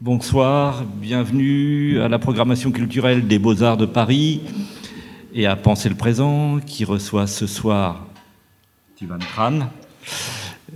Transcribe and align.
bonsoir, 0.00 0.84
bienvenue 0.84 2.00
à 2.00 2.08
la 2.08 2.20
programmation 2.20 2.70
culturelle 2.70 3.26
des 3.26 3.40
Beaux-Arts 3.40 3.76
de 3.76 3.86
Paris 3.86 4.40
et 5.34 5.46
à 5.46 5.56
Penser 5.56 5.88
le 5.88 5.96
Présent 5.96 6.60
qui 6.64 6.84
reçoit 6.84 7.26
ce 7.26 7.48
soir 7.48 8.06
Tivan 8.94 9.18
Tran, 9.18 9.58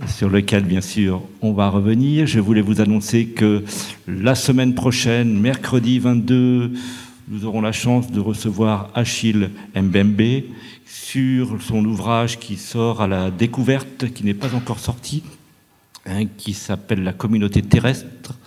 sur 0.07 0.29
lequel 0.29 0.65
bien 0.65 0.81
sûr 0.81 1.21
on 1.41 1.53
va 1.53 1.69
revenir. 1.69 2.27
Je 2.27 2.41
voulais 2.41 2.61
vous 2.61 2.81
annoncer 2.81 3.27
que 3.27 3.63
la 4.07 4.35
semaine 4.35 4.75
prochaine, 4.75 5.39
mercredi 5.39 5.99
22, 5.99 6.73
nous 7.29 7.45
aurons 7.45 7.61
la 7.61 7.71
chance 7.71 8.11
de 8.11 8.19
recevoir 8.19 8.89
Achille 8.93 9.51
Mbembe 9.73 10.43
sur 10.85 11.61
son 11.61 11.85
ouvrage 11.85 12.39
qui 12.39 12.57
sort 12.57 13.01
à 13.01 13.07
la 13.07 13.31
découverte, 13.31 14.11
qui 14.13 14.25
n'est 14.25 14.33
pas 14.33 14.53
encore 14.53 14.79
sorti, 14.79 15.23
hein, 16.05 16.25
qui 16.37 16.53
s'appelle 16.53 17.03
La 17.03 17.13
communauté 17.13 17.61
terrestre. 17.61 18.37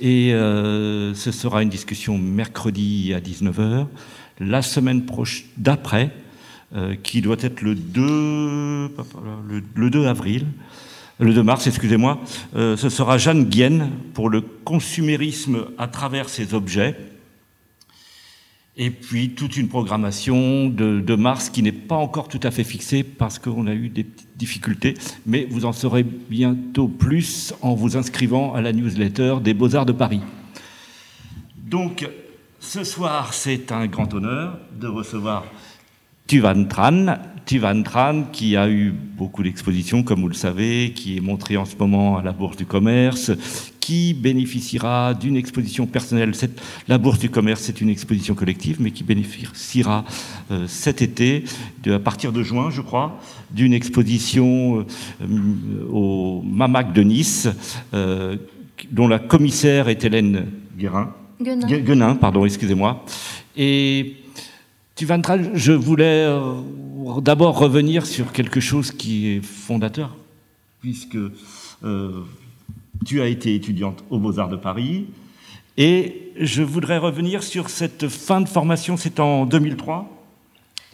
Et 0.00 0.34
euh, 0.34 1.14
ce 1.14 1.32
sera 1.32 1.62
une 1.62 1.68
discussion 1.68 2.18
mercredi 2.18 3.14
à 3.14 3.20
19h. 3.20 3.86
La 4.40 4.60
semaine 4.60 5.04
d'après, 5.56 6.10
euh, 6.74 6.94
qui 7.02 7.22
doit 7.22 7.36
être 7.40 7.62
le 7.62 7.74
2, 7.74 8.90
le, 9.74 9.90
2 9.90 10.06
avril, 10.06 10.46
le 11.18 11.32
2 11.32 11.42
mars, 11.42 11.66
excusez-moi, 11.66 12.20
euh, 12.56 12.76
ce 12.76 12.90
sera 12.90 13.16
Jeanne 13.16 13.44
Guienne 13.44 13.90
pour 14.12 14.28
le 14.28 14.42
consumérisme 14.42 15.66
à 15.78 15.88
travers 15.88 16.28
ses 16.28 16.52
objets. 16.52 16.94
Et 18.78 18.90
puis 18.90 19.30
toute 19.30 19.56
une 19.56 19.68
programmation 19.68 20.68
de, 20.68 21.14
mars 21.14 21.48
qui 21.48 21.62
n'est 21.62 21.72
pas 21.72 21.96
encore 21.96 22.28
tout 22.28 22.40
à 22.42 22.50
fait 22.50 22.64
fixée 22.64 23.02
parce 23.02 23.38
qu'on 23.38 23.66
a 23.66 23.72
eu 23.72 23.88
des 23.88 24.04
petites 24.04 24.36
difficultés, 24.36 24.94
mais 25.24 25.46
vous 25.48 25.64
en 25.64 25.72
saurez 25.72 26.02
bientôt 26.02 26.86
plus 26.86 27.54
en 27.62 27.74
vous 27.74 27.96
inscrivant 27.96 28.52
à 28.52 28.60
la 28.60 28.74
newsletter 28.74 29.36
des 29.42 29.54
Beaux-Arts 29.54 29.86
de 29.86 29.92
Paris. 29.92 30.20
Donc 31.56 32.06
ce 32.60 32.84
soir, 32.84 33.32
c'est 33.32 33.72
un 33.72 33.86
grand 33.86 34.12
honneur 34.12 34.58
de 34.78 34.88
recevoir 34.88 35.46
Tuvan 36.26 36.64
Tran, 36.64 37.18
Tuvan 37.46 37.82
Tran 37.82 38.24
qui 38.30 38.56
a 38.56 38.68
eu 38.68 38.90
beaucoup 38.90 39.42
d'expositions, 39.42 40.02
comme 40.02 40.20
vous 40.20 40.28
le 40.28 40.34
savez, 40.34 40.92
qui 40.94 41.16
est 41.16 41.20
montré 41.20 41.56
en 41.56 41.64
ce 41.64 41.76
moment 41.76 42.18
à 42.18 42.22
la 42.22 42.32
Bourse 42.32 42.56
du 42.56 42.66
Commerce, 42.66 43.30
qui 43.86 44.14
bénéficiera 44.14 45.14
d'une 45.14 45.36
exposition 45.36 45.86
personnelle. 45.86 46.32
la 46.88 46.98
Bourse 46.98 47.20
du 47.20 47.30
Commerce, 47.30 47.60
c'est 47.62 47.80
une 47.80 47.88
exposition 47.88 48.34
collective, 48.34 48.78
mais 48.80 48.90
qui 48.90 49.04
bénéficiera 49.04 50.04
euh, 50.50 50.64
cet 50.66 51.02
été, 51.02 51.44
à 51.86 52.00
partir 52.00 52.32
de 52.32 52.42
juin, 52.42 52.68
je 52.70 52.80
crois, 52.80 53.20
d'une 53.52 53.72
exposition 53.72 54.84
euh, 55.20 55.86
au 55.88 56.42
MAMAC 56.42 56.92
de 56.94 57.02
Nice, 57.04 57.48
euh, 57.94 58.34
dont 58.90 59.06
la 59.06 59.20
commissaire 59.20 59.88
est 59.88 60.02
Hélène 60.02 60.46
Guérin. 60.76 61.14
Guenin. 61.40 62.16
pardon, 62.16 62.44
excusez-moi. 62.44 63.04
Et 63.56 64.16
tu 64.96 65.06
je 65.54 65.72
voulais 65.72 66.26
d'abord 67.22 67.56
revenir 67.56 68.04
sur 68.04 68.32
quelque 68.32 68.58
chose 68.58 68.90
qui 68.90 69.28
est 69.28 69.44
fondateur, 69.44 70.16
puisque 70.80 71.18
tu 73.04 73.20
as 73.20 73.26
été 73.26 73.54
étudiante 73.54 74.04
aux 74.10 74.18
Beaux-Arts 74.18 74.48
de 74.48 74.56
Paris. 74.56 75.06
Et 75.76 76.32
je 76.40 76.62
voudrais 76.62 76.98
revenir 76.98 77.42
sur 77.42 77.68
cette 77.68 78.08
fin 78.08 78.40
de 78.40 78.48
formation, 78.48 78.96
c'est 78.96 79.20
en 79.20 79.44
2003, 79.44 80.10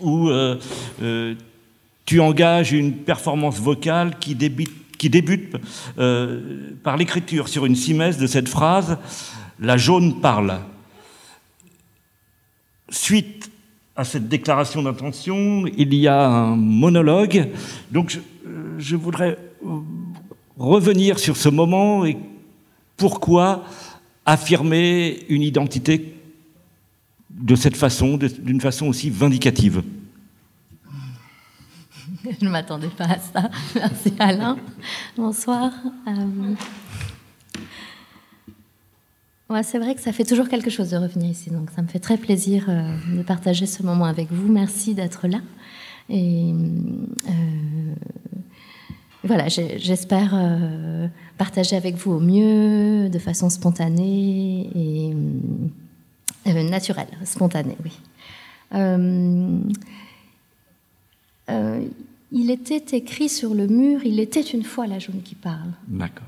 où 0.01 0.29
euh, 0.29 0.59
euh, 1.03 1.35
tu 2.05 2.21
engages 2.21 2.73
une 2.73 2.97
performance 2.97 3.59
vocale 3.59 4.19
qui 4.19 4.35
débute, 4.35 5.57
euh, 5.99 6.71
par 6.83 6.97
l'écriture 6.97 7.49
sur 7.49 7.67
une 7.67 7.75
simesse 7.75 8.19
de 8.19 8.27
cette 8.27 8.49
phrase 8.49 8.99
La 9.59 9.77
jaune 9.77 10.21
parle. 10.21 10.61
Suite 12.89 13.51
à 13.97 14.05
cette 14.05 14.29
déclaration 14.29 14.83
d'intention, 14.83 15.65
il 15.77 15.95
y 15.95 16.09
a 16.09 16.27
un 16.27 16.57
monologue. 16.57 17.51
Donc 17.91 18.19
je 18.79 18.97
voudrais 18.97 19.39
revenir 20.59 21.19
sur 21.19 21.37
ce 21.37 21.49
moment 21.49 22.05
et 22.05 22.17
pourquoi 22.97 23.65
affirmer 24.25 25.25
une 25.29 25.43
identité 25.43 26.15
de 27.31 27.55
cette 27.55 27.77
façon, 27.77 28.17
d'une 28.17 28.61
façon 28.61 28.87
aussi 28.87 29.11
vindicative 29.11 29.83
Je 32.41 32.45
ne 32.45 32.51
m'attendais 32.51 32.89
pas 32.89 33.05
à 33.05 33.19
ça. 33.19 33.51
Merci 33.75 34.13
Alain. 34.19 34.57
Bonsoir. 35.17 35.73
Euh, 36.07 36.55
c'est 39.63 39.79
vrai 39.79 39.95
que 39.95 40.01
ça 40.01 40.13
fait 40.13 40.25
toujours 40.25 40.49
quelque 40.49 40.71
chose 40.71 40.91
de 40.91 40.97
revenir 40.97 41.31
ici, 41.31 41.51
donc 41.51 41.71
ça 41.75 41.83
me 41.83 41.89
fait 41.89 41.99
très 41.99 42.17
plaisir 42.17 42.65
euh, 42.69 42.97
de 43.17 43.23
partager 43.23 43.67
ce 43.67 43.83
moment 43.83 44.07
avec 44.07 44.33
vous. 44.33 44.51
Merci 44.51 44.95
d'être 44.95 45.29
là. 45.29 45.41
Et 46.09 46.53
euh, 47.29 47.95
voilà, 49.25 49.49
j'espère 49.49 50.33
euh, 50.35 51.07
partager 51.39 51.77
avec 51.77 51.95
vous 51.95 52.13
au 52.13 52.21
mieux, 52.21 53.09
de 53.09 53.19
façon 53.21 53.51
spontanée 53.51 54.69
et 54.75 55.15
euh, 56.49 56.63
naturelle, 56.69 57.07
spontanée, 57.25 57.77
oui. 57.85 57.93
Euh, 58.75 59.61
il 62.33 62.51
était 62.51 62.97
écrit 62.97 63.29
sur 63.29 63.55
le 63.55 63.69
mur, 63.69 64.01
il 64.05 64.19
était 64.19 64.41
une 64.41 64.65
fois 64.65 64.87
la 64.87 64.99
jaune 64.99 65.23
qui 65.23 65.35
parle. 65.35 65.71
D'accord. 65.87 66.27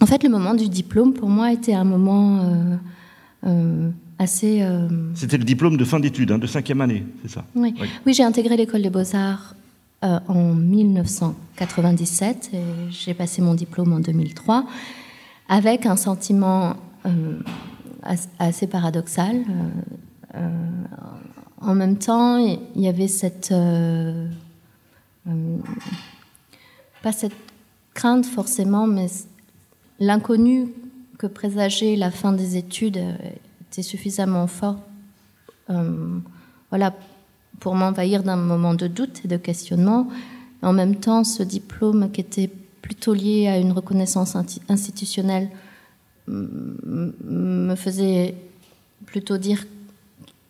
en 0.00 0.06
fait, 0.06 0.22
le 0.22 0.28
moment 0.28 0.54
du 0.54 0.68
diplôme, 0.68 1.12
pour 1.12 1.28
moi, 1.28 1.52
était 1.52 1.74
un 1.74 1.84
moment 1.84 2.78
assez. 4.18 4.62
Euh, 4.62 4.88
C'était 5.14 5.38
le 5.38 5.44
diplôme 5.44 5.76
de 5.76 5.84
fin 5.84 6.00
d'études, 6.00 6.32
hein, 6.32 6.38
de 6.38 6.46
cinquième 6.46 6.80
année, 6.80 7.04
c'est 7.22 7.30
ça 7.30 7.44
Oui, 7.54 7.74
oui. 8.04 8.14
j'ai 8.14 8.22
intégré 8.22 8.56
l'école 8.56 8.82
des 8.82 8.90
beaux-arts 8.90 9.54
euh, 10.04 10.18
en 10.28 10.54
1997 10.54 12.50
et 12.52 12.58
j'ai 12.90 13.14
passé 13.14 13.42
mon 13.42 13.54
diplôme 13.54 13.92
en 13.92 14.00
2003 14.00 14.66
avec 15.48 15.86
un 15.86 15.96
sentiment 15.96 16.76
euh, 17.06 17.38
assez 18.38 18.66
paradoxal. 18.66 19.44
en 21.60 21.74
même 21.74 21.96
temps, 21.98 22.36
il 22.38 22.58
y 22.80 22.88
avait 22.88 23.08
cette. 23.08 23.52
pas 27.02 27.12
cette 27.12 27.32
crainte 27.94 28.26
forcément, 28.26 28.86
mais 28.86 29.06
l'inconnu 29.98 30.68
que 31.18 31.26
présageait 31.26 31.96
la 31.96 32.10
fin 32.10 32.32
des 32.32 32.56
études 32.56 33.00
suffisamment 33.82 34.46
fort 34.46 34.78
euh, 35.70 36.18
voilà, 36.70 36.94
pour 37.60 37.74
m'envahir 37.74 38.22
d'un 38.22 38.36
moment 38.36 38.74
de 38.74 38.86
doute 38.86 39.22
et 39.24 39.28
de 39.28 39.36
questionnement. 39.36 40.08
En 40.62 40.72
même 40.72 40.96
temps, 40.96 41.24
ce 41.24 41.42
diplôme 41.42 42.10
qui 42.10 42.20
était 42.20 42.50
plutôt 42.82 43.14
lié 43.14 43.48
à 43.48 43.58
une 43.58 43.72
reconnaissance 43.72 44.36
institutionnelle 44.68 45.50
me 46.28 47.74
faisait 47.76 48.34
plutôt 49.06 49.38
dire 49.38 49.64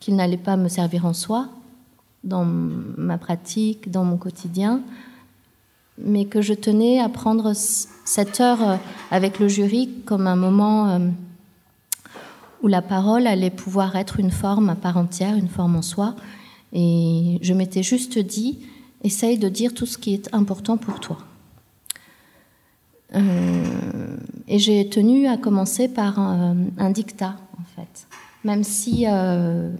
qu'il 0.01 0.17
n'allait 0.17 0.37
pas 0.37 0.57
me 0.57 0.69
servir 0.69 1.07
en 1.07 1.13
soi, 1.13 1.49
dans 2.25 2.45
ma 2.45 3.19
pratique, 3.19 3.91
dans 3.91 4.05
mon 4.05 4.17
quotidien, 4.17 4.81
mais 5.99 6.27
que 6.27 6.43
je 6.43 6.55
tenais 6.55 7.01
à 7.01 7.09
prendre 7.09 7.53
cette 7.55 8.41
heure 8.41 8.79
avec 9.11 9.39
le 9.39 9.49
jury 9.49 9.91
comme 10.05 10.27
un 10.27 10.37
moment 10.37 10.91
euh, 10.91 10.99
où 12.63 12.69
la 12.69 12.83
parole 12.83 13.27
allait 13.27 13.51
pouvoir 13.51 13.97
être 13.97 14.19
une 14.21 14.31
forme 14.31 14.71
à 14.71 14.75
part 14.75 14.97
entière, 14.97 15.35
une 15.37 15.49
forme 15.49 15.77
en 15.77 15.83
soi. 15.83 16.17
Et 16.73 17.39
je 17.43 17.55
m'étais 17.55 17.83
juste 17.83 18.19
dit, 18.19 18.59
essaye 19.03 19.39
de 19.39 19.49
dire 19.49 19.75
tout 19.75 19.87
ce 19.87 19.99
qui 19.99 20.15
est 20.15 20.33
important 20.35 20.77
pour 20.77 21.01
toi. 21.01 21.19
Euh, 23.15 24.17
et 24.49 24.59
j'ai 24.59 24.89
tenu 24.89 25.27
à 25.27 25.37
commencer 25.37 25.89
par 25.89 26.19
un, 26.19 26.91
dictat, 26.91 27.37
en 27.59 27.65
fait. 27.77 28.09
Même 28.45 28.65
si 28.65 29.05
euh, 29.07 29.71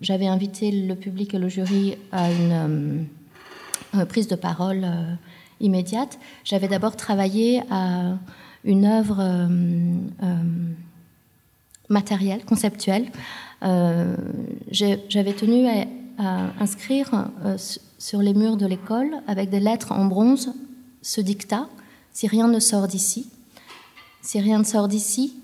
j'avais 0.00 0.26
invité 0.26 0.70
le 0.70 0.94
public 0.94 1.34
et 1.34 1.38
le 1.38 1.48
jury 1.48 1.96
à 2.12 2.30
une 2.30 3.06
euh, 3.94 4.04
prise 4.04 4.28
de 4.28 4.36
parole 4.36 4.86
immédiate, 5.60 6.18
j'avais 6.44 6.68
d'abord 6.68 6.96
travaillé 6.96 7.62
à 7.70 8.16
une 8.64 8.86
œuvre 8.86 9.48
matériel, 11.88 12.44
conceptuel. 12.44 13.10
Euh, 13.62 14.16
j'avais 14.70 15.32
tenu 15.32 15.66
à, 15.68 15.84
inscrire 16.60 17.28
euh, 17.44 17.56
sur 17.98 18.20
les 18.20 18.34
murs 18.34 18.56
de 18.56 18.66
l'école, 18.66 19.16
avec 19.26 19.50
des 19.50 19.58
lettres 19.60 19.92
en 19.92 20.04
bronze, 20.04 20.52
ce 21.02 21.20
dictat 21.20 21.68
si 22.12 22.28
rien 22.28 22.46
ne 22.46 22.60
sort 22.60 22.86
d'ici, 22.86 23.28
si 24.22 24.38
rien 24.38 24.60
ne 24.60 24.64
sort 24.64 24.86
d'ici, 24.86 25.34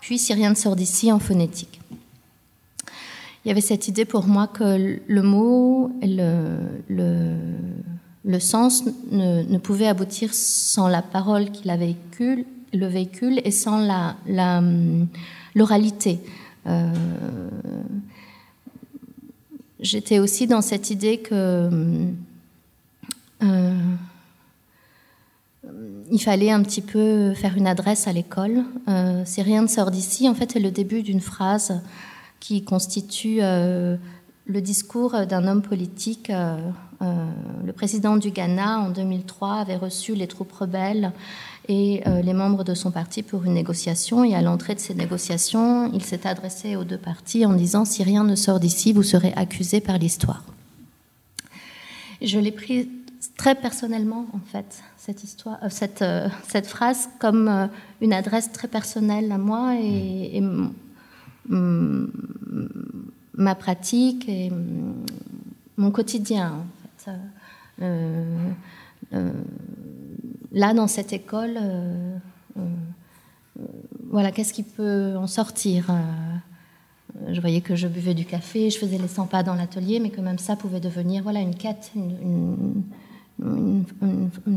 puis 0.00 0.18
si 0.18 0.34
rien 0.34 0.50
ne 0.50 0.54
sort 0.54 0.76
d'ici 0.76 1.10
en 1.10 1.18
phonétique. 1.18 1.80
Il 3.44 3.48
y 3.48 3.50
avait 3.50 3.62
cette 3.62 3.88
idée 3.88 4.04
pour 4.04 4.26
moi 4.26 4.46
que 4.46 5.00
le 5.06 5.22
mot, 5.22 5.90
le, 6.02 6.58
le 8.24 8.40
sens 8.40 8.84
ne, 9.10 9.58
pouvait 9.58 9.86
aboutir 9.86 10.32
sans 10.32 10.88
la 10.88 11.02
parole 11.02 11.50
qui 11.50 11.66
la 11.66 11.76
véhicule, 11.76 12.44
le 12.72 12.86
véhicule 12.86 13.40
et 13.44 13.50
sans 13.50 13.78
la, 13.78 14.16
l'oralité. 15.54 16.20
Euh, 16.66 16.92
j'étais 19.80 20.18
aussi 20.18 20.46
dans 20.46 20.62
cette 20.62 20.90
idée 20.90 21.18
que 21.18 21.68
euh, 23.42 23.74
il 26.10 26.20
fallait 26.20 26.50
un 26.50 26.62
petit 26.62 26.80
peu 26.82 27.34
faire 27.34 27.56
une 27.56 27.66
adresse 27.66 28.06
à 28.06 28.12
l'école. 28.12 28.64
Euh, 28.88 29.22
si 29.24 29.42
rien 29.42 29.62
ne 29.62 29.66
sort 29.66 29.90
d'ici, 29.90 30.28
en 30.28 30.34
fait, 30.34 30.52
c'est 30.52 30.60
le 30.60 30.70
début 30.70 31.02
d'une 31.02 31.20
phrase 31.20 31.82
qui 32.40 32.64
constitue 32.64 33.38
euh, 33.40 33.96
le 34.46 34.60
discours 34.60 35.26
d'un 35.26 35.46
homme 35.46 35.62
politique. 35.62 36.30
Le 37.64 37.72
président 37.72 38.16
du 38.16 38.30
Ghana, 38.30 38.78
en 38.78 38.90
2003, 38.90 39.54
avait 39.54 39.76
reçu 39.76 40.14
les 40.14 40.28
troupes 40.28 40.52
rebelles 40.52 41.12
et 41.68 42.02
les 42.22 42.32
membres 42.32 42.64
de 42.64 42.74
son 42.74 42.90
parti 42.90 43.22
pour 43.22 43.44
une 43.44 43.54
négociation. 43.54 44.24
Et 44.24 44.34
à 44.34 44.42
l'entrée 44.42 44.74
de 44.74 44.80
ces 44.80 44.94
négociations, 44.94 45.92
il 45.92 46.02
s'est 46.02 46.26
adressé 46.26 46.76
aux 46.76 46.84
deux 46.84 46.98
partis 46.98 47.46
en 47.46 47.52
disant 47.52 47.84
Si 47.84 48.02
rien 48.02 48.24
ne 48.24 48.34
sort 48.34 48.58
d'ici, 48.58 48.92
vous 48.92 49.02
serez 49.02 49.32
accusés 49.36 49.80
par 49.80 49.98
l'histoire. 49.98 50.44
Je 52.20 52.38
l'ai 52.38 52.52
pris 52.52 52.88
très 53.36 53.54
personnellement, 53.54 54.26
en 54.32 54.38
fait, 54.38 54.82
cette, 54.96 55.24
histoire, 55.24 55.58
euh, 55.62 55.68
cette, 55.68 56.02
euh, 56.02 56.28
cette 56.48 56.66
phrase 56.66 57.08
comme 57.18 57.48
euh, 57.48 57.66
une 58.00 58.12
adresse 58.12 58.52
très 58.52 58.68
personnelle 58.68 59.32
à 59.32 59.38
moi 59.38 59.74
et, 59.80 60.40
ma 63.34 63.54
pratique 63.56 64.28
et 64.28 64.52
mon 65.76 65.90
quotidien. 65.90 66.52
En 66.52 66.66
fait. 66.98 67.10
Là, 70.52 70.74
dans 70.74 70.86
cette 70.86 71.12
école, 71.12 71.58
voilà, 74.10 74.30
qu'est-ce 74.30 74.52
qui 74.52 74.62
peut 74.62 75.14
en 75.16 75.26
sortir 75.26 75.90
je 77.30 77.40
voyais 77.40 77.60
que 77.60 77.76
je 77.76 77.88
buvais 77.88 78.14
du 78.14 78.24
café, 78.24 78.70
je 78.70 78.78
faisais 78.78 78.98
les 78.98 79.08
100 79.08 79.26
pas 79.26 79.42
dans 79.42 79.54
l'atelier, 79.54 80.00
mais 80.00 80.10
que 80.10 80.20
même 80.20 80.38
ça 80.38 80.56
pouvait 80.56 80.80
devenir 80.80 81.22
voilà, 81.22 81.40
une 81.40 81.54
quête, 81.54 81.92
une, 81.94 82.84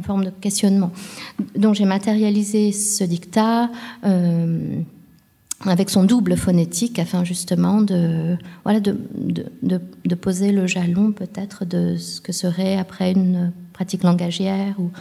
forme 0.03 0.25
de 0.25 0.29
questionnement. 0.29 0.91
Donc 1.55 1.75
j'ai 1.75 1.85
matérialisé 1.85 2.71
ce 2.71 3.03
dictat 3.03 3.71
euh, 4.05 4.79
avec 5.61 5.89
son 5.89 6.03
double 6.03 6.37
phonétique 6.37 6.99
afin 6.99 7.23
justement 7.23 7.81
de, 7.81 8.37
voilà, 8.63 8.79
de 8.79 10.15
poser 10.15 10.51
le 10.51 10.67
jalon 10.67 11.13
peut-être 11.13 11.65
de 11.65 11.97
ce 11.97 12.21
que 12.21 12.31
serait 12.31 12.77
après 12.77 13.11
une 13.11 13.51
pratique 13.73 14.03
langagière 14.03 14.75
ou 14.79 14.91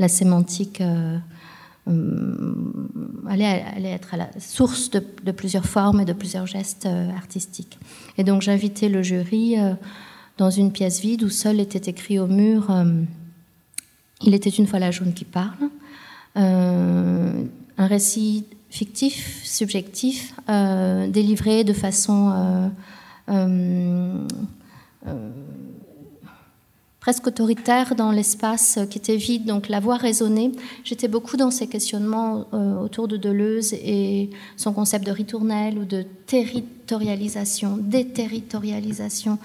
la 0.00 0.08
sémantique. 0.08 0.80
Euh, 0.80 1.16
euh, 1.88 2.54
allait, 3.28 3.64
être 3.84 4.14
à 4.14 4.16
la 4.16 4.28
source 4.38 4.90
de, 4.90 5.32
plusieurs 5.32 5.64
formes 5.64 6.00
et 6.00 6.04
de 6.04 6.12
plusieurs 6.12 6.46
gestes 6.46 6.86
artistiques. 7.16 7.78
Et 8.18 8.24
donc 8.24 8.42
j'invitais 8.42 8.88
le 8.88 9.02
jury 9.02 9.56
dans 10.36 10.50
une 10.50 10.72
pièce 10.72 11.00
vide 11.00 11.22
où 11.22 11.30
seul 11.30 11.58
était 11.58 11.90
écrit 11.90 12.18
au 12.18 12.26
mur 12.26 12.70
il 14.22 14.34
était 14.34 14.50
une 14.50 14.66
fois 14.66 14.78
la 14.78 14.90
jaune 14.90 15.12
qui 15.12 15.24
parle. 15.24 15.70
Euh, 16.36 17.44
un 17.78 17.86
récit 17.86 18.44
fictif, 18.68 19.42
subjectif, 19.44 20.34
euh, 20.48 21.08
délivré 21.08 21.64
de 21.64 21.72
façon 21.72 22.68
euh, 23.28 24.26
presque 27.00 27.26
autoritaire 27.26 27.94
dans 27.94 28.12
l'espace 28.12 28.78
qui 28.90 28.98
était 28.98 29.16
vide, 29.16 29.46
donc 29.46 29.68
la 29.68 29.80
voix 29.80 29.96
résonnait. 29.96 30.52
J'étais 30.84 31.08
beaucoup 31.08 31.36
dans 31.36 31.50
ces 31.50 31.66
questionnements 31.66 32.46
autour 32.82 33.08
de 33.08 33.16
Deleuze 33.16 33.72
et 33.72 34.30
son 34.56 34.72
concept 34.72 35.06
de 35.06 35.10
ritournelle 35.10 35.78
ou 35.78 35.84
de 35.84 36.04
territorialisation, 36.26 37.78
déterritorialisation. 37.80 39.38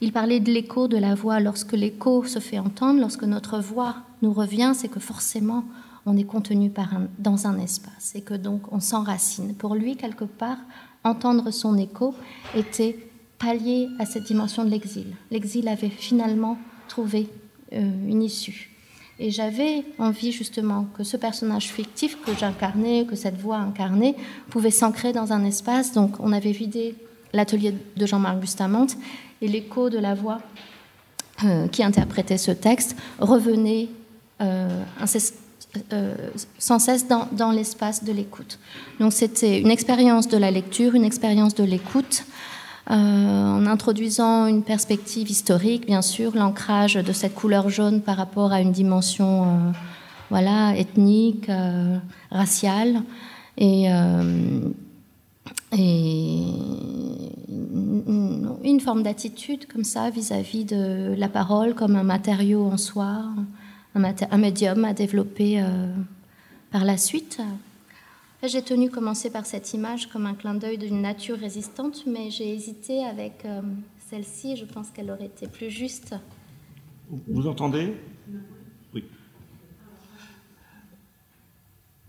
Il 0.00 0.12
parlait 0.12 0.40
de 0.40 0.52
l'écho 0.52 0.88
de 0.88 0.98
la 0.98 1.14
voix. 1.14 1.40
Lorsque 1.40 1.72
l'écho 1.72 2.24
se 2.24 2.38
fait 2.40 2.58
entendre, 2.58 3.00
lorsque 3.00 3.22
notre 3.22 3.60
voix 3.60 3.96
nous 4.20 4.32
revient, 4.32 4.72
c'est 4.74 4.88
que 4.88 5.00
forcément 5.00 5.64
on 6.04 6.16
est 6.16 6.24
contenu 6.24 6.70
dans 7.18 7.46
un 7.46 7.58
espace 7.58 8.12
et 8.14 8.20
que 8.20 8.34
donc 8.34 8.72
on 8.72 8.80
s'enracine. 8.80 9.54
Pour 9.54 9.74
lui, 9.74 9.96
quelque 9.96 10.24
part, 10.24 10.58
entendre 11.04 11.50
son 11.50 11.78
écho 11.78 12.14
était 12.54 12.98
pallier 13.38 13.88
à 13.98 14.06
cette 14.06 14.24
dimension 14.24 14.64
de 14.64 14.70
l'exil. 14.70 15.06
L'exil 15.30 15.68
avait 15.68 15.88
finalement 15.88 16.58
trouvé 16.88 17.28
euh, 17.72 17.80
une 18.08 18.22
issue. 18.22 18.70
Et 19.18 19.30
j'avais 19.30 19.84
envie 19.98 20.30
justement 20.30 20.86
que 20.96 21.02
ce 21.02 21.16
personnage 21.16 21.68
fictif 21.68 22.18
que 22.22 22.32
j'incarnais, 22.38 23.06
que 23.06 23.16
cette 23.16 23.38
voix 23.38 23.56
incarnée, 23.56 24.14
pouvait 24.50 24.70
s'ancrer 24.70 25.12
dans 25.12 25.32
un 25.32 25.44
espace. 25.44 25.92
Donc 25.92 26.20
on 26.20 26.32
avait 26.32 26.52
vidé 26.52 26.94
l'atelier 27.32 27.74
de 27.96 28.06
Jean-Marc 28.06 28.38
Bustamante 28.38 28.96
et 29.40 29.48
l'écho 29.48 29.88
de 29.88 29.98
la 29.98 30.14
voix 30.14 30.40
euh, 31.44 31.68
qui 31.68 31.82
interprétait 31.82 32.38
ce 32.38 32.50
texte 32.50 32.96
revenait 33.18 33.88
euh, 34.40 34.82
sans 36.58 36.78
cesse 36.78 37.06
dans, 37.08 37.50
l'espace 37.52 38.04
de 38.04 38.12
l'écoute. 38.12 38.58
Donc 39.00 39.12
c'était 39.12 39.60
une 39.60 39.70
expérience 39.70 40.28
de 40.28 40.36
la 40.36 40.50
lecture, 40.50 40.94
une 40.94 41.04
expérience 41.04 41.54
de 41.54 41.64
l'écoute, 41.64 42.24
en 42.88 43.66
introduisant 43.66 44.46
une 44.46 44.62
perspective 44.62 45.30
historique, 45.30 45.86
bien 45.86 46.02
sûr, 46.02 46.34
l'ancrage 46.36 46.94
de 46.94 47.12
cette 47.12 47.34
couleur 47.34 47.68
jaune 47.68 48.00
par 48.00 48.16
rapport 48.16 48.52
à 48.52 48.60
une 48.60 48.72
dimension 48.72 49.72
voilà, 50.30 50.76
ethnique, 50.76 51.50
raciale, 52.30 53.02
et 53.56 53.88
une 58.66 58.80
forme 58.80 59.02
d'attitude 59.02 59.66
comme 59.66 59.84
ça 59.84 60.10
vis-à-vis 60.10 60.64
de 60.64 61.14
la 61.16 61.28
parole 61.28 61.74
comme 61.74 61.96
un 61.96 62.02
matériau 62.02 62.66
en 62.66 62.76
soi, 62.76 63.24
un, 63.94 64.38
médium 64.38 64.84
à 64.84 64.92
développer 64.92 65.60
euh, 65.60 65.88
par 66.70 66.84
la 66.84 66.96
suite. 66.96 67.40
J'ai 68.42 68.62
tenu 68.62 68.90
commencer 68.90 69.30
par 69.30 69.46
cette 69.46 69.72
image 69.72 70.08
comme 70.08 70.26
un 70.26 70.34
clin 70.34 70.54
d'œil 70.54 70.78
d'une 70.78 71.00
nature 71.00 71.38
résistante, 71.38 72.04
mais 72.06 72.30
j'ai 72.30 72.52
hésité 72.52 73.04
avec 73.04 73.44
euh, 73.44 73.62
celle-ci. 74.10 74.56
Je 74.56 74.64
pense 74.66 74.90
qu'elle 74.90 75.10
aurait 75.10 75.26
été 75.26 75.46
plus 75.46 75.70
juste. 75.70 76.14
Vous 77.28 77.46
entendez? 77.46 77.94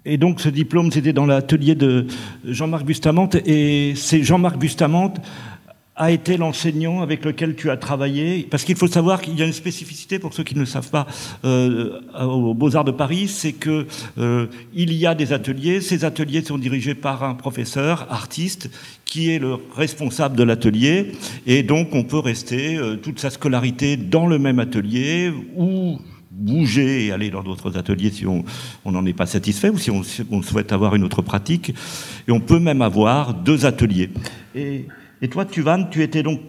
Et 0.10 0.18
donc 0.18 0.40
ce 0.40 0.50
diplôme, 0.50 0.92
c'était 0.92 1.12
dans 1.12 1.26
l'atelier 1.26 1.76
de 1.76 2.08
Jean-Marc 2.46 2.86
Bustamante. 2.86 3.36
Et 3.46 3.94
c'est 3.96 4.24
Jean-Marc 4.24 4.58
Bustamante 4.58 5.18
a 5.98 6.12
été 6.12 6.38
l'enseignant 6.38 7.02
avec 7.02 7.26
lequel 7.26 7.56
tu 7.56 7.70
as 7.72 7.78
travaillé 7.78 8.48
Parce 8.50 8.64
qu'il 8.64 8.76
faut 8.76 8.88
savoir 8.88 9.20
qu'il 9.22 9.38
y 9.38 9.42
a 9.42 9.46
une 9.46 9.54
spécificité 9.54 10.20
pour 10.20 10.34
ceux 10.34 10.44
qui 10.44 10.54
ne 10.54 10.60
le 10.60 10.66
savent 10.66 10.90
pas 10.90 11.08
euh, 11.44 12.00
aux 12.22 12.54
Beaux-Arts 12.54 12.86
de 12.86 12.92
Paris, 12.92 13.28
c'est 13.28 13.54
que 13.54 13.88
euh, 14.20 14.46
il 14.74 14.94
y 14.94 15.08
a 15.08 15.16
des 15.16 15.34
ateliers. 15.34 15.82
Ces 15.82 16.06
ateliers 16.06 16.44
sont 16.44 16.60
dirigés 16.60 16.96
par 16.96 17.24
un 17.24 17.34
professeur 17.34 18.08
artiste 18.12 18.70
qui 19.06 19.32
est 19.32 19.40
le 19.40 19.58
responsable 19.76 20.36
de 20.36 20.44
l'atelier, 20.44 21.14
et 21.48 21.64
donc 21.64 21.96
on 21.96 22.04
peut 22.04 22.20
rester 22.20 22.76
euh, 22.76 22.96
toute 22.96 23.20
sa 23.20 23.30
scolarité 23.30 23.98
dans 23.98 24.28
le 24.28 24.38
même 24.38 24.60
atelier 24.60 25.32
ou 25.56 25.98
bouger 26.30 27.08
et 27.08 27.12
aller 27.12 27.32
dans 27.32 27.42
d'autres 27.42 27.78
ateliers 27.78 28.12
si 28.12 28.28
on 28.28 28.44
n'en 28.86 29.06
est 29.06 29.14
pas 29.14 29.26
satisfait 29.26 29.70
ou 29.70 29.78
si 29.80 29.90
on, 29.90 30.42
souhaite 30.44 30.72
avoir 30.72 30.94
une 30.94 31.04
autre 31.04 31.24
pratique. 31.24 31.74
Et 32.28 32.32
on 32.32 32.40
peut 32.40 32.60
même 32.60 32.84
avoir 32.84 33.34
deux 33.34 33.66
ateliers. 33.66 34.12
Et 35.22 35.28
toi, 35.30 35.46
Tuvan, 35.46 35.86
tu 35.90 36.04
étais 36.04 36.24
donc 36.24 36.40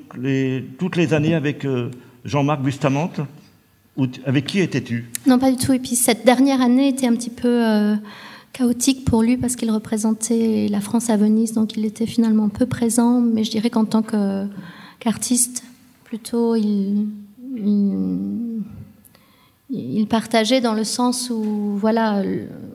toutes 0.79 0.97
les 0.97 1.15
années 1.15 1.35
avec 1.35 1.65
euh, 1.65 1.91
Jean-Marc 2.25 2.63
Bustamante 2.63 3.21
Avec 4.27 4.47
qui 4.47 4.61
étais-tu? 4.61 5.11
Non, 5.27 5.39
pas 5.39 5.51
du 5.51 5.57
tout. 5.57 5.73
Et 5.73 5.79
puis 5.79 5.97
cette 5.97 6.25
dernière 6.25 6.61
année 6.61 6.89
était 6.89 7.07
un 7.07 7.15
petit 7.15 7.31
peu 7.31 7.67
euh, 7.67 7.97
chaotique 8.53 9.05
pour 9.05 9.23
lui 9.23 9.37
parce 9.37 9.57
qu'il 9.57 9.71
représentait 9.71 10.69
la 10.71 10.81
France 10.81 11.11
à 11.11 11.17
Venise, 11.17 11.53
donc 11.53 11.77
il 11.77 11.85
était 11.85 12.07
finalement 12.07 12.49
peu 12.49 12.67
présent. 12.67 13.21
Mais 13.21 13.45
je 13.45 13.51
dirais 13.51 13.71
qu'en 13.71 13.85
tant 13.85 14.03
qu'artiste, 15.01 15.65
plutôt, 16.05 16.55
il 16.55 17.07
il 19.71 20.07
partageait 20.07 20.61
dans 20.61 20.75
le 20.75 20.85
sens 20.85 21.31
où 21.31 21.77
voilà, 21.77 22.23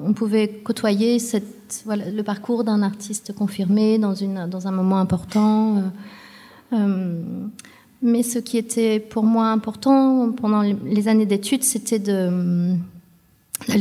on 0.04 0.14
pouvait 0.14 0.48
côtoyer 0.48 1.20
cette, 1.20 1.63
le 1.88 2.22
parcours 2.22 2.64
d'un 2.64 2.82
artiste 2.82 3.34
confirmé 3.34 3.98
dans, 3.98 4.16
une, 4.16 4.48
dans 4.48 4.68
un 4.68 4.72
moment 4.72 5.00
important. 5.00 5.78
Euh, 5.78 5.82
euh, 6.74 7.22
mais 8.02 8.24
ce 8.24 8.40
qui 8.40 8.58
était 8.58 9.00
pour 9.00 9.24
moi 9.24 9.48
important 9.48 10.32
pendant 10.32 10.62
les 10.62 11.08
années 11.08 11.26
d'études, 11.26 11.64
c'était 11.64 12.00
d'aller 12.00 12.80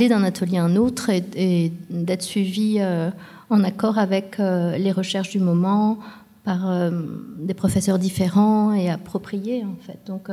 d'un 0.08 0.22
atelier 0.22 0.58
à 0.58 0.64
un 0.64 0.76
autre 0.76 1.10
et, 1.10 1.72
d'être 1.90 2.22
suivi 2.22 2.76
euh, 2.78 3.10
en 3.50 3.64
accord 3.64 3.98
avec 3.98 4.38
les 4.38 4.92
recherches 4.92 5.30
du 5.30 5.40
moment 5.40 5.98
par 6.44 6.90
des 7.38 7.54
professeurs 7.54 7.98
différents 7.98 8.72
et 8.72 8.90
appropriés 8.90 9.64
en 9.64 9.76
fait. 9.84 9.98
Donc 10.06 10.28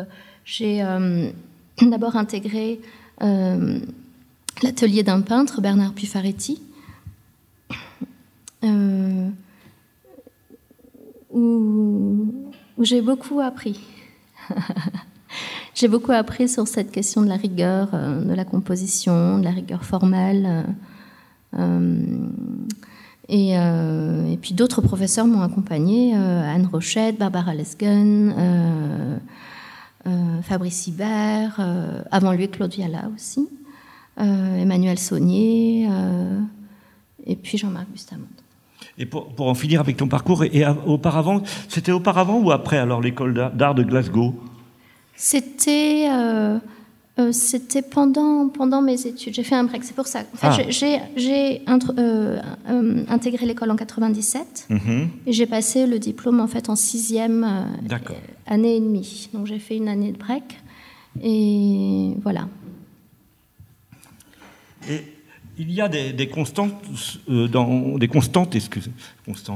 j'ai 0.45 0.83
d'abord 1.81 2.15
intégré 2.15 2.79
l'atelier 4.63 5.03
d'un 5.03 5.21
peintre, 5.21 5.61
Bernard 5.61 5.93
Puffaretti, 8.61 9.31
où, 11.31 12.51
j'ai 12.79 13.01
beaucoup 13.01 13.39
appris. 13.39 13.79
j'ai 15.75 15.87
beaucoup 15.87 16.11
appris 16.11 16.49
sur 16.49 16.67
cette 16.67 16.91
question 16.91 17.21
de 17.21 17.27
la 17.27 17.35
rigueur, 17.35 17.89
de 17.91 18.33
la 18.33 18.45
composition, 18.45 19.37
de 19.37 19.43
la 19.43 19.51
rigueur 19.51 19.83
formelle. 19.83 20.65
Euh, 23.31 24.31
et, 24.31 24.37
puis 24.37 24.53
d'autres 24.53 24.81
professeurs 24.81 25.27
m'ont 25.27 25.41
accompagné, 25.41 26.15
euh, 26.15 26.55
Anne 26.55 26.67
Rochette, 26.71 27.17
Barbara 27.17 27.53
Lesgen, 27.53 28.33
euh, 28.37 29.17
Fabrice 30.41 30.87
Hibert, 30.87 31.59
avant 32.09 32.31
lui 32.31 32.49
Claude 32.49 32.73
Viala 32.73 33.09
aussi, 33.13 33.47
Emmanuel 34.17 34.97
Saunier, 34.97 35.87
et 37.25 37.35
puis 37.35 37.57
Jean-Marc 37.57 37.87
Bustamante. 37.89 38.38
Et 38.99 39.05
pour, 39.05 39.27
pour, 39.33 39.47
en 39.47 39.55
finir 39.55 39.79
avec 39.79 39.97
ton 39.97 40.07
parcours, 40.07 40.43
et, 40.43 40.63
auparavant, 40.85 41.41
c'était 41.67 41.93
auparavant 41.93 42.39
ou 42.39 42.51
après 42.51 42.77
alors 42.77 43.01
l'école 43.01 43.51
d'art 43.53 43.73
de 43.73 43.83
Glasgow? 43.83 44.35
C'était 45.15 46.07
euh, 47.19 47.31
c'était 47.33 47.81
pendant, 47.81 48.47
pendant 48.47 48.81
mes 48.81 49.05
études. 49.05 49.33
J'ai 49.33 49.43
fait 49.43 49.55
un 49.55 49.65
break, 49.65 49.83
c'est 49.83 49.95
pour 49.95 50.07
ça. 50.07 50.21
En 50.33 50.37
fait, 50.37 50.63
ah. 50.63 51.01
J'ai 51.15 51.61
euh, 51.67 52.39
euh, 52.69 53.03
intégré 53.09 53.45
l'école 53.45 53.71
en 53.71 53.75
97 53.75 54.67
mhm. 54.69 55.09
et 55.25 55.33
j'ai 55.33 55.45
passé 55.45 55.85
le 55.85 55.99
diplôme 55.99 56.39
en 56.39 56.47
fait 56.47 56.69
en 56.69 56.75
sixième 56.75 57.45
année 58.47 58.75
et 58.77 58.79
demie. 58.79 59.29
Donc 59.33 59.47
j'ai 59.47 59.59
fait 59.59 59.75
une 59.75 59.89
année 59.89 60.11
de 60.11 60.17
break 60.17 60.57
et 61.21 62.13
voilà. 62.21 62.47
Et 64.89 65.03
il 65.59 65.71
y 65.71 65.81
a 65.81 65.87
des, 65.89 66.27
constantes 66.27 66.73
dans 67.27 67.97
des 67.97 68.07
constantes, 68.07 68.55
excusez, 68.55 68.91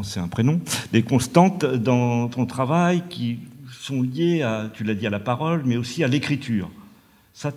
c'est 0.03 0.19
un 0.19 0.27
prénom, 0.27 0.59
des 0.91 1.01
constantes 1.01 1.65
dans 1.65 2.27
ton 2.27 2.45
travail 2.45 3.03
qui 3.09 3.39
sont 3.81 4.03
liées 4.03 4.43
à, 4.43 4.69
tu 4.73 4.83
l'as 4.83 4.93
dit, 4.93 5.07
à 5.07 5.09
la 5.09 5.19
parole, 5.19 5.63
mais 5.65 5.77
aussi 5.77 6.03
à 6.03 6.07
l'écriture 6.07 6.69
ça, 7.33 7.51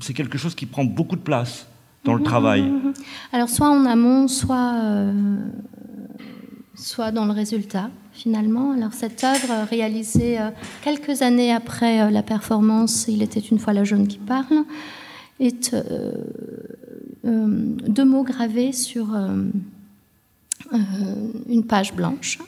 c'est 0.00 0.12
quelque 0.12 0.38
chose 0.38 0.54
qui 0.54 0.66
prend 0.66 0.84
beaucoup 0.84 1.16
de 1.16 1.20
place 1.20 1.66
dans 2.04 2.14
le 2.14 2.20
mhm, 2.20 2.24
travail. 2.24 2.62
Mhm, 2.62 2.82
mhm. 2.86 2.94
Alors 3.32 3.48
soit 3.48 3.68
en 3.68 3.84
amont, 3.86 4.28
soit, 4.28 4.74
euh, 4.82 5.36
soit 6.74 7.12
dans 7.12 7.26
le 7.26 7.32
résultat 7.32 7.90
finalement. 8.12 8.72
Alors 8.72 8.92
cette 8.92 9.22
œuvre 9.22 9.68
réalisée 9.70 10.40
euh, 10.40 10.50
quelques 10.82 11.22
années 11.22 11.52
après 11.52 12.02
euh, 12.02 12.10
la 12.10 12.22
performance 12.22 13.06
Il 13.08 13.22
était 13.22 13.40
une 13.40 13.58
fois 13.58 13.72
la 13.72 13.84
jeune 13.84 14.08
qui 14.08 14.18
parle 14.18 14.64
est 15.38 15.76
deux 17.26 18.04
mots 18.04 18.22
gravés 18.22 18.72
sur 18.72 19.08
une 20.72 21.64
page 21.66 21.94
blanche, 21.94 22.38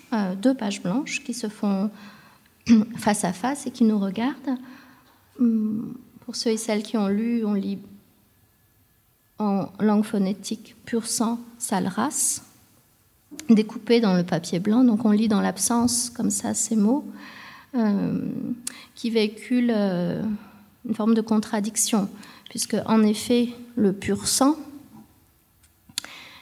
deux 0.41 0.55
pages 0.55 0.83
blanches 0.83 1.23
qui 1.25 1.35
se 1.35 1.49
font 1.49 1.91
face 2.97 3.25
à 3.25 3.33
face 3.33 3.67
et 3.67 3.71
qui 3.71 3.85
nous 3.85 3.99
regardent. 3.99 4.59
Hum, 5.41 5.95
pour 6.21 6.37
ceux 6.37 6.51
et 6.51 6.57
celles 6.57 6.83
qui 6.83 6.99
ont 6.99 7.09
lu, 7.09 7.45
on 7.45 7.55
lit 7.55 7.79
en 9.39 9.69
langue 9.81 10.05
phonétique 10.05 10.77
pur 10.85 11.07
sang, 11.07 11.39
sale 11.59 11.87
race, 11.87 12.43
découpé 13.49 14.01
dans 14.01 14.15
le 14.15 14.25
papier 14.25 14.59
blanc. 14.59 14.85
Donc 14.85 15.05
on 15.05 15.11
lit 15.11 15.29
dans 15.29 15.41
l'absence, 15.41 16.11
comme 16.11 16.31
ça, 16.31 16.55
ces 16.55 16.77
mots, 16.77 17.05
euh, 17.75 18.29
qui 18.95 19.11
véhiculent 19.11 19.73
euh, 19.75 20.23
une 20.87 20.95
forme 20.95 21.15
de 21.15 21.21
contradiction, 21.21 22.09
puisque 22.51 22.77
en 22.87 23.03
effet, 23.03 23.49
le 23.77 23.93
pur 23.93 24.27
sang, 24.27 24.57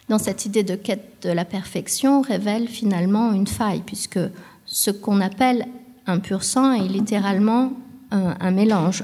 dans 0.08 0.18
cette 0.18 0.46
idée 0.46 0.62
de 0.62 0.76
quête 0.76 1.22
de 1.22 1.30
la 1.30 1.44
perfection, 1.44 2.20
révèle 2.20 2.68
finalement 2.68 3.32
une 3.32 3.46
faille, 3.46 3.82
puisque 3.84 4.20
ce 4.64 4.90
qu'on 4.90 5.20
appelle 5.20 5.66
un 6.06 6.18
pur 6.20 6.44
sang 6.44 6.72
est 6.72 6.88
littéralement 6.88 7.72
un, 8.12 8.50
mélange. 8.52 9.02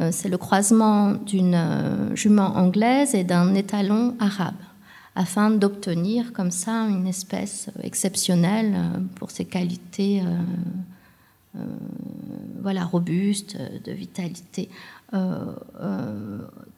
Euh, 0.00 0.08
c'est 0.10 0.28
le 0.28 0.38
croisement 0.38 1.12
d'une 1.12 1.54
euh, 1.54 2.16
jument 2.16 2.56
anglaise 2.56 3.14
et 3.14 3.22
d'un 3.22 3.54
étalon 3.54 4.16
arabe, 4.18 4.54
afin 5.14 5.50
d'obtenir 5.50 6.32
comme 6.32 6.50
ça 6.50 6.86
une 6.88 7.06
espèce 7.06 7.70
exceptionnelle 7.82 8.74
euh, 8.74 8.98
pour 9.14 9.30
ses 9.30 9.44
qualités 9.44 10.22
voilà, 12.60 12.84
robustes, 12.84 13.56
de 13.84 13.92
vitalité. 13.92 14.68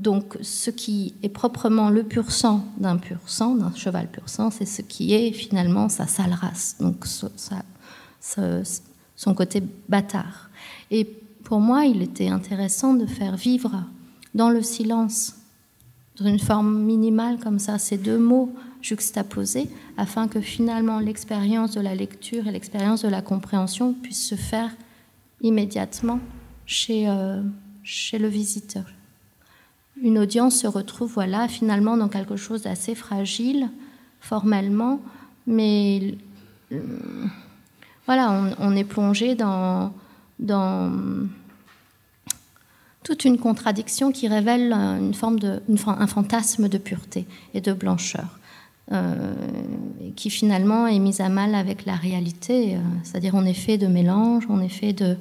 donc, 0.00 0.36
ce 0.42 0.70
qui 0.70 1.14
est 1.22 1.28
proprement 1.28 1.90
le 1.90 2.02
pur 2.02 2.30
sang 2.30 2.64
d'un 2.78 2.96
pur 2.96 3.20
sang, 3.26 3.54
d'un 3.54 3.72
cheval 3.74 4.08
pur 4.08 4.28
sang, 4.28 4.50
c'est 4.50 4.66
ce 4.66 4.82
qui 4.82 5.14
est 5.14 5.32
finalement 5.32 5.88
sa 5.88 6.06
sale 6.06 6.32
race, 6.32 6.76
donc 6.80 7.06
son 9.16 9.34
côté 9.34 9.62
bâtard. 9.88 10.50
Et 10.90 11.04
pour 11.44 11.60
moi, 11.60 11.84
il 11.84 12.02
était 12.02 12.28
intéressant 12.28 12.94
de 12.94 13.06
faire 13.06 13.36
vivre 13.36 13.84
dans 14.34 14.50
le 14.50 14.62
silence, 14.62 15.36
dans 16.18 16.26
une 16.26 16.38
forme 16.38 16.82
minimale 16.82 17.38
comme 17.38 17.58
ça, 17.58 17.78
ces 17.78 17.96
deux 17.96 18.18
mots 18.18 18.52
juxtaposés, 18.86 19.68
afin 19.96 20.28
que 20.28 20.40
finalement 20.40 20.98
l'expérience 21.00 21.72
de 21.72 21.80
la 21.80 21.94
lecture 21.94 22.46
et 22.46 22.52
l'expérience 22.52 23.02
de 23.02 23.08
la 23.08 23.22
compréhension 23.22 23.92
puissent 23.94 24.26
se 24.28 24.34
faire 24.34 24.70
immédiatement 25.42 26.20
chez, 26.66 27.08
euh, 27.08 27.42
chez 27.82 28.18
le 28.18 28.28
visiteur. 28.28 28.84
Une 30.02 30.18
audience 30.18 30.56
se 30.56 30.66
retrouve 30.66 31.12
voilà 31.12 31.48
finalement 31.48 31.96
dans 31.96 32.08
quelque 32.08 32.36
chose 32.36 32.62
d'assez 32.62 32.94
fragile 32.94 33.70
formellement, 34.20 35.00
mais 35.46 36.16
euh, 36.72 36.80
voilà, 38.06 38.54
on 38.58 38.76
est 38.76 38.84
plongé 38.84 39.34
dans 39.34 39.92
dans 40.38 40.92
toute 43.02 43.24
une 43.24 43.38
contradiction 43.38 44.10
qui 44.10 44.28
révèle 44.28 44.72
une 44.72 45.14
forme 45.14 45.38
de, 45.38 45.62
un 45.86 46.06
fantasme 46.06 46.68
de 46.68 46.78
pureté 46.78 47.26
et 47.54 47.60
de 47.60 47.72
blancheur, 47.72 48.38
euh, 48.92 49.34
qui 50.14 50.30
finalement 50.30 50.86
est 50.86 51.00
mise 51.00 51.20
à 51.20 51.28
mal 51.28 51.56
avec 51.56 51.86
la 51.86 51.96
réalité, 51.96 52.76
euh, 52.76 52.78
c'est-à-dire 53.02 53.34
on 53.34 53.44
est 53.44 53.52
fait 53.52 53.78
de 53.78 53.88
mélange, 53.88 54.44
on 54.48 54.60
est 54.60 54.68
fait 54.68 54.92
de, 54.92 55.16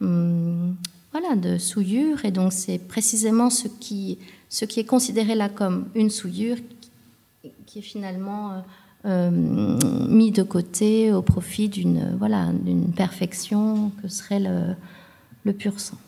hum, 0.00 0.76
voilà, 1.10 1.34
de 1.34 1.58
souillure, 1.58 2.24
et 2.24 2.30
donc 2.30 2.52
c'est 2.52 2.78
précisément 2.78 3.50
ce 3.50 3.66
qui, 3.66 4.18
ce 4.48 4.64
qui 4.64 4.78
est 4.78 4.84
considéré 4.84 5.34
là 5.34 5.48
comme 5.48 5.88
une 5.96 6.08
souillure 6.08 6.56
qui, 7.66 7.80
est 7.80 7.82
finalement 7.82 8.62
euh, 9.06 9.28
mis 10.08 10.30
de 10.30 10.44
côté 10.44 11.12
au 11.12 11.20
profit 11.20 11.68
d'une 11.68 12.14
voilà, 12.16 12.52
perfection 12.94 13.90
que 14.00 14.06
serait 14.06 14.38
le, 14.38 14.76
le, 15.42 15.52
pur 15.52 15.80
sang. 15.80 15.98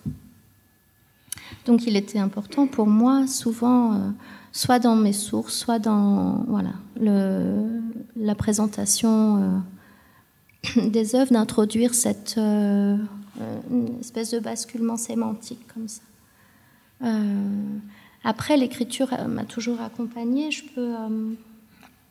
Donc 1.65 1.85
il 1.89 1.97
était 1.97 2.21
important 2.21 2.69
pour 2.69 2.87
moi, 2.87 3.27
souvent, 3.27 4.13
soit 4.57 4.79
dans 4.79 4.97
mes 4.97 5.13
sources, 5.13 5.55
soit 5.55 5.79
dans 5.79 6.45
voilà, 6.49 6.73
le, 7.01 7.81
la 8.17 8.35
présentation 8.35 9.63
euh, 10.77 10.89
des 10.89 11.15
œuvres, 11.15 11.33
d'introduire 11.33 11.95
cette 11.95 12.41
espèce 14.01 14.31
de 14.31 14.39
basculement 14.39 14.97
sémantique 14.97 15.67
comme 15.73 15.89
ça. 15.89 16.03
après, 18.25 18.57
l'écriture 18.57 19.09
m'a 19.29 19.45
toujours 19.45 19.81
accompagnée. 19.81 20.51
Je 20.51 20.63
peux 20.75 20.95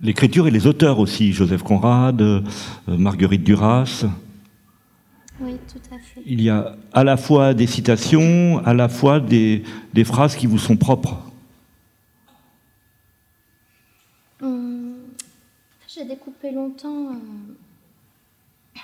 L'écriture 0.01 0.47
et 0.47 0.51
les 0.51 0.67
auteurs 0.67 0.99
aussi, 0.99 1.31
Joseph 1.31 1.63
Conrad, 1.63 2.21
euh, 2.21 2.41
Marguerite 2.87 3.43
Duras. 3.43 4.05
Oui, 5.39 5.53
tout 5.71 5.79
à 5.93 5.97
fait. 5.99 6.21
Il 6.25 6.41
y 6.41 6.49
a 6.49 6.75
à 6.91 7.03
la 7.03 7.15
fois 7.15 7.53
des 7.53 7.67
citations, 7.67 8.61
à 8.65 8.73
la 8.73 8.89
fois 8.89 9.19
des, 9.19 9.63
phrases 10.03 10.35
qui 10.35 10.47
vous 10.47 10.57
sont 10.57 10.75
propres. 10.75 11.17
Hum, 14.41 14.95
j'ai 16.05 16.15
découpé 16.15 16.51
longtemps 16.51 17.09
euh, 17.09 18.79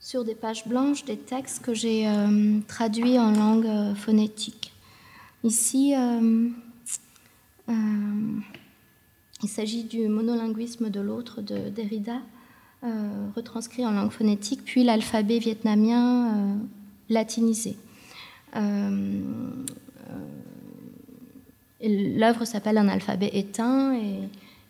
sur 0.00 0.24
des 0.24 0.34
pages 0.34 0.66
blanches 0.66 1.04
des 1.04 1.16
textes 1.16 1.64
que 1.64 1.72
j'ai 1.72 2.06
euh, 2.06 2.58
traduits 2.68 3.18
en 3.18 3.30
langue 3.30 3.94
phonétique. 3.96 4.72
Ici, 5.44 5.94
il 9.42 9.48
s'agit 9.48 9.84
du 9.84 10.08
monolinguisme 10.08 10.90
de 10.90 11.00
l'autre 11.00 11.40
de 11.40 11.68
Derrida, 11.68 12.20
euh, 12.84 13.28
retranscrit 13.34 13.84
en 13.86 13.92
langue 13.92 14.12
phonétique, 14.12 14.62
puis 14.64 14.84
l'alphabet 14.84 15.38
vietnamien 15.38 16.28
euh, 16.28 16.54
latinisé. 17.08 17.76
Euh, 18.56 19.20
l'œuvre 21.80 22.44
s'appelle 22.44 22.78
Un 22.78 22.88
alphabet 22.88 23.30
éteint 23.32 23.94
et, 23.94 24.28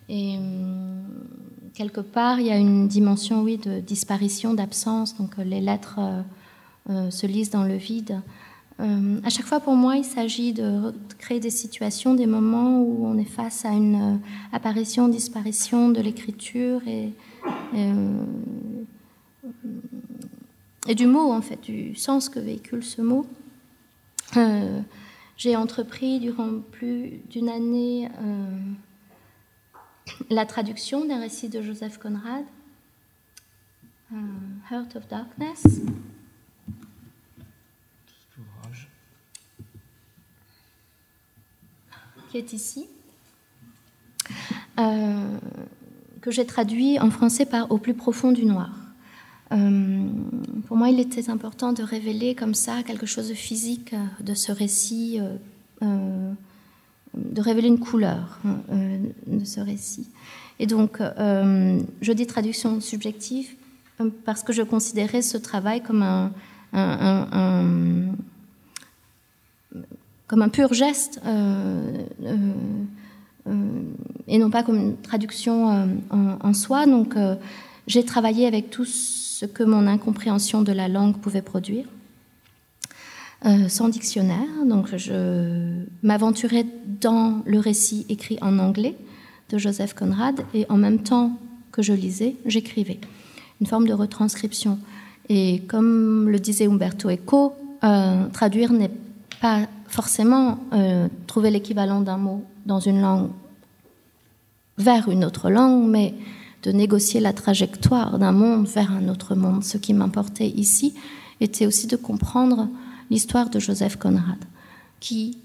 quelque 0.09 2.01
part 2.01 2.41
il 2.41 2.47
y 2.47 2.51
a 2.51 2.57
une 2.57 2.89
dimension 2.89 3.43
oui, 3.43 3.57
de 3.57 3.81
disparition, 3.81 4.55
d'absence, 4.55 5.17
donc 5.17 5.37
les 5.39 5.61
lettres 5.61 6.01
se 6.89 7.27
lisent 7.27 7.51
dans 7.51 7.65
le 7.65 7.77
vide. 7.77 8.21
à 8.79 9.29
chaque 9.31 9.47
fois, 9.47 9.61
pour 9.61 9.75
moi, 9.75 9.97
il 9.97 10.05
s'agit 10.05 10.53
de 10.53 10.93
créer 11.19 11.41
des 11.41 11.51
situations, 11.51 12.15
des 12.15 12.27
moments 12.27 12.81
où 12.81 13.07
on 13.07 13.17
est 13.17 13.25
face 13.25 13.65
à 13.65 13.71
une 13.71 14.21
apparition, 14.53 15.09
disparition 15.09 15.89
de 15.91 16.01
l'écriture 16.01 16.81
et, 16.87 17.13
et, 20.89 20.95
du 20.95 21.07
mot, 21.07 21.31
en 21.31 21.41
fait, 21.41 21.61
du 21.63 21.95
sens 21.95 22.29
que 22.29 22.41
véhicule 22.41 22.83
ce 22.83 23.01
mot. 23.01 23.25
J'ai 25.37 25.57
entrepris 25.57 26.21
durant 26.21 26.61
plus 26.71 27.21
d'une 27.31 27.49
année 27.49 28.09
la 30.31 30.47
traduction 30.47 31.05
d'un 31.05 31.21
récit 31.21 31.49
de 31.49 31.63
Joseph 31.63 31.99
Conrad, 31.99 32.45
euh, 34.13 34.17
Heart 34.71 34.97
of 34.97 35.09
Darkness. 35.09 35.65
qui 42.31 42.39
est 42.39 42.55
ici, 42.55 42.87
euh, 44.81 45.39
que 46.23 46.31
j'ai 46.31 46.47
traduit 46.47 46.99
en 46.99 47.11
français 47.11 47.45
par 47.45 47.71
Au 47.71 47.77
plus 47.77 47.93
profond 47.93 48.33
du 48.33 48.47
noir. 48.47 48.71
Euh, 49.53 50.09
pour 50.67 50.79
moi, 50.79 50.89
il 50.89 50.99
était 50.99 51.29
important 51.29 51.75
de 51.75 51.83
révéler 51.83 52.35
comme 52.35 52.55
ça 52.55 52.83
quelque 52.85 53.05
chose 53.05 53.29
de 53.29 53.35
physique 53.35 53.95
de 54.21 54.33
ce 54.33 54.51
récit 54.51 55.21
de 57.15 57.41
révéler 57.41 57.69
une 57.69 57.79
couleur 57.79 58.39
euh, 58.45 58.99
de 59.27 59.45
ce 59.45 59.61
récit. 59.61 60.09
Et 60.59 60.67
donc, 60.67 61.01
euh, 61.01 61.81
je 62.01 62.13
dis 62.13 62.27
traduction 62.27 62.81
subjective 62.81 63.51
euh, 64.01 64.11
parce 64.25 64.43
que 64.43 64.53
je 64.53 64.63
considérais 64.63 65.23
ce 65.23 65.37
travail 65.37 65.83
comme 65.83 66.03
un, 66.03 66.33
comme 70.27 70.43
un 70.43 70.49
pur 70.49 70.73
geste 70.73 71.21
et 74.29 74.39
non 74.39 74.51
pas 74.51 74.63
comme 74.63 74.77
une 74.77 74.97
traduction 74.97 75.89
en, 76.11 76.39
en, 76.41 76.55
soi. 76.55 76.87
Donc, 76.87 77.15
j'ai 77.87 78.05
travaillé 78.05 78.47
avec 78.47 78.71
tout 78.71 78.87
ce 78.87 79.45
que 79.45 79.63
mon 79.65 79.87
incompréhension 79.87 80.63
de 80.63 80.73
la 80.73 80.89
langue 80.89 81.19
pouvait 81.19 81.43
produire. 81.43 81.85
Euh, 83.45 83.69
sans 83.69 83.89
dictionnaire. 83.89 84.47
Donc 84.69 84.97
je 84.97 85.85
m'aventurais 86.05 86.65
dans 87.01 87.43
le 87.45 87.59
récit 87.59 88.07
écrit 88.09 88.39
en 88.41 88.61
anglais 88.61 88.97
de 89.51 89.59
Joseph 89.59 89.95
Conrad 89.95 90.43
et 90.55 90.65
en 90.69 90.77
même 90.77 91.01
temps 91.01 91.37
que 91.73 91.83
je 91.83 91.93
lisais, 91.93 92.37
j'écrivais. 92.47 93.01
Une 93.61 93.67
forme 93.67 93.89
de 93.89 93.95
retranscription. 93.95 94.79
Et 95.29 95.63
comme 95.67 96.29
le 96.29 96.39
disait 96.39 96.69
Umberto 96.69 97.11
Eco, 97.11 97.55
euh, 97.83 98.29
traduire 98.29 98.73
n'est 98.73 98.93
pas 99.41 99.67
forcément 99.89 100.61
euh, 100.73 101.09
trouver 101.27 101.51
l'équivalent 101.51 102.01
d'un 102.01 102.19
mot 102.19 102.45
dans 102.65 102.79
une 102.79 103.01
langue 103.01 103.31
vers 104.79 105.09
une 105.09 105.25
autre 105.25 105.51
langue, 105.51 105.89
mais 105.89 106.15
de 106.63 106.71
négocier 106.71 107.19
la 107.19 107.33
trajectoire 107.33 108.21
d'un 108.21 108.31
monde 108.31 108.69
vers 108.69 108.93
un 108.93 109.09
autre 109.09 109.35
monde. 109.35 109.65
Ce 109.65 109.79
qui 109.79 109.95
m'importait 109.95 110.49
ici 110.49 110.95
était 111.41 111.67
aussi 111.67 111.89
de 111.89 111.97
comprendre 111.97 112.69
l'histoire 113.13 113.51
de 113.51 113.61
Joseph 113.61 113.97
Conrad, 113.97 114.43
qui, 114.99 115.37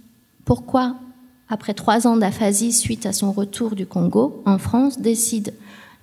pourquoi, 0.45 0.95
après 1.49 1.73
trois 1.73 2.07
ans 2.07 2.15
d'aphasie 2.15 2.71
suite 2.71 3.05
à 3.05 3.11
son 3.11 3.33
retour 3.33 3.75
du 3.75 3.85
Congo 3.85 4.41
en 4.45 4.57
France, 4.57 5.01
décide 5.01 5.53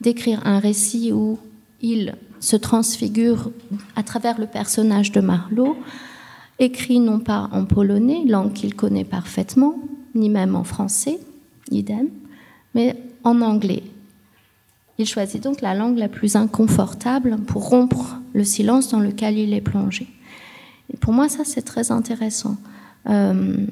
d'écrire 0.03 0.43
un 0.45 0.59
récit 0.59 1.11
où 1.15 1.39
il 1.81 2.17
se 2.39 2.57
transfigure 2.57 3.51
à 3.97 4.03
travers 4.03 4.39
le 4.39 4.47
personnage 4.47 5.11
de 5.11 5.23
Marlowe, 5.23 5.75
écrit 6.59 7.01
non 7.01 7.19
pas 7.19 7.49
en 7.51 7.65
polonais, 7.65 8.25
langue 8.27 8.53
qu'il 8.53 8.75
connaît 8.75 9.07
parfaitement, 9.07 9.75
ni 10.15 10.29
même 10.29 10.57
en 10.57 10.65
français, 10.65 11.19
idem, 11.71 12.09
mais 12.75 12.95
en 13.23 13.41
anglais. 13.41 13.85
Il 14.99 15.07
choisit 15.07 15.43
donc 15.43 15.63
la 15.63 15.75
langue 15.75 15.97
la 15.97 16.11
plus 16.11 16.37
inconfortable 16.37 17.39
pour 17.47 17.71
rompre 17.71 18.17
le 18.35 18.45
silence 18.45 18.91
dans 18.91 19.01
lequel 19.01 19.39
il 19.39 19.55
est 19.55 19.63
plongé. 19.63 20.09
Pour 21.01 21.13
moi, 21.13 21.29
ça, 21.29 21.45
c'est 21.45 21.63
très 21.63 21.91
intéressant. 21.91 22.57
Euh, 23.09 23.67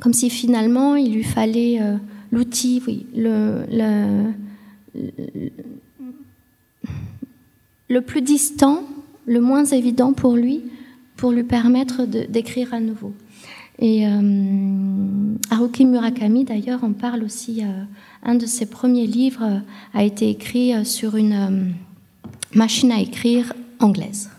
comme 0.00 0.12
si 0.12 0.30
finalement, 0.30 0.96
il 0.96 1.14
lui 1.14 1.24
fallait 1.24 1.80
euh, 1.80 1.96
l'outil, 2.30 2.82
oui, 2.86 3.06
le, 3.14 4.00
plus 8.00 8.22
distant, 8.22 8.84
le 9.26 9.40
moins 9.40 9.64
évident 9.64 10.12
pour 10.12 10.34
lui, 10.34 10.62
pour 11.16 11.30
lui 11.30 11.44
permettre 11.44 12.04
d'écrire 12.04 12.74
à 12.74 12.80
nouveau. 12.80 13.12
Et 13.78 14.06
euh, 14.06 15.34
Haruki 15.50 15.86
Murakami, 15.86 16.44
d'ailleurs, 16.44 16.84
en 16.84 16.92
parle 16.92 17.22
aussi. 17.22 17.62
un 18.22 18.34
de 18.34 18.46
ses 18.46 18.66
premiers 18.66 19.06
livres 19.06 19.62
a 19.94 20.04
été 20.04 20.28
écrit 20.28 20.84
sur 20.84 21.16
une 21.16 21.74
machine 22.54 22.92
à 22.92 23.00
écrire 23.00 23.52
anglaise 23.78 24.30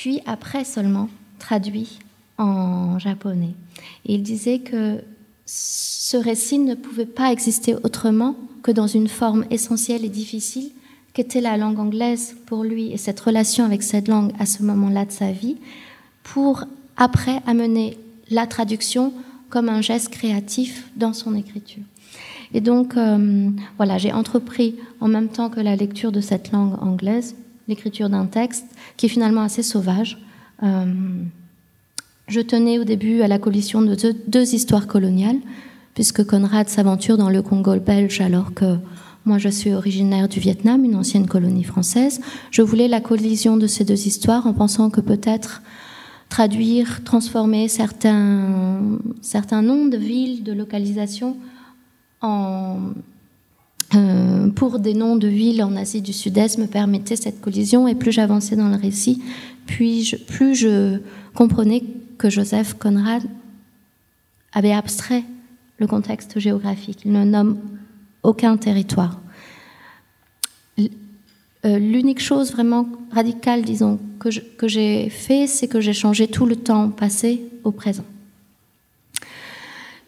puis 0.00 0.22
après 0.24 0.64
seulement 0.64 1.10
traduit 1.38 1.98
en 2.38 2.98
japonais. 2.98 3.52
Il 4.06 4.22
disait 4.22 4.60
que 4.60 5.02
ce 5.44 6.16
récit 6.16 6.58
ne 6.58 6.74
pouvait 6.74 7.04
pas 7.04 7.30
exister 7.30 7.74
autrement 7.74 8.34
que 8.62 8.70
dans 8.70 8.86
une 8.86 9.08
forme 9.08 9.44
essentielle 9.50 10.06
et 10.06 10.08
difficile 10.08 10.70
qu'était 11.12 11.42
la 11.42 11.58
langue 11.58 11.78
anglaise 11.78 12.34
pour 12.46 12.64
lui 12.64 12.90
et 12.92 12.96
cette 12.96 13.20
relation 13.20 13.66
avec 13.66 13.82
cette 13.82 14.08
langue 14.08 14.32
à 14.38 14.46
ce 14.46 14.62
moment-là 14.62 15.04
de 15.04 15.10
sa 15.12 15.32
vie, 15.32 15.58
pour 16.22 16.64
après 16.96 17.42
amener 17.46 17.98
la 18.30 18.46
traduction 18.46 19.12
comme 19.50 19.68
un 19.68 19.82
geste 19.82 20.08
créatif 20.08 20.88
dans 20.96 21.12
son 21.12 21.34
écriture. 21.34 21.82
Et 22.54 22.62
donc, 22.62 22.96
euh, 22.96 23.50
voilà, 23.76 23.98
j'ai 23.98 24.14
entrepris 24.14 24.76
en 25.00 25.08
même 25.08 25.28
temps 25.28 25.50
que 25.50 25.60
la 25.60 25.76
lecture 25.76 26.10
de 26.10 26.22
cette 26.22 26.52
langue 26.52 26.82
anglaise 26.82 27.34
l'écriture 27.70 28.10
d'un 28.10 28.26
texte 28.26 28.66
qui 28.96 29.06
est 29.06 29.08
finalement 29.08 29.42
assez 29.42 29.62
sauvage. 29.62 30.18
Euh, 30.62 30.84
je 32.28 32.40
tenais 32.40 32.78
au 32.78 32.84
début 32.84 33.22
à 33.22 33.28
la 33.28 33.38
collision 33.38 33.82
de 33.82 33.96
deux, 34.28 34.54
histoires 34.54 34.86
coloniales, 34.86 35.38
puisque 35.94 36.24
Conrad 36.24 36.68
s'aventure 36.68 37.18
dans 37.18 37.30
le 37.30 37.42
Congo 37.42 37.76
belge 37.80 38.20
alors 38.20 38.54
que 38.54 38.76
moi 39.24 39.38
je 39.38 39.48
suis 39.48 39.72
originaire 39.72 40.28
du 40.28 40.38
Vietnam, 40.38 40.84
une 40.84 40.94
ancienne 40.94 41.26
colonie 41.26 41.64
française. 41.64 42.20
Je 42.50 42.62
voulais 42.62 42.88
la 42.88 43.00
collision 43.00 43.56
de 43.56 43.66
ces 43.66 43.84
deux 43.84 44.06
histoires 44.06 44.46
en 44.46 44.52
pensant 44.52 44.90
que 44.90 45.00
peut-être 45.00 45.62
traduire, 46.28 47.02
transformer 47.02 47.66
certains, 47.66 48.80
certains 49.20 49.62
noms 49.62 49.86
de 49.86 49.96
villes, 49.96 50.44
de 50.44 50.52
localisations 50.52 51.36
en, 52.22 52.78
euh, 53.94 54.48
pour 54.50 54.78
des 54.78 54.94
noms 54.94 55.16
de 55.16 55.28
villes 55.28 55.62
en 55.62 55.74
Asie 55.76 56.02
du 56.02 56.12
Sud-Est 56.12 56.58
me 56.58 56.66
permettait 56.66 57.16
cette 57.16 57.40
collision 57.40 57.88
et 57.88 57.94
plus 57.94 58.12
j'avançais 58.12 58.56
dans 58.56 58.68
le 58.68 58.76
récit, 58.76 59.22
plus 59.66 60.54
je 60.54 60.98
comprenais 61.34 61.82
que 62.18 62.30
Joseph 62.30 62.74
Conrad 62.74 63.22
avait 64.52 64.72
abstrait 64.72 65.24
le 65.78 65.86
contexte 65.86 66.38
géographique. 66.38 67.00
Il 67.04 67.12
ne 67.12 67.24
nomme 67.24 67.58
aucun 68.22 68.56
territoire. 68.56 69.20
Euh, 70.78 71.78
l'unique 71.78 72.20
chose 72.20 72.52
vraiment 72.52 72.88
radicale, 73.10 73.62
disons, 73.62 73.98
que 74.18 74.68
j'ai 74.68 75.10
fait, 75.10 75.46
c'est 75.46 75.68
que 75.68 75.80
j'ai 75.80 75.92
changé 75.92 76.26
tout 76.26 76.46
le 76.46 76.56
temps 76.56 76.90
passé 76.90 77.42
au 77.64 77.70
présent. 77.70 78.04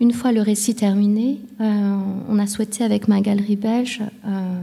Une 0.03 0.11
fois 0.11 0.33
le 0.33 0.41
récit 0.43 0.75
terminé, 0.75 1.39
euh, 1.61 1.97
on 2.29 2.41
a 2.41 2.49
souhaité 2.49 2.83
avec 2.83 3.07
ma 3.07 3.21
galerie 3.21 3.55
belge 3.55 4.03
euh, 4.27 4.59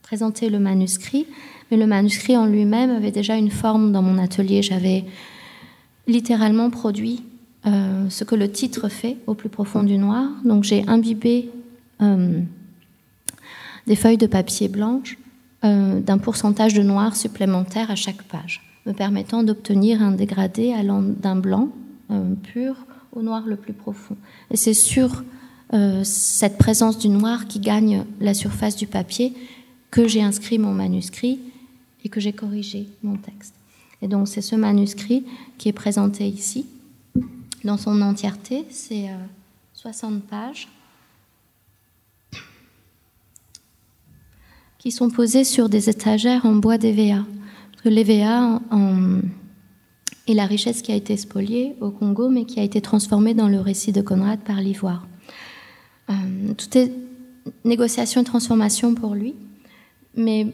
présenter 0.00 0.48
le 0.48 0.58
manuscrit, 0.58 1.26
mais 1.70 1.76
le 1.76 1.86
manuscrit 1.86 2.38
en 2.38 2.46
lui-même 2.46 2.88
avait 2.88 3.10
déjà 3.10 3.36
une 3.36 3.50
forme 3.50 3.92
dans 3.92 4.00
mon 4.00 4.16
atelier. 4.16 4.62
J'avais 4.62 5.04
littéralement 6.06 6.70
produit 6.70 7.22
euh, 7.66 8.08
ce 8.08 8.24
que 8.24 8.34
le 8.34 8.50
titre 8.50 8.88
fait 8.88 9.18
au 9.26 9.34
plus 9.34 9.50
profond 9.50 9.82
du 9.82 9.98
noir. 9.98 10.30
Donc 10.46 10.64
j'ai 10.64 10.88
imbibé 10.88 11.50
des 13.86 13.94
feuilles 13.94 14.16
de 14.16 14.26
papier 14.26 14.68
blanche 14.68 15.18
d'un 15.62 16.16
pourcentage 16.16 16.72
de 16.72 16.82
noir 16.82 17.14
supplémentaire 17.14 17.90
à 17.90 17.94
chaque 17.94 18.22
page, 18.22 18.62
me 18.86 18.94
permettant 18.94 19.42
d'obtenir 19.42 20.00
un 20.00 20.12
dégradé 20.12 20.72
allant 20.72 21.02
d'un 21.02 21.36
blanc 21.36 21.68
pur 22.42 22.86
au 23.12 23.22
noir 23.22 23.44
le 23.46 23.56
plus 23.56 23.72
profond. 23.72 24.16
Et 24.50 24.56
c'est 24.56 24.74
sur 24.74 25.22
euh, 25.72 26.02
cette 26.04 26.58
présence 26.58 26.98
du 26.98 27.08
noir 27.08 27.46
qui 27.46 27.60
gagne 27.60 28.04
la 28.20 28.34
surface 28.34 28.76
du 28.76 28.86
papier 28.86 29.34
que 29.90 30.06
j'ai 30.08 30.22
inscrit 30.22 30.58
mon 30.58 30.72
manuscrit 30.72 31.40
et 32.04 32.08
que 32.08 32.20
j'ai 32.20 32.32
corrigé 32.32 32.88
mon 33.02 33.16
texte. 33.16 33.54
Et 34.02 34.08
donc 34.08 34.28
c'est 34.28 34.42
ce 34.42 34.56
manuscrit 34.56 35.24
qui 35.58 35.68
est 35.68 35.72
présenté 35.72 36.26
ici 36.26 36.66
dans 37.64 37.76
son 37.76 38.00
entièreté, 38.00 38.64
c'est 38.70 39.08
60 39.74 40.12
euh, 40.12 40.18
pages 40.28 40.68
qui 44.78 44.90
sont 44.90 45.10
posées 45.10 45.44
sur 45.44 45.68
des 45.68 45.90
étagères 45.90 46.46
en 46.46 46.54
bois 46.54 46.78
d'EVA. 46.78 47.24
l'EVA 47.84 48.60
est 50.30 50.34
la 50.34 50.46
richesse 50.46 50.82
qui 50.82 50.92
a 50.92 50.94
été 50.94 51.16
spoliée 51.16 51.74
au 51.80 51.90
Congo, 51.90 52.28
mais 52.28 52.44
qui 52.44 52.60
a 52.60 52.62
été 52.62 52.80
transformée 52.80 53.34
dans 53.34 53.48
le 53.48 53.60
récit 53.60 53.92
de 53.92 54.00
Conrad 54.00 54.40
par 54.40 54.60
l'ivoire. 54.60 55.06
Euh, 56.10 56.14
tout 56.56 56.76
est 56.76 56.92
négociation 57.64 58.20
et 58.20 58.24
transformation 58.24 58.94
pour 58.94 59.14
lui, 59.14 59.34
mais 60.16 60.46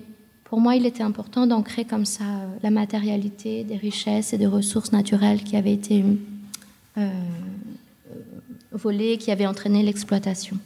pour 0.44 0.60
moi, 0.60 0.76
il 0.76 0.86
était 0.86 1.02
important 1.02 1.46
d'ancrer 1.46 1.84
comme 1.84 2.04
ça 2.04 2.24
euh, 2.24 2.46
la 2.62 2.70
matérialité 2.70 3.64
des 3.64 3.76
richesses 3.76 4.32
et 4.32 4.38
des 4.38 4.46
ressources 4.46 4.92
naturelles 4.92 5.42
qui 5.42 5.56
avaient 5.56 5.72
été 5.72 6.04
euh, 6.98 7.08
volées, 8.72 9.16
qui 9.18 9.30
avaient 9.30 9.46
entraîné 9.46 9.82
l'exploitation. 9.82 10.58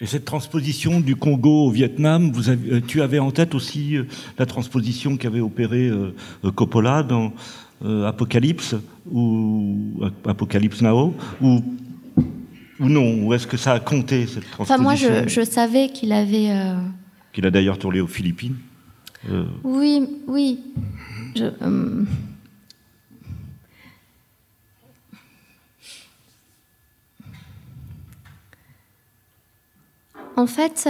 Et 0.00 0.06
cette 0.06 0.24
transposition 0.24 1.00
du 1.00 1.14
Congo 1.16 1.66
au 1.66 1.70
Vietnam, 1.70 2.32
tu 2.86 3.00
avais 3.00 3.20
en 3.20 3.30
tête 3.30 3.54
aussi 3.54 3.96
la 4.38 4.44
transposition 4.44 5.16
qu'avait 5.16 5.40
opérée 5.40 5.88
Coppola 6.56 7.04
dans 7.04 7.32
Apocalypse 7.82 8.76
ou 9.10 10.00
Apocalypse 10.24 10.80
Now, 10.80 11.14
ou 11.40 11.62
ou 12.80 12.88
non 12.88 13.24
Ou 13.24 13.34
est-ce 13.34 13.46
que 13.46 13.56
ça 13.56 13.72
a 13.72 13.80
compté, 13.80 14.26
cette 14.26 14.50
transposition 14.50 14.74
enfin, 14.74 14.82
Moi, 14.82 14.94
je, 14.94 15.28
je 15.28 15.44
savais 15.44 15.88
qu'il 15.88 16.12
avait... 16.12 16.50
Euh... 16.50 16.76
Qu'il 17.32 17.46
a 17.46 17.50
d'ailleurs 17.50 17.78
tourné 17.78 18.00
aux 18.00 18.06
Philippines 18.06 18.56
euh... 19.30 19.44
Oui, 19.62 20.06
oui. 20.26 20.60
Je, 21.36 21.44
euh... 21.62 22.04
En 30.36 30.48
fait, 30.48 30.88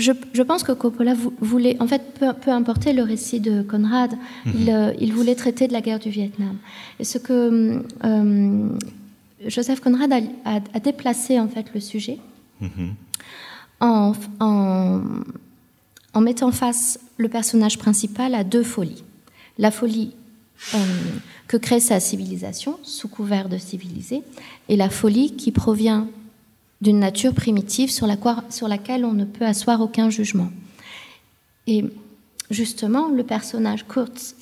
je, 0.00 0.42
pense 0.42 0.62
que 0.62 0.72
Coppola 0.72 1.14
voulait, 1.40 1.76
en 1.80 1.86
fait, 1.86 2.02
peu, 2.18 2.50
importer 2.50 2.92
le 2.92 3.02
récit 3.02 3.40
de 3.40 3.62
Conrad, 3.62 4.12
mhm. 4.44 4.68
euh, 4.68 4.92
il, 4.98 5.12
voulait 5.12 5.34
traiter 5.34 5.68
de 5.68 5.72
la 5.72 5.80
guerre 5.80 5.98
du 5.98 6.10
Vietnam. 6.10 6.56
Et 6.98 7.04
ce 7.04 7.18
que 7.18 7.82
euh, 8.04 8.68
Joseph 9.46 9.80
Conrad 9.80 10.12
a, 10.44 10.80
déplacé 10.80 11.38
en 11.38 11.48
fait 11.48 11.66
le 11.74 11.80
sujet 11.80 12.18
mhm. 12.60 12.94
en, 13.80 14.12
en, 14.40 16.20
mettant 16.20 16.52
face 16.52 16.98
le 17.16 17.28
personnage 17.28 17.78
principal 17.78 18.34
à 18.34 18.44
deux 18.44 18.64
folies. 18.64 19.04
La 19.58 19.70
folie 19.70 20.14
euh, 20.74 20.78
que 21.46 21.56
crée 21.56 21.80
sa 21.80 22.00
civilisation, 22.00 22.78
sous 22.82 23.08
couvert 23.08 23.48
de 23.48 23.58
civiliser, 23.58 24.22
et 24.68 24.76
la 24.76 24.90
folie 24.90 25.36
qui 25.36 25.52
provient 25.52 26.08
d'une 26.80 26.98
nature 26.98 27.34
primitive 27.34 27.90
sur, 27.90 28.06
laquelle 28.06 29.04
on 29.04 29.12
ne 29.12 29.24
peut 29.24 29.44
asseoir 29.44 29.80
aucun 29.80 30.10
jugement. 30.10 30.50
Et 31.66 31.84
justement, 32.50 33.08
le 33.08 33.22
personnage 33.22 33.86
Kurtz, 33.86 34.34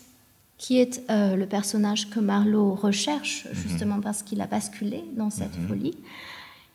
qui 0.56 0.78
est 0.80 1.02
euh, 1.10 1.36
le 1.36 1.46
personnage 1.46 2.10
que 2.10 2.20
Marlowe 2.20 2.74
recherche, 2.74 3.46
mhm. 3.46 3.54
justement 3.54 4.00
parce 4.00 4.22
qu'il 4.22 4.40
a 4.40 4.46
basculé 4.46 5.04
dans 5.16 5.30
cette 5.30 5.58
mhm. 5.58 5.68
folie, 5.68 5.96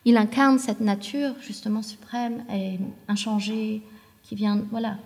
il 0.04 0.16
incarne 0.16 0.58
cette 0.58 0.80
nature 0.80 1.34
justement 1.40 1.82
suprême 1.82 2.44
et 2.52 2.78
inchangée 3.08 3.82
qui 4.22 4.34
vient, 4.34 4.62
voilà, 4.70 4.98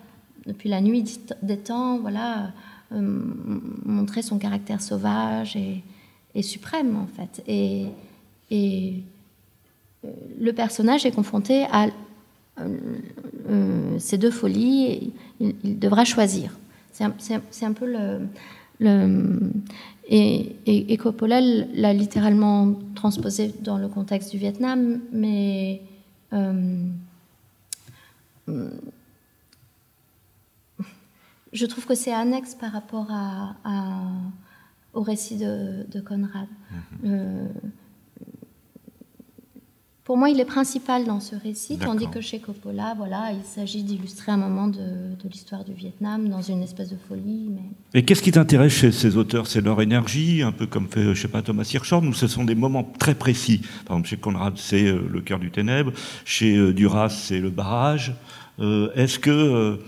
depuis 0.45 0.69
la 0.69 0.81
nuit 0.81 1.19
des 1.41 1.57
temps, 1.57 1.99
voilà, 1.99 2.51
euh, 2.91 3.21
montrer 3.85 4.21
son 4.21 4.39
caractère 4.39 4.81
sauvage 4.81 5.55
et, 5.55 5.83
suprême 6.41 6.95
en 6.95 7.07
fait. 7.07 7.43
Et, 7.47 7.87
et 8.49 9.03
le 10.03 10.51
personnage 10.53 11.05
est 11.05 11.11
confronté 11.11 11.65
à 11.71 11.87
euh, 12.59 12.77
euh, 13.49 13.99
ces 13.99 14.17
deux 14.17 14.31
folies, 14.31 15.13
il, 15.39 15.55
il 15.63 15.79
devra 15.79 16.05
choisir. 16.05 16.57
C'est 16.91 17.03
un, 17.03 17.73
peu 17.73 17.85
le. 17.85 18.27
le 18.79 19.51
et, 20.09 20.55
et, 20.65 20.97
Coppola 20.97 21.39
l'a 21.39 21.93
littéralement 21.93 22.73
transposé 22.95 23.53
dans 23.61 23.77
le 23.77 23.87
contexte 23.87 24.31
du 24.31 24.37
Vietnam, 24.37 24.99
mais. 25.11 25.81
je 31.51 31.65
trouve 31.65 31.85
que 31.85 31.95
c'est 31.95 32.13
annexe 32.13 32.53
par 32.55 32.71
rapport 32.71 33.07
à, 33.11 33.55
au 34.93 35.01
récit 35.01 35.37
de, 35.37 35.85
de 35.89 36.01
Conrad. 36.01 36.47
Mm-hmm. 37.03 37.47
Pour 40.09 40.17
moi, 40.17 40.31
il 40.31 40.39
est 40.39 40.45
principal 40.45 41.05
dans 41.05 41.19
ce 41.19 41.35
récit, 41.35 41.77
tandis 41.77 42.07
que 42.07 42.19
chez 42.19 42.39
Coppola, 42.39 42.95
voilà, 42.97 43.31
il 43.31 43.43
s'agit 43.45 43.83
d'illustrer 43.83 44.31
un 44.31 44.37
moment 44.37 44.65
de, 44.65 44.81
l'histoire 45.31 45.63
du 45.63 45.73
Vietnam 45.73 46.27
dans 46.29 46.41
une 46.41 46.63
espèce 46.63 46.89
de 46.89 46.97
folie. 47.07 47.51
Mais... 47.51 47.99
Et 47.99 48.03
qu'est-ce 48.03 48.23
qui 48.23 48.31
t'intéresse 48.31 48.73
chez 48.73 48.91
ces 48.91 49.17
auteurs? 49.17 49.45
C'est 49.45 49.61
leur 49.61 49.83
énergie, 49.83 50.41
un 50.41 50.51
peu 50.51 50.65
comme 50.65 50.87
fait, 50.87 51.13
je 51.13 51.21
sais 51.21 51.27
pas, 51.27 51.43
Thomas 51.43 51.69
Hirschhorn, 51.71 52.07
ou 52.07 52.13
ce 52.13 52.25
sont 52.25 52.43
des 52.43 52.55
moments 52.55 52.91
très 52.97 53.13
précis? 53.13 53.61
Par 53.85 53.97
exemple, 53.97 54.09
chez 54.09 54.17
Conrad, 54.17 54.53
c'est 54.57 54.85
euh, 54.85 55.07
le 55.07 55.21
cœur 55.21 55.37
du 55.37 55.51
ténèbre, 55.51 55.91
chez 56.25 56.57
euh, 56.57 56.73
Duras, 56.73 57.09
c'est 57.09 57.39
le 57.39 57.51
barrage. 57.51 58.15
Euh, 58.59 58.91
est-ce 58.95 59.19
que 59.19 59.79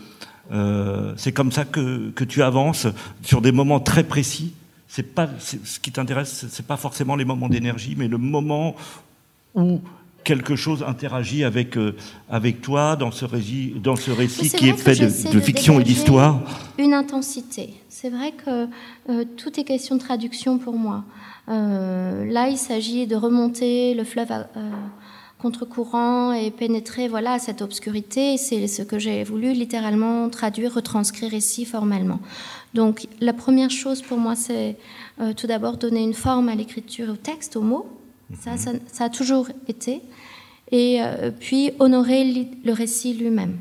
c'est 1.17 1.31
comme 1.31 1.51
ça 1.51 1.65
que, 1.65 2.11
que, 2.11 2.25
tu 2.25 2.43
avances 2.43 2.85
sur 3.23 3.41
des 3.41 3.51
moments 3.51 3.79
très 3.79 4.03
précis? 4.03 4.53
C'est 4.87 5.15
pas 5.15 5.27
ce 5.39 5.79
qui 5.79 5.91
t'intéresse, 5.91 6.45
c'est 6.47 6.67
pas 6.67 6.77
forcément 6.77 7.15
les 7.15 7.25
moments 7.25 7.49
d'énergie, 7.49 7.95
mais 7.97 8.07
le 8.07 8.19
moment 8.19 8.75
où 9.55 9.81
quelque 10.23 10.55
chose 10.55 10.83
interagit 10.87 11.43
avec, 11.43 11.77
euh, 11.77 11.95
avec 12.29 12.61
toi 12.61 12.95
dans 12.95 13.11
ce, 13.11 13.25
récit, 13.25 13.73
dans 13.81 13.95
ce 13.95 14.11
récit 14.11 14.49
qui 14.49 14.69
est 14.69 14.77
fait 14.77 14.95
de, 14.99 15.39
fiction 15.39 15.79
et 15.79 15.83
d'histoire 15.83 16.41
Une 16.77 16.93
intensité. 16.93 17.73
C'est 17.89 18.09
vrai 18.09 18.31
que 18.31 18.67
euh, 19.09 19.25
tout 19.37 19.59
est 19.59 19.63
question 19.63 19.95
de 19.95 20.01
traduction 20.01 20.57
pour 20.57 20.75
moi. 20.75 21.03
Euh, 21.49 22.25
là, 22.31 22.49
il 22.49 22.57
s'agit 22.57 23.07
de 23.07 23.15
remonter 23.15 23.93
le 23.93 24.03
fleuve 24.03 24.29
contre-courant 25.39 26.33
et 26.33 26.51
pénétrer 26.51 27.07
voilà, 27.07 27.39
cette 27.39 27.63
obscurité. 27.63 28.37
C'est 28.37 28.67
ce 28.67 28.83
que 28.83 28.99
j'ai 28.99 29.23
voulu 29.23 29.53
littéralement 29.53 30.29
traduire, 30.29 30.75
retranscrire 30.75 31.33
ici 31.33 31.65
formellement. 31.65 32.19
Donc 32.75 33.07
la 33.19 33.33
première 33.33 33.71
chose 33.71 34.01
pour 34.01 34.19
moi, 34.19 34.35
c'est 34.35 34.77
tout 35.35 35.47
d'abord 35.47 35.77
donner 35.77 36.03
une 36.03 36.13
forme 36.13 36.47
à 36.47 36.55
l'écriture, 36.55 37.09
au 37.09 37.15
texte, 37.15 37.55
aux 37.55 37.61
mots 37.61 38.00
ça, 38.39 38.55
ça, 38.57 39.03
a 39.05 39.09
toujours 39.09 39.47
été. 39.67 40.01
Et 40.71 41.01
euh, 41.01 41.31
puis 41.31 41.71
honorer 41.79 42.49
le 42.63 42.73
récit 42.73 43.13
lui-même 43.13 43.57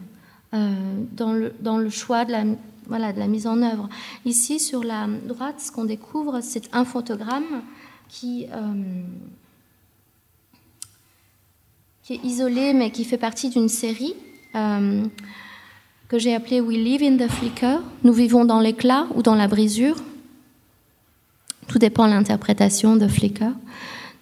euh, 0.54 0.72
dans, 1.12 1.32
le, 1.32 1.90
choix 1.90 2.24
de 2.24 2.32
la, 2.32 2.44
voilà, 2.86 3.12
de 3.12 3.18
la 3.18 3.26
mise 3.26 3.46
en 3.46 3.62
œuvre. 3.62 3.88
Ici, 4.24 4.60
sur 4.60 4.84
la 4.84 5.08
droite, 5.26 5.56
ce 5.60 5.72
qu'on 5.72 5.84
découvre, 5.84 6.40
c'est 6.40 6.68
un 6.72 6.84
photogramme 6.84 7.62
qui, 8.08 8.46
euh, 8.52 9.02
qui 12.04 12.14
est 12.14 12.24
isolé, 12.24 12.72
mais 12.72 12.90
qui 12.90 13.04
fait 13.04 13.18
partie 13.18 13.50
d'une 13.50 13.68
série 13.68 14.14
que 16.10 16.18
j'ai 16.18 16.34
appelée 16.34 16.60
We 16.60 16.76
Live 16.76 17.04
in 17.04 17.16
the 17.16 17.30
Flicker. 17.30 17.78
Nous 18.02 18.12
vivons 18.12 18.44
dans 18.44 18.58
l'éclat 18.58 19.06
ou 19.14 19.22
dans 19.22 19.36
la 19.36 19.46
brisure. 19.46 19.94
Tout 21.68 21.78
dépend 21.78 22.06
de 22.08 22.10
l'interprétation 22.10 22.96
de 22.96 23.06
Flicker. 23.06 23.52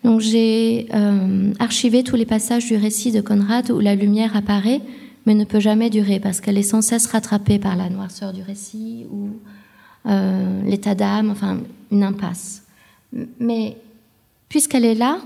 Donc 0.04 0.20
j'ai 0.20 0.88
euh, 0.94 1.52
archivé 1.58 2.04
tous 2.04 2.16
les 2.16 2.26
passages 2.26 2.66
du 2.66 2.76
récit 2.76 3.12
de 3.12 3.20
Conrad 3.20 3.70
où 3.70 3.80
la 3.80 3.94
lumière 3.94 4.36
apparaît 4.36 4.80
mais 5.26 5.34
ne 5.34 5.44
peut 5.44 5.60
jamais 5.60 5.90
durer 5.90 6.20
parce 6.20 6.40
qu'elle 6.40 6.56
est 6.56 6.62
sans 6.62 6.80
cesse 6.80 7.06
rattrapée 7.06 7.58
par 7.58 7.76
la 7.76 7.90
noirceur 7.90 8.32
du 8.32 8.40
récit 8.40 9.06
ou 9.10 9.28
euh, 10.06 10.62
l'état 10.64 10.94
d'âme, 10.94 11.28
enfin 11.28 11.58
une 11.90 12.02
impasse. 12.02 12.62
Mais 13.38 13.76
puisqu'elle 14.48 14.86
est 14.86 14.94
là, 14.94 15.18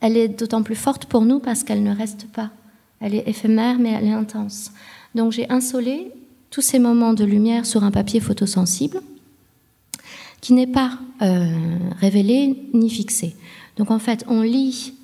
elle 0.00 0.16
est 0.16 0.26
d'autant 0.26 0.64
plus 0.64 0.74
forte 0.74 1.04
pour 1.06 1.24
nous 1.24 1.38
parce 1.38 1.62
qu'elle 1.62 1.84
ne 1.84 1.94
reste 1.94 2.26
pas. 2.32 2.50
Elle 3.00 3.14
est 3.14 3.28
éphémère 3.28 3.78
mais 3.78 3.90
elle 3.90 4.06
est 4.06 4.12
intense. 4.12 4.72
Donc 5.14 5.30
j'ai 5.30 5.48
insolé 5.52 6.10
tous 6.50 6.62
ces 6.62 6.80
moments 6.80 7.14
de 7.14 7.24
lumière 7.24 7.64
sur 7.64 7.84
un 7.84 7.92
papier 7.92 8.18
photosensible 8.18 9.00
qui 10.40 10.52
n'est 10.52 10.66
pas 10.66 10.98
euh, 11.22 11.46
révélé 12.00 12.56
ni 12.74 12.90
fixé. 12.90 13.36
Donc 13.76 13.90
en 13.90 13.98
fait, 13.98 14.24
on 14.28 14.42
lit 14.42 14.94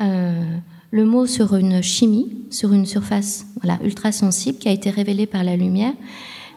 euh, 0.00 0.44
le 0.90 1.04
mot 1.04 1.26
sur 1.26 1.54
une 1.54 1.82
chimie, 1.82 2.44
sur 2.50 2.72
une 2.72 2.86
surface 2.86 3.46
ultra 3.82 4.12
sensible 4.12 4.58
qui 4.58 4.68
a 4.68 4.72
été 4.72 4.90
révélée 4.90 5.26
par 5.26 5.44
la 5.44 5.56
lumière, 5.56 5.94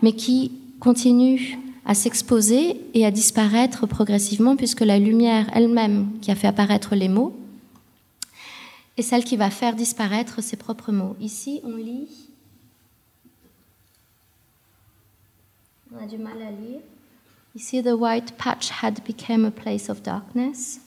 mais 0.01 0.13
qui 0.13 0.51
continue 0.79 1.57
à 1.85 1.93
s'exposer 1.93 2.79
et 2.93 3.05
à 3.05 3.11
disparaître 3.11 3.87
progressivement 3.87 4.55
puisque 4.55 4.81
la 4.81 4.99
lumière 4.99 5.49
elle-même 5.53 6.09
qui 6.21 6.31
a 6.31 6.35
fait 6.35 6.47
apparaître 6.47 6.95
les 6.95 7.09
mots 7.09 7.35
est 8.97 9.01
celle 9.01 9.23
qui 9.23 9.37
va 9.37 9.49
faire 9.49 9.75
disparaître 9.75 10.43
ses 10.43 10.57
propres 10.57 10.91
mots. 10.91 11.15
Ici, 11.19 11.61
on 11.63 11.75
lit. 11.75 12.07
On 15.93 16.03
a 16.03 16.07
du 16.07 16.17
mal 16.17 16.41
à 16.41 16.51
lire. 16.51 16.81
Ici, 17.55 17.81
the 17.81 17.87
white 17.87 18.37
patch 18.37 18.69
had 18.81 19.01
become 19.05 19.45
a 19.45 19.51
place 19.51 19.89
of 19.89 20.01
darkness. 20.03 20.79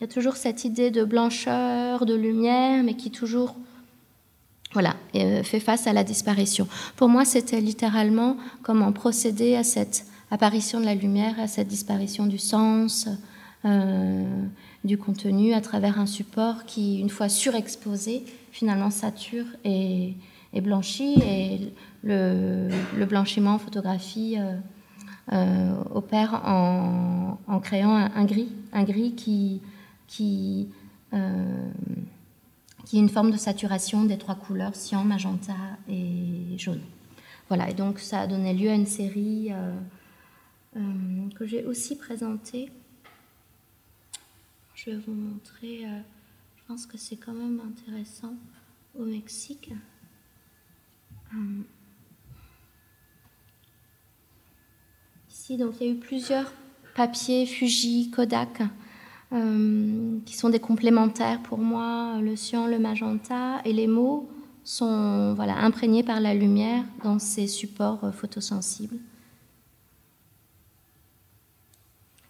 Il 0.00 0.04
y 0.04 0.10
a 0.10 0.12
toujours 0.12 0.36
cette 0.36 0.64
idée 0.64 0.90
de 0.90 1.04
blancheur, 1.04 2.06
de 2.06 2.14
lumière, 2.14 2.84
mais 2.84 2.94
qui 2.94 3.10
toujours 3.10 3.56
voilà, 4.72 4.94
et 5.14 5.42
fait 5.44 5.60
face 5.60 5.86
à 5.86 5.94
la 5.94 6.04
disparition. 6.04 6.68
Pour 6.96 7.08
moi, 7.08 7.24
c'était 7.24 7.60
littéralement 7.60 8.36
comment 8.62 8.92
procéder 8.92 9.56
à 9.56 9.64
cette 9.64 10.04
apparition 10.30 10.78
de 10.78 10.84
la 10.84 10.94
lumière, 10.94 11.40
à 11.40 11.46
cette 11.46 11.68
disparition 11.68 12.26
du 12.26 12.36
sens, 12.36 13.08
du 14.84 14.98
contenu 14.98 15.54
à 15.54 15.60
travers 15.60 15.98
un 15.98 16.06
support 16.06 16.64
qui, 16.64 17.00
une 17.00 17.08
fois 17.08 17.28
surexposé, 17.28 18.24
finalement 18.52 18.90
sature 18.90 19.46
et, 19.64 20.14
blanchit. 20.54 21.14
Et 21.22 21.72
le, 22.02 22.68
blanchiment 23.06 23.54
en 23.54 23.58
photographie 23.58 24.36
euh, 24.38 24.56
euh, 25.32 25.74
opère 25.94 26.42
en, 26.44 27.60
créant 27.60 27.94
un, 27.94 28.24
gris, 28.24 28.48
un 28.72 28.84
gris 28.84 29.14
qui, 29.14 29.60
qui, 30.08 30.68
euh, 31.12 31.70
qui 32.84 32.96
est 32.96 33.00
une 33.00 33.08
forme 33.08 33.30
de 33.30 33.36
saturation 33.36 34.04
des 34.04 34.18
trois 34.18 34.34
couleurs, 34.34 34.74
cyan, 34.74 35.04
magenta 35.04 35.54
et 35.88 36.58
jaune. 36.58 36.82
Voilà, 37.46 37.70
et 37.70 37.74
donc 37.74 38.00
ça 38.00 38.20
a 38.20 38.26
donné 38.26 38.52
lieu 38.52 38.70
à 38.70 38.74
une 38.74 38.86
série 38.86 39.50
que 41.34 41.46
j'ai 41.46 41.64
aussi 41.64 41.96
présentée 41.96 42.70
je 44.78 44.90
vais 44.92 44.96
vous 44.96 45.12
montrer, 45.12 45.86
euh, 45.86 46.00
je 46.56 46.62
pense 46.68 46.86
que 46.86 46.96
c'est 46.96 47.16
quand 47.16 47.32
même 47.32 47.60
intéressant 47.60 48.34
au 48.96 49.04
Mexique. 49.04 49.72
Euh, 51.34 51.62
ici, 55.28 55.56
donc 55.56 55.74
il 55.80 55.86
y 55.86 55.90
a 55.90 55.92
eu 55.92 55.96
plusieurs 55.96 56.52
papiers, 56.94 57.44
Fuji, 57.44 58.12
Kodak, 58.12 58.60
euh, 58.60 58.66
qui 59.30 60.36
sont 60.36 60.48
des 60.48 60.60
complémentaires 60.60 61.42
pour 61.42 61.58
moi, 61.58 62.18
le 62.20 62.34
cyan, 62.34 62.66
le 62.66 62.78
magenta, 62.78 63.60
et 63.64 63.72
les 63.72 63.86
mots 63.86 64.28
sont 64.64 65.34
voilà, 65.34 65.58
imprégnés 65.58 66.02
par 66.02 66.20
la 66.20 66.34
lumière 66.34 66.84
dans 67.04 67.18
ces 67.18 67.46
supports 67.46 68.12
photosensibles. 68.14 68.98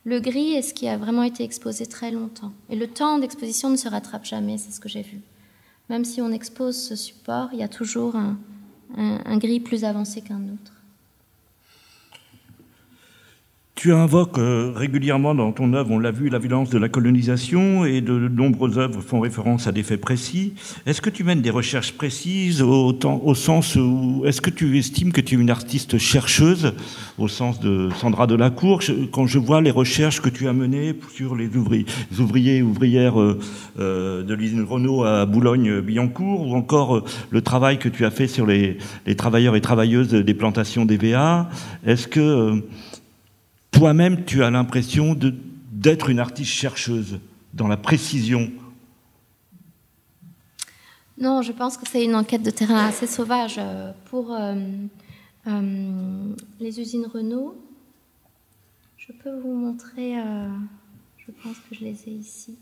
Le 0.04 0.20
gris 0.20 0.54
est 0.54 0.62
ce 0.62 0.72
qui 0.72 0.88
a 0.88 0.96
vraiment 0.96 1.22
été 1.22 1.44
exposé 1.44 1.86
très 1.86 2.10
longtemps. 2.10 2.52
Et 2.70 2.76
le 2.76 2.86
temps 2.86 3.18
d'exposition 3.18 3.68
ne 3.68 3.76
se 3.76 3.88
rattrape 3.88 4.24
jamais, 4.24 4.56
c'est 4.56 4.70
ce 4.70 4.80
que 4.80 4.88
j'ai 4.88 5.02
vu. 5.02 5.20
Même 5.90 6.04
si 6.04 6.22
on 6.22 6.32
expose 6.32 6.76
ce 6.76 6.96
support, 6.96 7.50
il 7.52 7.58
y 7.58 7.62
a 7.62 7.68
toujours 7.68 8.16
un, 8.16 8.38
un 8.96 9.36
gris 9.36 9.60
plus 9.60 9.84
avancé 9.84 10.22
qu'un 10.22 10.42
autre. 10.44 10.77
Tu 13.78 13.92
invoques 13.92 14.38
euh, 14.38 14.72
régulièrement 14.74 15.36
dans 15.36 15.52
ton 15.52 15.72
œuvre, 15.72 15.92
on 15.92 16.00
l'a 16.00 16.10
vu, 16.10 16.28
la 16.30 16.40
violence 16.40 16.68
de 16.68 16.78
la 16.78 16.88
colonisation 16.88 17.84
et 17.84 18.00
de 18.00 18.26
nombreuses 18.26 18.76
œuvres 18.76 19.00
font 19.00 19.20
référence 19.20 19.68
à 19.68 19.72
des 19.72 19.84
faits 19.84 20.00
précis. 20.00 20.54
Est-ce 20.84 21.00
que 21.00 21.10
tu 21.10 21.22
mènes 21.22 21.42
des 21.42 21.50
recherches 21.50 21.92
précises 21.92 22.60
au, 22.60 22.92
sens 23.36 23.76
où 23.76 24.24
est-ce 24.26 24.40
que 24.40 24.50
tu 24.50 24.76
estimes 24.80 25.12
que 25.12 25.20
tu 25.20 25.36
es 25.36 25.38
une 25.38 25.48
artiste 25.48 25.96
chercheuse 25.96 26.72
au 27.18 27.28
sens 27.28 27.60
de 27.60 27.88
Sandra 28.00 28.26
Delacour? 28.26 28.82
Quand 29.12 29.28
je 29.28 29.38
vois 29.38 29.60
les 29.60 29.70
recherches 29.70 30.20
que 30.20 30.28
tu 30.28 30.48
as 30.48 30.52
menées 30.52 30.92
sur 31.14 31.36
les 31.36 31.48
ouvriers, 31.56 32.56
et 32.56 32.62
ouvrières 32.62 33.20
euh, 33.20 33.38
euh, 33.78 34.24
de 34.24 34.34
l'usine 34.34 34.64
Renault 34.64 35.04
à 35.04 35.24
Boulogne-Billancourt 35.24 36.48
ou 36.48 36.56
encore 36.56 37.04
le 37.30 37.42
travail 37.42 37.78
que 37.78 37.88
tu 37.88 38.04
as 38.04 38.10
fait 38.10 38.26
sur 38.26 38.44
les, 38.44 38.78
les 39.06 39.14
travailleurs 39.14 39.54
et 39.54 39.60
travailleuses 39.60 40.08
des 40.08 40.34
plantations 40.34 40.84
d'EVA, 40.84 41.48
est-ce 41.86 42.08
que 42.08 42.60
toi-même, 43.78 44.24
tu 44.24 44.42
as 44.42 44.50
l'impression 44.50 45.16
d'être 45.70 46.10
une 46.10 46.18
artiste 46.18 46.50
chercheuse 46.50 47.20
dans 47.54 47.68
la 47.68 47.76
précision 47.76 48.50
Non, 51.16 51.42
je 51.42 51.52
pense 51.52 51.76
que 51.76 51.88
c'est 51.88 52.04
une 52.04 52.16
enquête 52.16 52.42
de 52.42 52.50
terrain 52.50 52.88
assez 52.88 53.06
sauvage. 53.06 53.54
Euh, 53.58 53.92
pour 54.06 54.34
euh, 54.34 54.56
euh, 55.46 56.34
les 56.58 56.80
usines 56.80 57.06
Renault, 57.06 57.56
je 58.96 59.12
peux 59.12 59.38
vous 59.38 59.54
montrer, 59.54 60.14
je 61.16 61.30
pense 61.40 61.56
que 61.70 61.76
je 61.76 61.84
les 61.84 62.08
ai 62.08 62.10
ici. 62.10 62.58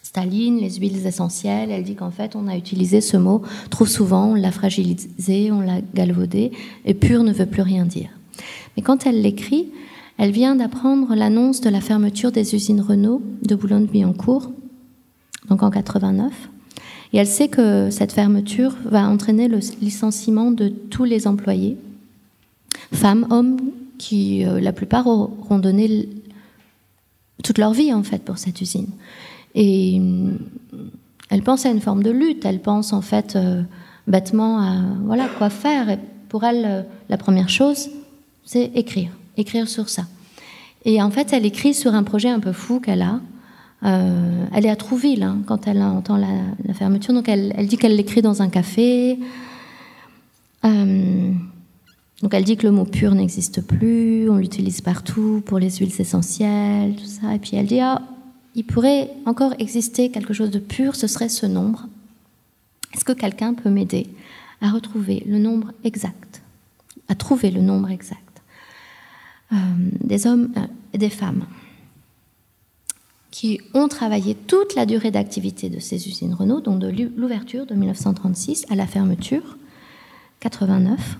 Staline, 0.01 0.59
les 0.59 0.75
huiles 0.75 1.05
essentielles. 1.05 1.69
Elle 1.69 1.83
dit 1.83 1.95
qu'en 1.95 2.09
fait, 2.09 2.37
on 2.37 2.47
a 2.47 2.55
utilisé 2.55 3.01
ce 3.01 3.17
mot 3.17 3.41
trop 3.69 3.85
souvent, 3.85 4.27
on 4.27 4.35
l'a 4.35 4.53
fragilisé, 4.53 5.51
on 5.51 5.59
l'a 5.59 5.81
galvaudé, 5.93 6.53
et 6.85 6.93
pur 6.93 7.21
ne 7.25 7.33
veut 7.33 7.45
plus 7.45 7.63
rien 7.63 7.83
dire. 7.85 8.11
Mais 8.77 8.81
quand 8.81 9.05
elle 9.05 9.21
l'écrit, 9.21 9.73
elle 10.17 10.31
vient 10.31 10.55
d'apprendre 10.55 11.15
l'annonce 11.15 11.59
de 11.59 11.69
la 11.69 11.81
fermeture 11.81 12.31
des 12.31 12.55
usines 12.55 12.79
Renault 12.79 13.21
de 13.41 13.55
Boulogne-Billancourt, 13.55 14.51
donc 15.49 15.63
en 15.63 15.69
89. 15.69 16.31
Et 17.13 17.17
elle 17.17 17.27
sait 17.27 17.49
que 17.49 17.89
cette 17.89 18.13
fermeture 18.13 18.75
va 18.85 19.07
entraîner 19.07 19.47
le 19.47 19.59
licenciement 19.81 20.51
de 20.51 20.69
tous 20.69 21.03
les 21.03 21.27
employés, 21.27 21.77
femmes, 22.93 23.27
hommes, 23.29 23.57
qui 23.97 24.45
euh, 24.45 24.59
la 24.59 24.73
plupart 24.73 25.05
auront 25.07 25.59
donné 25.59 26.09
toute 27.43 27.57
leur 27.57 27.73
vie 27.73 27.93
en 27.93 28.03
fait 28.03 28.23
pour 28.23 28.37
cette 28.37 28.61
usine. 28.61 28.89
Et 29.53 29.99
euh, 29.99 30.31
elle 31.29 31.43
pense 31.43 31.65
à 31.65 31.69
une 31.69 31.81
forme 31.81 32.01
de 32.01 32.09
lutte. 32.09 32.45
Elle 32.45 32.61
pense 32.61 32.93
en 32.93 33.01
fait 33.01 33.35
euh, 33.35 33.61
bêtement 34.07 34.59
à 34.59 34.81
voilà 35.03 35.27
quoi 35.27 35.49
faire. 35.49 35.89
Et 35.89 35.99
pour 36.29 36.43
elle, 36.45 36.85
la 37.09 37.17
première 37.17 37.49
chose, 37.49 37.89
c'est 38.45 38.71
écrire, 38.73 39.11
écrire 39.37 39.67
sur 39.67 39.89
ça. 39.89 40.07
Et 40.83 41.01
en 41.01 41.11
fait, 41.11 41.31
elle 41.33 41.45
écrit 41.45 41.73
sur 41.73 41.93
un 41.93 42.03
projet 42.03 42.29
un 42.29 42.39
peu 42.39 42.53
fou 42.53 42.79
qu'elle 42.79 43.01
a, 43.01 43.19
euh, 43.83 44.45
elle 44.53 44.65
est 44.65 44.69
à 44.69 44.75
Trouville 44.75 45.23
hein, 45.23 45.39
quand 45.45 45.67
elle 45.67 45.81
entend 45.81 46.17
la, 46.17 46.73
fermeture. 46.73 47.13
Donc 47.13 47.27
elle, 47.27 47.53
dit 47.67 47.77
qu'elle 47.77 47.95
l'écrit 47.95 48.21
dans 48.21 48.41
un 48.41 48.49
café. 48.49 49.17
Euh, 50.65 51.31
donc 52.21 52.33
elle 52.33 52.43
dit 52.43 52.55
que 52.55 52.67
le 52.67 52.71
mot 52.71 52.85
pur 52.85 53.15
n'existe 53.15 53.61
plus, 53.61 54.29
on 54.29 54.37
l'utilise 54.37 54.81
partout 54.81 55.41
pour 55.45 55.57
les 55.57 55.71
huiles 55.71 55.99
essentielles, 55.99 56.95
tout 56.95 57.05
ça. 57.05 57.33
Et 57.33 57.39
puis 57.39 57.55
elle 57.55 57.65
dit 57.65 57.79
ah, 57.79 58.01
il 58.53 58.65
pourrait 58.65 59.09
encore 59.25 59.53
exister 59.57 60.11
quelque 60.11 60.33
chose 60.33 60.51
de 60.51 60.59
pur, 60.59 60.95
ce 60.95 61.07
serait 61.07 61.29
ce 61.29 61.47
nombre. 61.47 61.87
Est-ce 62.93 63.05
que 63.05 63.13
quelqu'un 63.13 63.53
peut 63.53 63.69
m'aider 63.69 64.07
à 64.61 64.69
retrouver 64.69 65.23
le 65.25 65.39
nombre 65.39 65.71
exact, 65.83 66.41
à 67.07 67.15
trouver 67.15 67.49
le 67.49 67.61
nombre 67.61 67.89
exact 67.89 68.41
euh, 69.53 69.55
des 70.03 70.27
hommes 70.27 70.51
et 70.93 70.99
des 70.99 71.09
femmes? 71.09 71.45
Qui 73.31 73.61
ont 73.73 73.87
travaillé 73.87 74.35
toute 74.35 74.75
la 74.75 74.85
durée 74.85 75.09
d'activité 75.09 75.69
de 75.69 75.79
ces 75.79 76.07
usines 76.07 76.33
Renault, 76.33 76.59
donc 76.59 76.79
de 76.79 77.09
l'ouverture 77.15 77.65
de 77.65 77.73
1936 77.73 78.65
à 78.69 78.75
la 78.75 78.85
fermeture, 78.85 79.57
89. 80.41 81.17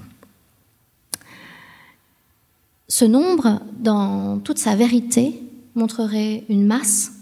Ce 2.90 3.06
nombre, 3.06 3.62
dans 3.80 4.40
toute 4.40 4.58
sa 4.58 4.76
vérité, 4.76 5.42
montrerait 5.76 6.44
une 6.50 6.66
masse, 6.66 7.14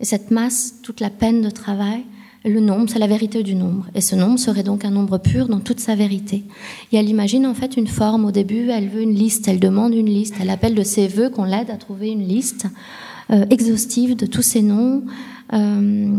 et 0.00 0.04
cette 0.04 0.30
masse, 0.30 0.74
toute 0.82 1.00
la 1.00 1.08
peine 1.08 1.40
de 1.40 1.48
travail, 1.48 2.04
le 2.44 2.60
nombre, 2.60 2.88
c'est 2.88 2.98
la 2.98 3.06
vérité 3.06 3.42
du 3.42 3.54
nombre. 3.54 3.86
Et 3.94 4.00
ce 4.00 4.14
nombre 4.14 4.38
serait 4.38 4.62
donc 4.62 4.84
un 4.84 4.90
nombre 4.90 5.18
pur 5.18 5.48
dans 5.48 5.58
toute 5.58 5.80
sa 5.80 5.96
vérité. 5.96 6.44
Et 6.92 6.96
elle 6.96 7.08
imagine 7.08 7.44
en 7.44 7.54
fait 7.54 7.76
une 7.76 7.88
forme. 7.88 8.24
Au 8.24 8.30
début, 8.30 8.68
elle 8.68 8.88
veut 8.88 9.02
une 9.02 9.14
liste, 9.14 9.48
elle 9.48 9.58
demande 9.58 9.94
une 9.94 10.06
liste, 10.06 10.36
elle 10.40 10.50
appelle 10.50 10.76
de 10.76 10.84
ses 10.84 11.08
voeux 11.08 11.28
qu'on 11.28 11.44
l'aide 11.44 11.70
à 11.70 11.76
trouver 11.76 12.10
une 12.10 12.26
liste 12.26 12.66
exhaustive 13.30 14.16
de 14.16 14.26
tous 14.26 14.42
ces 14.42 14.62
noms. 14.62 15.02
Euh, 15.52 16.16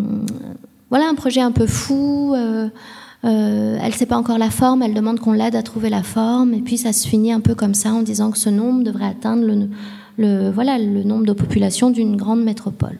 voilà 0.89 1.07
un 1.09 1.15
projet 1.15 1.41
un 1.41 1.51
peu 1.51 1.67
fou. 1.67 2.33
Euh, 2.35 3.77
elle 3.81 3.91
ne 3.91 3.95
sait 3.95 4.05
pas 4.05 4.17
encore 4.17 4.37
la 4.37 4.51
forme, 4.51 4.83
elle 4.83 4.93
demande 4.93 5.19
qu'on 5.19 5.33
l'aide 5.33 5.55
à 5.55 5.63
trouver 5.63 5.89
la 5.89 6.03
forme. 6.03 6.53
Et 6.53 6.61
puis 6.61 6.77
ça 6.77 6.93
se 6.93 7.07
finit 7.07 7.31
un 7.31 7.39
peu 7.39 7.55
comme 7.55 7.73
ça 7.73 7.93
en 7.93 8.01
disant 8.01 8.31
que 8.31 8.37
ce 8.37 8.49
nombre 8.49 8.83
devrait 8.83 9.07
atteindre 9.07 9.67
le, 10.17 10.49
voilà, 10.51 10.77
le 10.77 11.03
nombre 11.03 11.25
de 11.25 11.33
population 11.33 11.89
d'une 11.89 12.15
grande 12.15 12.43
métropole. 12.43 12.99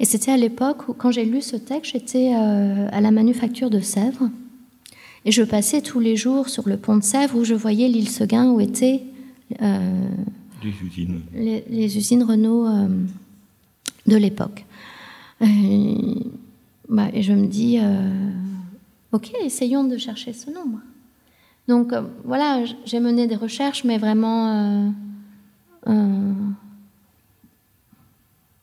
Et 0.00 0.04
c'était 0.04 0.32
à 0.32 0.36
l'époque 0.36 0.88
où, 0.88 0.94
quand 0.94 1.10
j'ai 1.10 1.24
lu 1.24 1.42
ce 1.42 1.56
texte, 1.56 1.92
j'étais 1.92 2.32
euh, 2.34 2.88
à 2.90 3.00
la 3.00 3.10
manufacture 3.10 3.70
de 3.70 3.80
Sèvres. 3.80 4.30
Et 5.24 5.30
je 5.30 5.42
passais 5.42 5.80
tous 5.80 6.00
les 6.00 6.16
jours 6.16 6.48
sur 6.48 6.68
le 6.68 6.76
pont 6.76 6.96
de 6.96 7.04
Sèvres 7.04 7.36
où 7.36 7.44
je 7.44 7.54
voyais 7.54 7.86
l'île 7.88 8.08
Seguin 8.08 8.50
où 8.50 8.60
étaient 8.60 9.02
euh, 9.60 10.08
les, 10.62 11.96
usines. 11.96 12.22
Renault 12.22 12.66
euh, 12.66 12.88
de 14.06 14.16
l'époque. 14.16 14.64
Bah, 15.40 17.08
et 17.12 17.22
je 17.22 17.32
me 17.32 17.46
dis, 17.46 17.78
ok, 19.12 19.32
essayons 19.44 19.84
de 19.84 19.96
chercher 19.96 20.32
ce 20.32 20.50
nombre. 20.50 20.78
Donc 21.68 21.92
voilà, 22.24 22.64
j'ai 22.84 23.00
mené 23.00 23.26
des 23.26 23.36
recherches, 23.36 23.84
mais 23.84 23.98
vraiment 23.98 24.92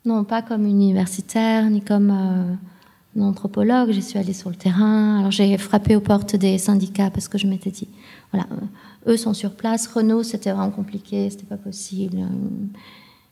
non, 0.05 0.23
pas 0.23 0.41
comme 0.41 0.65
universitaire, 0.65 1.69
ni 1.69 1.81
comme 1.81 2.09
euh, 2.09 3.21
anthropologue. 3.21 3.91
J'y 3.91 4.01
suis 4.01 4.17
allée 4.17 4.33
sur 4.33 4.49
le 4.49 4.55
terrain. 4.55 5.19
Alors 5.19 5.31
j'ai 5.31 5.57
frappé 5.57 5.95
aux 5.95 6.01
portes 6.01 6.35
des 6.35 6.57
syndicats 6.57 7.11
parce 7.11 7.27
que 7.27 7.37
je 7.37 7.47
m'étais 7.47 7.69
dit, 7.69 7.87
voilà, 8.31 8.47
euh, 8.51 8.65
eux 9.07 9.17
sont 9.17 9.33
sur 9.33 9.51
place. 9.51 9.87
Renault, 9.87 10.23
c'était 10.23 10.51
vraiment 10.51 10.71
compliqué, 10.71 11.29
c'était 11.29 11.45
pas 11.45 11.57
possible. 11.57 12.17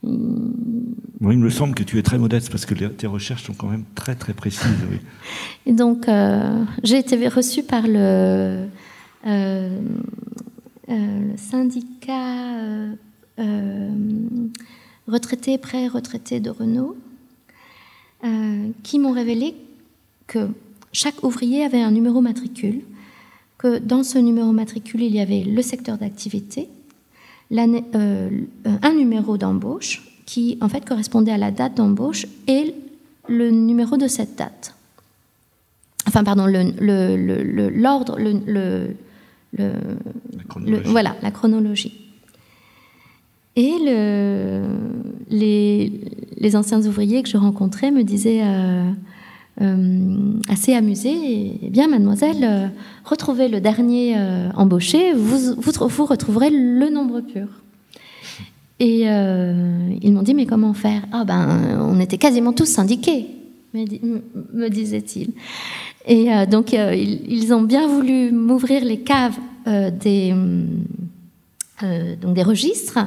Moi, 0.03 1.33
il 1.33 1.39
me 1.39 1.49
semble 1.49 1.73
que 1.75 1.83
tu 1.83 1.97
es 1.97 2.03
très 2.03 2.17
modeste 2.17 2.51
parce 2.51 2.65
que 2.65 2.73
tes 2.73 3.07
recherches 3.07 3.43
sont 3.43 3.53
quand 3.53 3.67
même 3.67 3.85
très 3.95 4.15
très 4.15 4.33
précises. 4.33 4.67
Et 5.65 5.73
donc, 5.73 6.07
euh, 6.07 6.63
j'ai 6.83 6.99
été 6.99 7.27
reçue 7.27 7.63
par 7.63 7.87
le, 7.87 8.67
le 9.25 9.79
syndicat 11.37 12.55
retraités, 15.07 15.57
pré-retraités 15.57 16.39
de 16.39 16.49
Renault, 16.49 16.95
euh, 18.23 18.69
qui 18.83 18.99
m'ont 18.99 19.11
révélé 19.11 19.55
que 20.27 20.49
chaque 20.91 21.23
ouvrier 21.23 21.63
avait 21.63 21.81
un 21.81 21.91
numéro 21.91 22.21
matricule, 22.21 22.81
que 23.57 23.79
dans 23.79 24.03
ce 24.03 24.17
numéro 24.17 24.51
matricule, 24.51 25.01
il 25.01 25.15
y 25.15 25.19
avait 25.19 25.43
le 25.43 25.61
secteur 25.61 25.97
d'activité, 25.97 26.69
euh, 27.51 28.29
un 28.81 28.93
numéro 28.93 29.37
d'embauche 29.37 30.03
qui 30.25 30.57
en 30.61 30.67
fait 30.69 30.85
correspondait 30.85 31.31
à 31.31 31.37
la 31.37 31.51
date 31.51 31.75
d'embauche 31.75 32.27
et 32.47 32.75
le 33.29 33.49
numéro 33.49 33.97
de 33.97 34.07
cette 34.07 34.37
date. 34.37 34.75
Enfin, 36.07 36.23
pardon, 36.23 36.45
l'ordre, 36.45 38.17
le, 38.19 38.95
voilà, 40.85 41.15
la 41.21 41.31
chronologie. 41.31 42.07
Et 43.55 43.73
le, 43.81 44.67
les, 45.29 46.55
anciens 46.55 46.85
ouvriers 46.85 47.23
que 47.23 47.29
je 47.29 47.37
rencontrais 47.37 47.91
me 47.91 48.03
disaient 48.03 48.41
euh, 48.43 48.91
assez 50.49 50.73
amusés 50.73 51.59
Eh 51.63 51.69
bien, 51.69 51.87
mademoiselle, 51.87 52.43
euh, 52.43 52.67
retrouvez 53.03 53.47
le 53.47 53.59
dernier 53.59 54.15
embauché, 54.55 55.13
vous, 55.13 55.55
vous, 55.57 56.05
retrouverez 56.05 56.49
le 56.49 56.89
nombre 56.89 57.21
pur. 57.21 57.47
Et 58.79 59.01
ils 59.05 60.13
m'ont 60.13 60.21
dit 60.21 60.35
Mais 60.35 60.45
comment 60.45 60.73
faire? 60.73 61.01
Ah, 61.11 61.23
ben, 61.25 61.79
on 61.81 61.99
était 61.99 62.17
quasiment 62.17 62.53
tous 62.53 62.67
syndiqués, 62.67 63.27
me, 63.73 64.69
disaient-ils. 64.69 65.31
Et 66.05 66.29
donc, 66.49 66.73
ils, 66.73 67.21
ils, 67.27 67.53
ont 67.53 67.63
bien 67.63 67.87
voulu 67.87 68.31
m'ouvrir 68.31 68.85
les 68.85 68.99
caves 68.99 69.37
des, 69.65 70.35
donc 72.21 72.35
des 72.35 72.43
registres. 72.43 72.99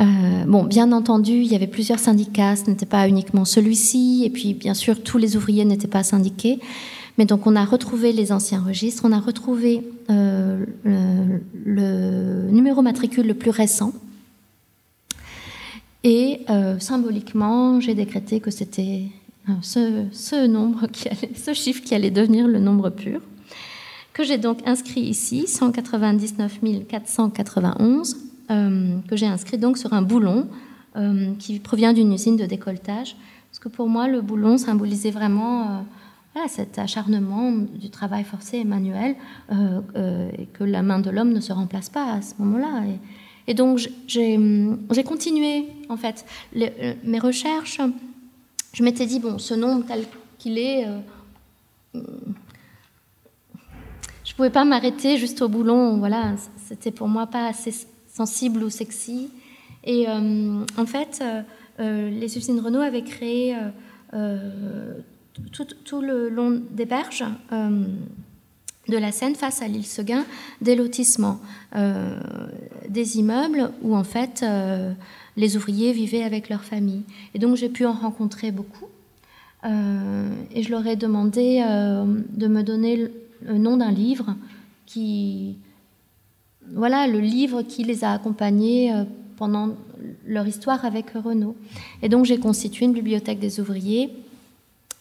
Euh, 0.00 0.44
bon, 0.46 0.64
bien 0.64 0.92
entendu, 0.92 1.32
il 1.32 1.46
y 1.46 1.54
avait 1.54 1.66
plusieurs 1.66 1.98
syndicats, 1.98 2.56
ce 2.56 2.70
n'était 2.70 2.86
pas 2.86 3.08
uniquement 3.08 3.44
celui-ci, 3.44 4.22
et 4.24 4.30
puis 4.30 4.54
bien 4.54 4.74
sûr, 4.74 5.02
tous 5.02 5.18
les 5.18 5.36
ouvriers 5.36 5.64
n'étaient 5.64 5.88
pas 5.88 6.02
syndiqués. 6.02 6.60
Mais 7.18 7.26
donc, 7.26 7.46
on 7.46 7.56
a 7.56 7.64
retrouvé 7.64 8.12
les 8.12 8.32
anciens 8.32 8.62
registres, 8.62 9.04
on 9.04 9.12
a 9.12 9.20
retrouvé 9.20 9.82
euh, 10.10 10.64
le, 10.84 12.50
numéro 12.50 12.80
matricule 12.82 13.26
le 13.26 13.34
plus 13.34 13.50
récent. 13.50 13.92
Et 16.04 16.40
euh, 16.50 16.78
symboliquement, 16.78 17.80
j'ai 17.80 17.94
décrété 17.94 18.40
que 18.40 18.50
c'était 18.50 19.02
ce, 19.60 20.46
nombre 20.46 20.86
ce 21.36 21.52
chiffre 21.52 21.82
qui 21.82 21.94
allait 21.94 22.10
devenir 22.10 22.48
le 22.48 22.58
nombre 22.58 22.90
pur, 22.90 23.20
que 24.12 24.24
j'ai 24.24 24.38
donc 24.38 24.58
inscrit 24.66 25.02
ici, 25.02 25.46
199 25.46 26.60
491 26.88 28.14
euh, 28.14 28.31
que 29.08 29.16
j'ai 29.16 29.26
inscrit 29.26 29.58
donc 29.58 29.78
sur 29.78 29.92
un 29.92 30.02
boulon 30.02 30.48
euh, 30.96 31.32
qui 31.38 31.58
provient 31.58 31.92
d'une 31.92 32.12
usine 32.12 32.36
de 32.36 32.44
décolletage. 32.44 33.16
Parce 33.50 33.58
que 33.58 33.68
pour 33.68 33.88
moi, 33.88 34.08
le 34.08 34.20
boulon 34.20 34.58
symbolisait 34.58 35.10
vraiment 35.10 35.84
euh, 36.36 36.40
cet 36.48 36.78
acharnement 36.78 37.52
du 37.52 37.90
travail 37.90 38.24
forcé 38.24 38.58
et 38.58 38.64
manuel, 38.64 39.16
et 39.50 40.46
que 40.52 40.64
la 40.64 40.82
main 40.82 40.98
de 40.98 41.10
l'homme 41.10 41.32
ne 41.32 41.40
se 41.40 41.52
remplace 41.52 41.90
pas 41.90 42.12
à 42.12 42.22
ce 42.22 42.34
moment-là. 42.38 42.84
Et, 43.46 43.54
donc, 43.54 43.86
j'ai 44.06 45.04
continué, 45.04 45.66
en 45.90 45.98
fait, 45.98 46.24
mes 46.54 47.18
recherches. 47.18 47.80
Je 48.72 48.82
m'étais 48.82 49.04
dit, 49.04 49.20
bon, 49.20 49.38
ce 49.38 49.52
nombre 49.52 49.84
tel 49.86 50.06
qu'il 50.38 50.56
est, 50.56 50.86
je 51.92 51.98
ne 51.98 54.36
pouvais 54.36 54.50
pas 54.50 54.64
m'arrêter 54.64 55.18
juste 55.18 55.42
au 55.42 55.48
boulon. 55.48 55.98
Voilà, 55.98 56.32
c'était 56.66 56.90
pour 56.90 57.08
moi 57.08 57.26
pas 57.26 57.48
assez 57.48 57.72
sensible 58.12 58.62
ou 58.62 58.70
sexy. 58.70 59.30
Et 59.84 60.08
euh, 60.08 60.64
en 60.76 60.86
fait, 60.86 61.20
euh, 61.22 61.42
euh, 61.80 62.10
les 62.10 62.36
usines 62.36 62.60
Renault 62.60 62.80
avaient 62.80 63.02
créé 63.02 63.56
tout, 65.52 66.00
le 66.00 66.28
long 66.28 66.62
des 66.70 66.84
berges 66.84 67.24
de 67.50 68.96
la 68.98 69.12
Seine, 69.12 69.34
face 69.34 69.62
à 69.62 69.68
l'île 69.68 69.86
Seguin, 69.86 70.24
des 70.60 70.76
lotissements, 70.76 71.40
des 72.88 73.18
immeubles 73.18 73.70
où 73.80 73.96
en 73.96 74.04
fait 74.04 74.44
les 75.38 75.56
ouvriers 75.56 75.92
vivaient 75.92 76.24
avec 76.24 76.50
leur 76.50 76.62
famille. 76.62 77.04
Et 77.34 77.38
donc 77.38 77.56
j'ai 77.56 77.70
pu 77.70 77.86
en 77.86 77.94
rencontrer 77.94 78.52
beaucoup. 78.52 78.88
et 79.64 80.62
je 80.62 80.70
leur 80.70 80.86
ai 80.86 80.96
demandé 80.96 81.62
de 81.64 82.46
me 82.46 82.62
donner 82.62 83.10
le 83.40 83.56
nom 83.56 83.78
d'un 83.78 83.92
livre 83.92 84.36
qui, 84.84 85.56
voilà 86.70 87.06
le 87.06 87.18
livre 87.18 87.62
qui 87.62 87.84
les 87.84 88.04
a 88.04 88.12
accompagnés 88.12 88.92
euh, 88.92 89.04
pendant 89.36 89.76
leur 90.26 90.46
histoire 90.46 90.84
avec 90.84 91.10
Renault. 91.10 91.56
Et 92.02 92.08
donc 92.08 92.24
j'ai 92.24 92.38
constitué 92.38 92.86
une 92.86 92.92
bibliothèque 92.92 93.38
des 93.38 93.60
ouvriers 93.60 94.12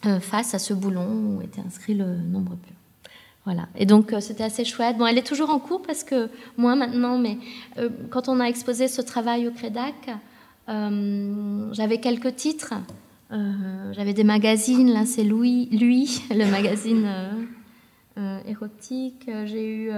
euh, 0.05 0.19
face 0.19 0.53
à 0.53 0.59
ce 0.59 0.73
boulon 0.73 1.07
où 1.07 1.41
était 1.41 1.61
inscrit 1.61 1.93
le 1.93 2.17
nombre 2.17 2.55
pur. 2.55 2.73
Voilà. 3.45 3.67
Et 3.75 3.85
donc 3.85 4.13
euh, 4.13 4.19
c'était 4.19 4.43
assez 4.43 4.65
chouette. 4.65 4.97
Bon, 4.97 5.05
elle 5.05 5.17
est 5.17 5.25
toujours 5.25 5.49
en 5.49 5.59
cours 5.59 5.81
parce 5.81 6.03
que 6.03 6.29
moi 6.57 6.75
maintenant, 6.75 7.17
mais 7.17 7.37
quand 8.09 8.27
on 8.27 8.39
a 8.39 8.45
exposé 8.45 8.87
ce 8.87 9.01
travail 9.01 9.47
au 9.47 9.51
Crédac, 9.51 10.09
j'avais 10.67 11.99
quelques 11.99 12.35
titres. 12.35 12.73
j'avais 13.29 14.13
des 14.13 14.23
magazines. 14.23 14.93
Là, 14.93 15.05
c'est 15.05 15.25
Louis, 15.25 15.67
lui, 15.71 16.21
le 16.29 16.49
magazine 16.49 17.09
érotique. 18.47 19.29
J'ai 19.45 19.67
eu 19.67 19.91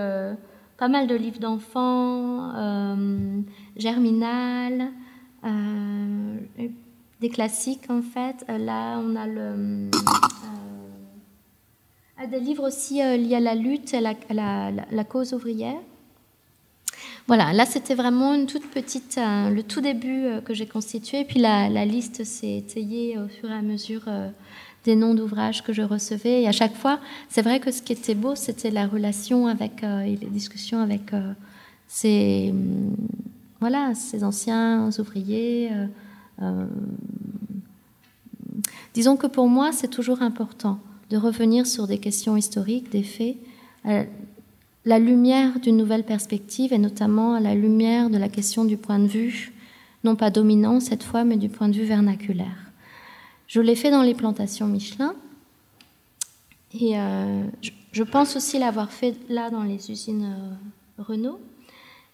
pas 0.84 0.90
mal 0.90 1.08
de 1.08 1.16
livres 1.16 1.40
d'enfants, 1.40 2.54
euh, 2.58 3.40
Germinal, 3.78 4.92
euh, 5.46 6.38
des 7.22 7.30
classiques 7.30 7.90
en 7.90 8.02
fait. 8.02 8.44
Euh, 8.50 8.58
là, 8.58 9.00
on 9.00 9.16
a 9.16 9.26
le, 9.26 9.90
des 12.30 12.40
livres 12.42 12.68
aussi 12.68 12.96
liés 12.96 13.36
à 13.36 13.40
la 13.40 13.56
lutte, 13.56 13.94
à 13.94 14.02
la, 14.02 15.04
cause 15.06 15.32
ouvrière. 15.32 15.80
Voilà, 17.28 17.54
là 17.54 17.66
c'était 17.66 17.96
vraiment 17.96 18.34
une 18.34 18.46
toute 18.46 18.70
petite, 18.70 19.18
le 19.18 19.62
tout 19.62 19.80
début 19.80 20.26
que 20.44 20.54
j'ai 20.54 20.68
constitué, 20.68 21.24
puis 21.24 21.40
la, 21.40 21.70
la 21.70 21.86
liste 21.86 22.26
s'est 22.26 22.58
étayée 22.58 23.18
au 23.18 23.30
fur 23.30 23.50
et 23.50 23.54
à 23.54 23.62
mesure 23.62 24.04
des 24.84 24.96
noms 24.96 25.14
d'ouvrages 25.14 25.64
que 25.64 25.74
je 25.74 25.82
recevais. 25.82 26.44
Et 26.44 26.48
à 26.48 26.52
chaque 26.52 26.76
fois, 26.76 27.00
c'est 27.30 27.42
vrai 27.42 27.60
que 27.60 27.72
ce 27.72 27.82
qui 27.82 27.94
était 27.94 28.16
beau, 28.16 28.36
c'était 28.36 28.72
la 28.72 28.88
relation 28.88 29.48
avec 29.48 29.84
euh, 29.84 30.02
et 30.02 30.18
les 30.18 30.28
discussions 30.28 30.80
avec 30.80 31.14
euh, 31.14 31.34
ces, 31.88 32.50
hum, 32.52 32.96
voilà, 33.60 33.94
ces 33.96 34.24
anciens 34.24 34.90
ouvriers. 35.00 35.72
Euh, 36.42 36.66
Disons 38.94 39.18
que 39.18 39.28
pour 39.28 39.48
moi, 39.48 39.72
c'est 39.72 39.88
toujours 39.88 40.22
important 40.22 40.80
de 41.10 41.18
revenir 41.18 41.66
sur 41.66 41.88
des 41.88 41.98
questions 41.98 42.38
historiques, 42.38 42.92
des 42.92 43.04
faits, 43.04 43.38
à 43.86 44.04
la 44.86 45.00
lumière 45.00 45.60
d'une 45.60 45.78
nouvelle 45.78 46.04
perspective 46.04 46.74
et 46.74 46.78
notamment 46.78 47.34
à 47.34 47.40
la 47.40 47.56
lumière 47.56 48.10
de 48.10 48.18
la 48.18 48.30
question 48.30 48.66
du 48.66 48.78
point 48.78 49.00
de 49.00 49.08
vue, 49.08 49.54
non 50.04 50.16
pas 50.16 50.30
dominant 50.30 50.80
cette 50.80 51.04
fois, 51.04 51.24
mais 51.24 51.38
du 51.38 51.50
point 51.50 51.70
de 51.70 51.74
vue 51.74 51.86
vernaculaire. 51.86 52.63
Je 53.54 53.62
l'ai 53.62 53.76
fait 53.76 53.92
dans 53.92 54.02
les 54.02 54.16
plantations 54.16 54.66
Michelin 54.66 55.14
et 56.74 57.00
euh, 57.00 57.44
je, 57.92 58.02
pense 58.02 58.36
aussi 58.36 58.58
l'avoir 58.58 58.92
fait 58.92 59.16
là 59.30 59.52
dans 59.52 59.62
les 59.62 59.92
usines 59.92 60.26
euh, 60.26 60.56
Renault. 60.98 61.40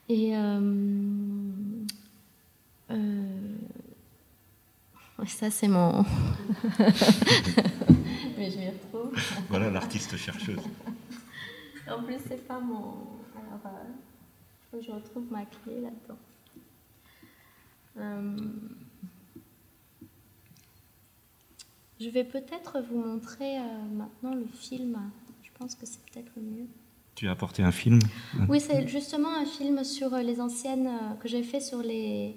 Et 0.10 0.36
euh, 0.36 0.60
ça, 5.28 5.50
c'est 5.50 5.70
mon. 5.70 6.04
Mais 8.38 8.52
je 8.52 8.58
m'y 8.58 8.68
retrouve. 8.68 9.18
Voilà 9.48 9.70
l'artiste 9.70 10.18
chercheuse. 10.18 10.60
en 11.90 12.04
plus, 12.04 12.18
c'est 12.28 12.46
pas 12.46 12.60
mon. 12.60 12.96
Alors, 13.38 13.62
faut 14.70 14.78
que 14.80 14.84
je 14.84 14.92
retrouve 14.92 15.24
ma 15.32 15.46
clé 15.46 15.80
là-dedans. 15.80 16.18
Je 22.00 22.10
vais 22.10 22.24
peut-être 22.24 22.82
vous 22.90 23.00
montrer 23.00 23.58
maintenant 23.92 24.34
le 24.34 24.48
film. 24.58 24.98
Je 25.44 25.50
pense 25.58 25.76
que 25.76 25.86
c'est 25.86 26.00
peut-être 26.06 26.32
le 26.38 26.44
mieux. 26.44 26.68
Tu 27.20 27.28
as 27.28 27.32
apporté 27.32 27.64
un 27.64 27.74
film? 27.74 28.00
Oui, 28.48 28.62
c'est 28.62 28.88
justement 28.88 29.28
un 29.28 29.44
film 29.44 29.84
sur 29.84 30.14
euh, 30.14 30.22
les 30.22 30.40
anciennes, 30.40 30.88
euh, 30.88 31.16
que 31.22 31.28
j'ai 31.28 31.44
fait 31.44 31.60
sur 31.60 31.80
les 31.80 32.34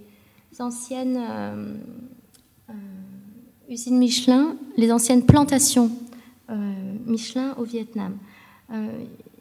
anciennes 0.58 1.16
euh, 1.20 1.78
usines 3.68 3.96
Michelin, 3.96 4.56
les 4.76 4.90
anciennes 4.90 5.24
plantations 5.24 5.88
Michelin 7.06 7.54
au 7.58 7.62
Vietnam. 7.62 8.18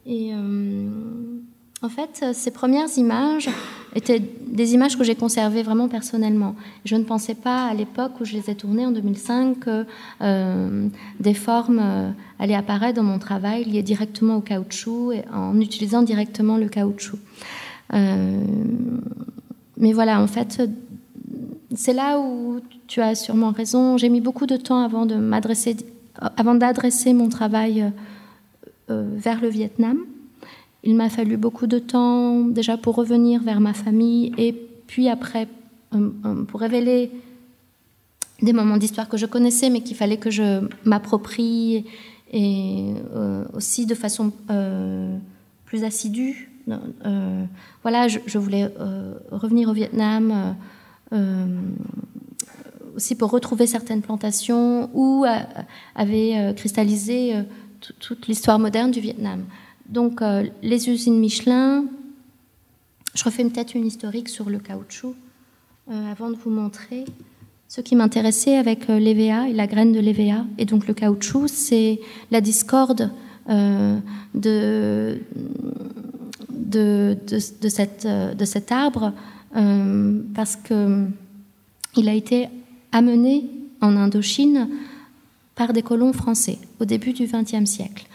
et 0.05 0.31
en 1.81 1.89
fait, 1.89 2.23
ces 2.33 2.51
premières 2.51 2.95
images 2.97 3.49
étaient 3.95 4.19
des 4.19 4.73
images 4.73 4.97
que 4.97 5.03
j'ai 5.03 5.15
conservées 5.15 5.63
vraiment 5.63 5.87
personnellement. 5.87 6.55
Je 6.85 6.95
ne 6.95 7.03
pensais 7.03 7.35
pas 7.35 7.67
à 7.67 7.73
l'époque 7.73 8.13
où 8.19 8.25
je 8.25 8.33
les 8.33 8.49
ai 8.49 8.55
tournées 8.55 8.85
en 8.85 8.91
2005 8.91 9.59
que 9.59 9.85
euh, 10.21 10.87
des 11.19 11.33
formes 11.33 11.79
euh, 11.81 12.11
allaient 12.39 12.55
apparaître 12.55 12.95
dans 12.95 13.03
mon 13.03 13.19
travail 13.19 13.65
liées 13.65 13.83
directement 13.83 14.37
au 14.37 14.41
caoutchouc 14.41 15.13
et 15.13 15.23
en 15.33 15.59
utilisant 15.59 16.03
directement 16.03 16.57
le 16.57 16.69
caoutchouc. 16.69 17.19
Euh, 17.93 18.43
mais 19.77 19.93
voilà, 19.93 20.21
en 20.21 20.27
fait, 20.27 20.61
c'est 21.73 21.93
là 21.93 22.19
où 22.19 22.59
tu 22.87 23.01
as 23.01 23.15
sûrement 23.15 23.51
raison. 23.51 23.97
J'ai 23.97 24.09
mis 24.09 24.21
beaucoup 24.21 24.45
de 24.45 24.57
temps 24.57 24.83
avant 24.83 25.05
de 25.05 25.15
m'adresser, 25.15 25.75
avant 26.37 26.55
d'adresser 26.55 27.13
mon 27.13 27.29
travail 27.29 27.91
vers 28.89 29.39
le 29.39 29.47
Vietnam. 29.47 29.99
Il 30.83 30.95
m'a 30.95 31.09
fallu 31.09 31.37
beaucoup 31.37 31.67
de 31.67 31.77
temps 31.77 32.39
déjà 32.39 32.75
pour 32.75 32.95
revenir 32.95 33.43
vers 33.43 33.59
ma 33.59 33.73
famille 33.73 34.31
et 34.37 34.53
puis 34.87 35.09
après 35.09 35.47
euh, 35.93 36.09
euh, 36.25 36.43
pour 36.43 36.59
révéler 36.59 37.11
des 38.41 38.53
moments 38.53 38.77
d'histoire 38.77 39.07
que 39.07 39.17
je 39.17 39.27
connaissais 39.27 39.69
mais 39.69 39.81
qu'il 39.81 39.95
fallait 39.95 40.17
que 40.17 40.31
je 40.31 40.67
m'approprie 40.83 41.85
et 42.33 42.93
euh, 43.15 43.45
aussi 43.53 43.85
de 43.85 43.93
façon 43.93 44.31
plus 45.65 45.83
assidue. 45.83 46.49
voilà, 47.83 48.07
je, 48.07 48.37
voulais 48.37 48.71
revenir 49.31 49.69
au 49.69 49.73
Vietnam 49.73 50.55
aussi 52.95 53.15
pour 53.15 53.31
retrouver 53.31 53.67
certaines 53.67 54.01
plantations 54.01 54.89
où 54.93 55.25
avait 55.95 56.53
cristallisé 56.55 57.35
toute 57.99 58.27
l'histoire 58.27 58.59
moderne 58.59 58.91
du 58.91 58.99
Vietnam. 58.99 59.45
Donc, 59.91 60.21
euh, 60.21 60.47
les 60.63 60.89
usines 60.89 61.19
Michelin, 61.19 61.83
je 63.13 63.23
refais 63.25 63.43
peut-être 63.43 63.75
une 63.75 63.85
historique 63.85 64.29
sur 64.29 64.49
le 64.49 64.57
caoutchouc 64.57 65.15
euh, 65.89 66.11
avant 66.11 66.29
de 66.29 66.35
vous 66.35 66.49
montrer. 66.49 67.03
Ce 67.67 67.81
qui 67.81 67.97
m'intéressait 67.97 68.55
avec 68.55 68.89
euh, 68.89 68.99
l'EVA 68.99 69.49
et 69.49 69.53
la 69.53 69.67
graine 69.67 69.91
de 69.91 69.99
l'EVA, 69.99 70.45
et 70.57 70.63
donc 70.63 70.87
le 70.87 70.93
caoutchouc, 70.93 71.49
c'est 71.49 71.99
la 72.31 72.39
discorde 72.39 73.11
de, 74.33 75.17
cet 78.45 78.71
arbre, 78.71 79.13
parce 80.33 80.55
qu'il 80.55 82.07
a 82.07 82.13
été 82.13 82.47
amené 82.93 83.49
en 83.81 83.97
Indochine 83.97 84.69
par 85.55 85.73
des 85.73 85.81
colons 85.81 86.13
français 86.13 86.59
au 86.79 86.85
début 86.85 87.11
du 87.11 87.25
XXe 87.25 87.65
siècle. 87.65 88.07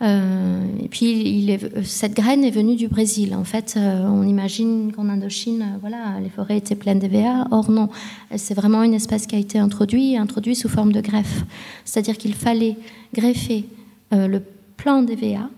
Euh, 0.00 0.64
et 0.82 0.88
puis, 0.88 1.58
cette 1.84 2.14
graine 2.14 2.44
est 2.44 2.50
venue 2.50 2.76
du 2.76 2.88
Brésil. 2.88 3.34
En 3.34 3.44
fait, 3.44 3.74
euh, 3.76 4.04
on 4.04 4.22
imagine 4.24 4.92
qu'en 4.92 5.08
Indochine, 5.08 5.62
euh, 5.62 5.78
voilà, 5.80 6.18
les 6.20 6.30
forêts 6.30 6.56
étaient 6.56 6.74
pleines 6.74 6.98
d'EVA. 6.98 7.46
Or, 7.50 7.70
non, 7.70 7.88
c'est 8.36 8.54
vraiment 8.54 8.82
une 8.82 8.94
espèce 8.94 9.26
qui 9.26 9.36
a 9.36 9.38
été 9.38 9.58
introduite, 9.58 10.16
introduite 10.16 10.56
sous 10.56 10.68
forme 10.68 10.92
de 10.92 11.00
greffe. 11.00 11.44
C'est-à-dire 11.84 12.16
qu'il 12.16 12.34
fallait 12.34 12.76
greffer 13.14 13.66
le 14.10 14.42
plant 14.76 15.02
d'EVA 15.02 15.48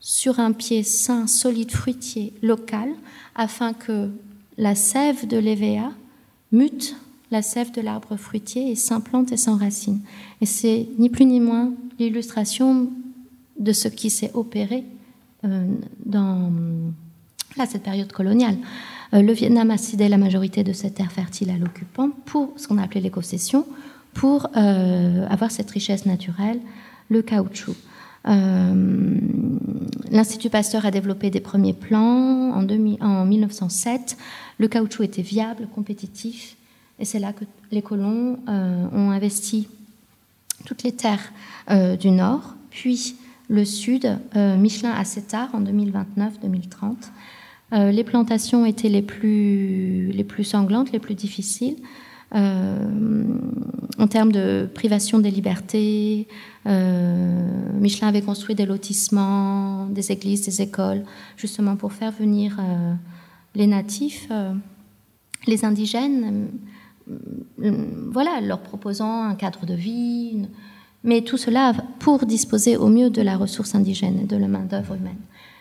sur 0.00 0.40
un 0.40 0.52
pied 0.52 0.82
sain, 0.82 1.28
solide, 1.28 1.70
fruitier, 1.70 2.32
local, 2.42 2.88
afin 3.36 3.72
que 3.72 4.10
la 4.58 4.74
sève 4.74 5.28
de 5.28 5.38
l'EVA 5.38 5.92
mute 6.50 6.96
la 7.32 7.40
sève 7.40 7.72
de 7.72 7.80
l'arbre 7.80 8.16
fruitier 8.16 8.70
et 8.70 8.74
s'implante 8.74 9.32
et 9.32 9.38
s'enracine. 9.38 10.00
Et 10.42 10.46
c'est 10.46 10.86
ni 10.98 11.08
plus 11.08 11.24
ni 11.24 11.40
moins 11.40 11.72
l'illustration 11.98 12.90
de 13.58 13.72
ce 13.72 13.88
qui 13.88 14.10
s'est 14.10 14.30
opéré 14.34 14.84
euh, 15.44 15.66
dans 16.04 16.52
cette 17.66 17.82
période 17.82 18.12
coloniale. 18.12 18.56
Euh, 19.12 19.22
le 19.22 19.32
Vietnam 19.32 19.72
a 19.72 19.76
cédé 19.76 20.08
la 20.08 20.18
majorité 20.18 20.62
de 20.62 20.72
cette 20.72 20.94
terre 20.94 21.10
fertile 21.10 21.50
à 21.50 21.58
l'occupant 21.58 22.10
pour 22.26 22.52
ce 22.56 22.68
qu'on 22.68 22.78
a 22.78 22.84
appelé 22.84 23.00
les 23.00 23.10
pour 24.14 24.46
euh, 24.56 25.26
avoir 25.28 25.50
cette 25.50 25.70
richesse 25.70 26.06
naturelle, 26.06 26.60
le 27.08 27.22
caoutchouc. 27.22 27.74
L'Institut 30.10 30.48
Pasteur 30.48 30.86
a 30.86 30.92
développé 30.92 31.30
des 31.30 31.40
premiers 31.40 31.72
plans 31.72 32.52
en, 32.52 32.64
en 33.00 33.24
1907. 33.24 34.16
Le 34.58 34.68
caoutchouc 34.68 35.02
était 35.02 35.22
viable, 35.22 35.66
compétitif, 35.74 36.56
et 37.00 37.04
c'est 37.04 37.18
là 37.18 37.32
que 37.32 37.44
les 37.72 37.82
colons 37.82 38.38
ont 38.46 39.10
investi 39.10 39.66
toutes 40.66 40.84
les 40.84 40.92
terres 40.92 41.32
du 41.98 42.12
Nord, 42.12 42.54
puis 42.70 43.16
le 43.52 43.66
sud, 43.66 44.18
euh, 44.34 44.56
Michelin 44.56 44.92
à 44.92 45.04
tard 45.04 45.50
en 45.52 45.60
2029-2030. 45.60 46.96
Euh, 47.74 47.90
les 47.90 48.02
plantations 48.02 48.64
étaient 48.64 48.88
les 48.88 49.02
plus, 49.02 50.14
sanglantes, 50.42 50.90
les 50.90 50.98
plus 50.98 51.14
difficiles. 51.14 51.76
Euh, 52.34 53.24
en 53.98 54.06
termes 54.06 54.32
de 54.32 54.66
privation 54.74 55.18
des 55.18 55.30
libertés, 55.30 56.26
Michelin 56.64 58.08
avait 58.08 58.22
construit 58.22 58.54
des 58.54 58.64
lotissements, 58.64 59.86
des 59.86 60.12
églises, 60.12 60.46
des 60.46 60.62
écoles, 60.62 61.02
justement 61.36 61.76
pour 61.76 61.92
faire 61.92 62.10
venir 62.10 62.58
les 63.54 63.66
natifs, 63.66 64.28
les 65.46 65.64
indigènes, 65.66 66.48
voilà, 67.58 68.40
leur 68.40 68.60
proposant 68.60 69.24
un 69.24 69.34
cadre 69.34 69.66
de 69.66 69.74
vie, 69.74 70.46
mais 71.04 71.22
tout 71.22 71.36
cela 71.36 71.72
pour 71.98 72.26
disposer 72.26 72.76
au 72.76 72.88
mieux 72.88 73.10
de 73.10 73.22
la 73.22 73.36
ressource 73.36 73.74
indigène 73.74 74.20
et 74.20 74.26
de 74.26 74.36
la 74.36 74.48
main-d'œuvre 74.48 74.94
humaine 74.94 75.20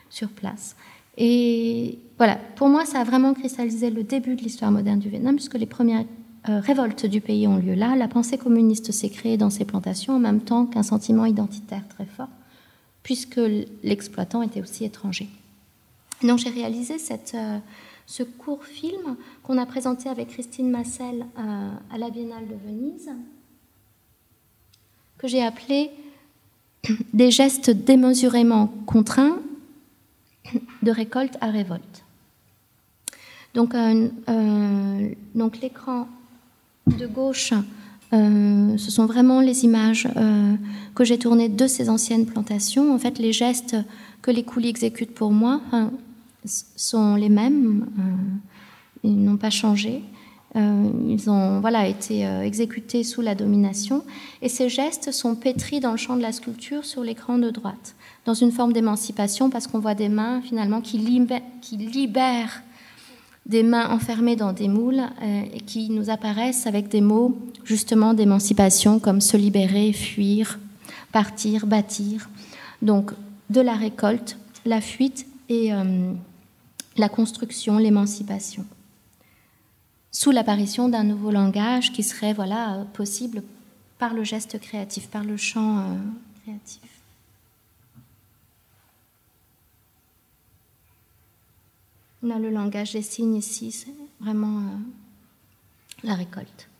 sur 0.10 0.30
place. 0.30 0.76
Et 1.18 2.00
voilà, 2.18 2.38
pour 2.56 2.70
moi, 2.70 2.86
ça 2.86 3.00
a 3.00 3.04
vraiment 3.04 3.34
cristallisé 3.34 3.90
le 3.90 4.04
début 4.04 4.36
de 4.36 4.42
l'histoire 4.42 4.72
moderne 4.72 5.00
du 5.00 5.10
Vietnam, 5.10 5.36
puisque 5.36 5.56
les 5.56 5.66
premières 5.66 6.06
euh, 6.50 6.60
révoltes 6.60 7.06
du 7.06 7.22
pays 7.22 7.48
ont 7.48 7.58
lieu 7.58 7.74
là. 7.74 7.96
La 7.96 8.08
pensée 8.08 8.38
communiste 8.38 8.92
s'est 8.92 9.10
créée 9.10 9.38
dans 9.38 9.50
ces 9.50 9.66
plantations 9.66 10.16
en 10.16 10.20
même 10.20 10.42
temps 10.42 10.66
qu'un 10.66 10.84
sentiment 10.84 11.26
identitaire 11.26 11.88
très 11.90 12.06
fort, 12.06 12.30
puisque 13.04 13.42
l'exploitant 13.84 14.42
était 14.42 14.62
aussi 14.62 14.86
étranger. 14.86 15.30
Donc 16.24 16.40
j'ai 16.40 16.50
réalisé 16.50 16.98
euh, 17.34 17.58
ce 18.06 18.24
court 18.24 18.64
film 18.64 19.16
qu'on 19.44 19.58
a 19.58 19.66
présenté 19.66 20.10
avec 20.10 20.30
Christine 20.30 20.70
Massel 20.70 21.26
euh, 21.38 21.70
à 21.92 21.98
la 21.98 22.10
Biennale 22.10 22.48
de 22.48 22.56
Venise 22.68 23.10
que 25.22 25.28
j'ai 25.28 25.44
appelé 25.44 25.92
des 27.14 27.30
gestes 27.30 27.70
démesurément 27.70 28.74
contraints 28.88 29.38
de 30.82 30.92
récolte 30.92 31.38
à 31.42 31.52
révolte. 31.52 32.04
Donc, 33.54 33.76
euh, 33.76 34.08
euh, 34.30 35.10
donc 35.36 35.60
l'écran 35.62 36.08
de 36.88 37.06
gauche, 37.06 37.54
euh, 38.14 38.78
ce 38.78 38.92
sont 38.92 39.06
vraiment 39.06 39.42
les 39.42 39.64
images 39.64 40.08
que 40.96 41.04
j'ai 41.04 41.20
tournées 41.20 41.50
de 41.50 41.68
ces 41.68 41.90
anciennes 41.90 42.26
plantations. 42.26 42.94
En 42.94 42.98
fait, 42.98 43.20
les 43.20 43.32
gestes 43.32 43.76
que 44.22 44.32
les 44.32 44.44
coulis 44.44 44.70
exécutent 44.70 45.14
pour 45.14 45.32
moi 45.32 45.62
sont 46.76 47.16
les 47.16 47.30
mêmes, 47.30 47.88
ils 49.04 49.24
n'ont 49.24 49.38
pas 49.38 49.52
changé. 49.52 50.02
Ils 50.54 51.30
ont 51.30 51.62
voilà, 51.62 51.88
été 51.88 52.24
exécutés 52.26 53.04
sous 53.04 53.22
la 53.22 53.36
domination. 53.36 54.04
Et 54.42 54.50
ces 54.50 54.68
gestes 54.68 55.12
sont 55.12 55.36
pétris 55.36 55.80
dans 55.80 55.92
le 55.92 55.98
champ 55.98 56.18
de 56.18 56.22
la 56.22 56.34
sculpture 56.34 56.84
sur 56.84 57.04
l'écran 57.04 57.38
de 57.38 57.50
droite, 57.50 57.96
dans 58.26 58.34
une 58.34 58.52
forme 58.52 58.74
d'émancipation, 58.74 59.50
parce 59.50 59.68
qu'on 59.68 59.80
voit 59.80 59.96
des 59.96 60.10
mains 60.10 60.42
finalement 60.42 60.82
qui, 60.82 61.00
qui 61.62 61.78
libèrent 61.78 62.64
des 63.46 63.64
mains 63.64 63.90
enfermées 63.90 64.36
dans 64.36 64.54
des 64.54 64.68
moules 64.68 65.04
et 65.54 65.62
qui 65.62 65.90
nous 65.90 66.10
apparaissent 66.10 66.68
avec 66.68 66.90
des 66.90 67.02
mots 67.02 67.38
justement 67.64 68.14
d'émancipation 68.14 69.00
comme 69.00 69.22
se 69.22 69.38
libérer, 69.38 69.94
fuir, 69.94 70.60
partir, 71.12 71.66
bâtir. 71.66 72.30
Donc 72.82 73.12
de 73.50 73.62
la 73.62 73.74
récolte, 73.74 74.38
la 74.66 74.82
fuite 74.82 75.26
et 75.50 75.74
euh, 75.74 76.14
la 76.98 77.10
construction, 77.10 77.78
l'émancipation. 77.78 78.66
Sous 80.12 80.32
l'apparition 80.32 80.90
d'un 80.90 81.06
nouveau 81.06 81.32
langage 81.32 81.94
qui 81.94 82.04
serait 82.04 82.34
voilà, 82.34 82.86
possible 82.94 83.44
par 83.98 84.14
le 84.14 84.24
geste 84.24 84.60
créatif, 84.60 85.08
par 85.08 85.24
le 85.24 85.38
chant 85.38 85.80
euh, 85.80 85.96
créatif. 86.44 86.82
On 92.24 92.30
a 92.30 92.40
le 92.40 92.50
langage 92.50 92.92
des 92.94 93.02
signes 93.02 93.36
ici, 93.36 93.72
c'est 93.72 93.94
vraiment 94.20 94.60
euh, 94.60 94.78
la 96.04 96.16
récolte. 96.16 96.71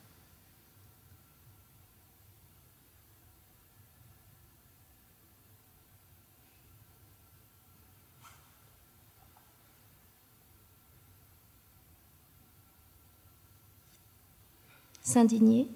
S'indigner. 15.02 15.68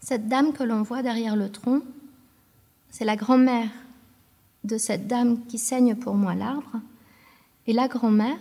Cette 0.00 0.28
dame 0.28 0.52
que 0.52 0.62
l'on 0.62 0.82
voit 0.82 1.02
derrière 1.02 1.36
le 1.36 1.50
tronc, 1.50 1.82
c'est 2.90 3.04
la 3.04 3.16
grand-mère 3.16 3.70
de 4.64 4.78
cette 4.78 5.06
dame 5.06 5.44
qui 5.46 5.58
saigne 5.58 5.94
pour 5.94 6.14
moi 6.14 6.34
l'arbre. 6.34 6.80
Et 7.66 7.72
la 7.72 7.88
grand-mère, 7.88 8.38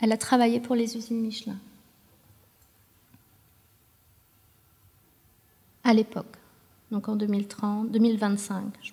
elle 0.00 0.12
a 0.12 0.16
travaillé 0.16 0.60
pour 0.60 0.74
les 0.74 0.96
usines 0.96 1.20
Michelin. 1.20 1.58
À 5.84 5.92
l'époque, 5.92 6.36
donc 6.90 7.08
en 7.08 7.16
2030, 7.16 7.90
2025, 7.90 8.64
je 8.82 8.92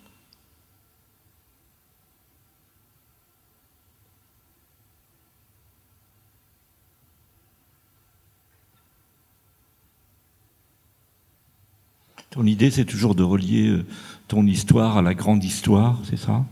Ton 12.35 12.45
idée, 12.45 12.69
c'est 12.69 12.83
toujours 12.83 13.15
de 13.15 13.23
relier 13.23 13.69
euh, 13.69 13.85
ton 14.27 14.45
histoire 14.45 14.97
à 14.97 15.01
la 15.01 15.13
grande 15.13 15.41
histoire, 15.41 16.01
c'est 16.03 16.17
ça? 16.17 16.43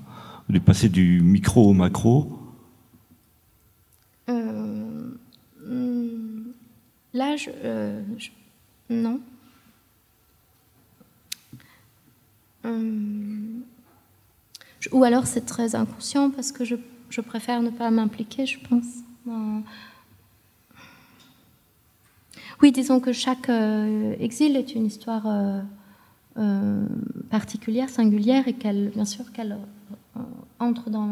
De 0.47 0.57
passer 0.57 0.87
du 0.87 1.19
micro 1.21 1.69
au 1.69 1.73
macro 1.73 2.39
euh, 4.29 5.11
hmm, 5.67 6.53
Là, 7.13 7.35
euh, 7.65 8.01
je, 8.17 8.29
non. 8.89 9.19
ou 14.93 15.03
alors 15.03 15.27
c'est 15.27 15.45
très 15.45 15.75
inconscient 15.75 16.29
parce 16.29 16.53
que 16.53 16.63
je 16.63 17.21
préfère 17.21 17.61
ne 17.61 17.71
pas 17.71 17.91
m'impliquer, 17.91 18.45
je 18.45 18.59
pense. 18.69 18.85
Oui, 22.61 22.71
disons 22.71 22.99
que 22.99 23.11
chaque 23.11 23.49
euh, 23.49 24.15
exil 24.19 24.55
est 24.55 24.75
une 24.75 24.85
histoire 24.85 25.23
euh, 25.25 25.61
euh, 26.37 26.85
particulière, 27.29 27.89
singulière, 27.89 28.47
et 28.47 28.53
qu'elle, 28.53 28.89
bien 28.89 29.05
sûr, 29.05 29.31
qu'elle 29.31 29.57
entre 30.59 30.89
dans 30.89 31.09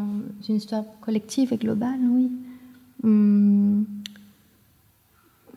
une 0.48 0.56
histoire 0.56 0.84
collective 1.00 1.52
et 1.52 1.56
globale, 1.56 1.98
oui. 2.10 2.30
Hum. 3.04 3.84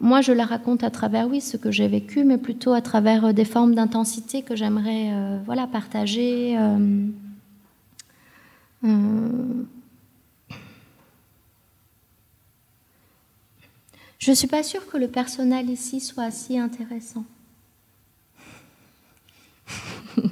moi, 0.02 0.22
je 0.22 0.32
la 0.32 0.46
raconte 0.46 0.84
à 0.84 0.90
travers, 0.90 1.28
oui, 1.30 1.42
ce 1.42 1.58
que 1.58 1.70
j'ai 1.70 1.88
vécu, 1.88 2.24
mais 2.24 2.40
plutôt 2.40 2.74
à 2.74 2.82
travers 2.82 3.34
des 3.34 3.46
formes 3.46 3.76
d'intensité 3.76 4.42
que 4.42 4.56
j'aimerais, 4.56 5.12
voilà, 5.46 5.68
partager. 5.68 6.58
Je 14.26 14.32
ne 14.32 14.36
suis 14.36 14.48
pas 14.48 14.64
sûre 14.64 14.88
que 14.88 14.98
le 14.98 15.08
personnel 15.08 15.70
ici 15.70 16.00
soit 16.00 16.32
si 16.32 16.58
intéressant. 16.58 17.26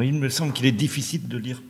il 0.00 0.14
me 0.14 0.28
semble 0.28 0.52
qu'il 0.52 0.66
est 0.66 0.70
difficile 0.72 1.26
de 1.26 1.36
lire, 1.36 1.60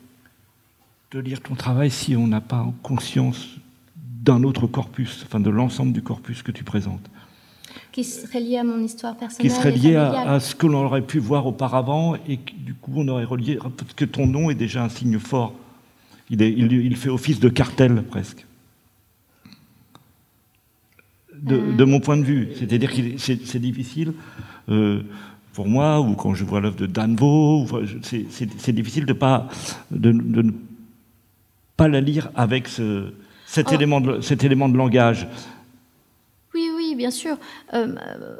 de 1.10 1.20
lire 1.20 1.40
ton 1.40 1.54
travail 1.54 1.90
si 1.90 2.14
on 2.16 2.26
n'a 2.26 2.42
pas 2.42 2.70
conscience 2.82 3.48
d'un 3.96 4.42
autre 4.42 4.66
corpus, 4.66 5.22
enfin 5.24 5.40
de 5.40 5.48
l'ensemble 5.48 5.94
du 5.94 6.02
corpus 6.02 6.42
que 6.42 6.52
tu 6.52 6.62
présentes. 6.62 7.08
Qui 7.92 8.04
serait 8.04 8.40
lié 8.40 8.58
à 8.58 8.64
mon 8.64 8.84
histoire 8.84 9.16
personnelle. 9.16 9.50
Qui 9.50 9.56
serait 9.56 9.72
lié 9.72 9.96
à, 9.96 10.38
ce 10.38 10.54
que 10.54 10.66
l'on 10.66 10.84
aurait 10.84 11.00
pu 11.00 11.18
voir 11.18 11.46
auparavant 11.46 12.16
et 12.28 12.38
du 12.58 12.74
coup 12.74 12.92
on 12.96 13.08
aurait 13.08 13.24
relié. 13.24 13.56
Parce 13.56 13.94
que 13.94 14.04
ton 14.04 14.26
nom 14.26 14.50
est 14.50 14.54
déjà 14.54 14.84
un 14.84 14.90
signe 14.90 15.18
fort. 15.18 15.54
il, 16.28 16.42
il 16.42 16.94
fait 16.98 17.08
office 17.08 17.40
de 17.40 17.48
cartel 17.48 18.04
presque 18.04 18.44
de, 21.44 21.84
mon 21.84 22.00
point 22.00 22.16
de 22.16 22.24
vue. 22.24 22.48
C'est-à-dire 22.58 22.92
que 22.92 23.18
c'est 23.18 23.58
difficile 23.58 24.14
euh, 24.68 25.02
pour 25.52 25.68
moi, 25.68 26.00
ou 26.00 26.14
quand 26.14 26.34
je 26.34 26.44
vois 26.44 26.60
l'œuvre 26.60 26.76
de 26.76 26.86
Danvo, 26.86 27.66
c'est 28.02 28.72
difficile 28.72 29.06
de, 29.06 29.12
pas, 29.12 29.48
de, 29.90 30.12
ne 30.12 30.50
pas 31.76 31.88
la 31.88 32.00
lire 32.00 32.30
avec 32.34 32.66
ce, 32.68 33.12
cet, 33.46 33.68
oh. 33.70 33.74
élément 33.74 34.00
de, 34.00 34.20
cet 34.20 34.42
élément 34.42 34.68
de 34.68 34.76
langage. 34.76 35.28
Oui, 36.54 36.70
oui, 36.76 36.94
bien 36.96 37.10
sûr. 37.10 37.36
Euh, 37.72 37.94
euh, 37.96 38.36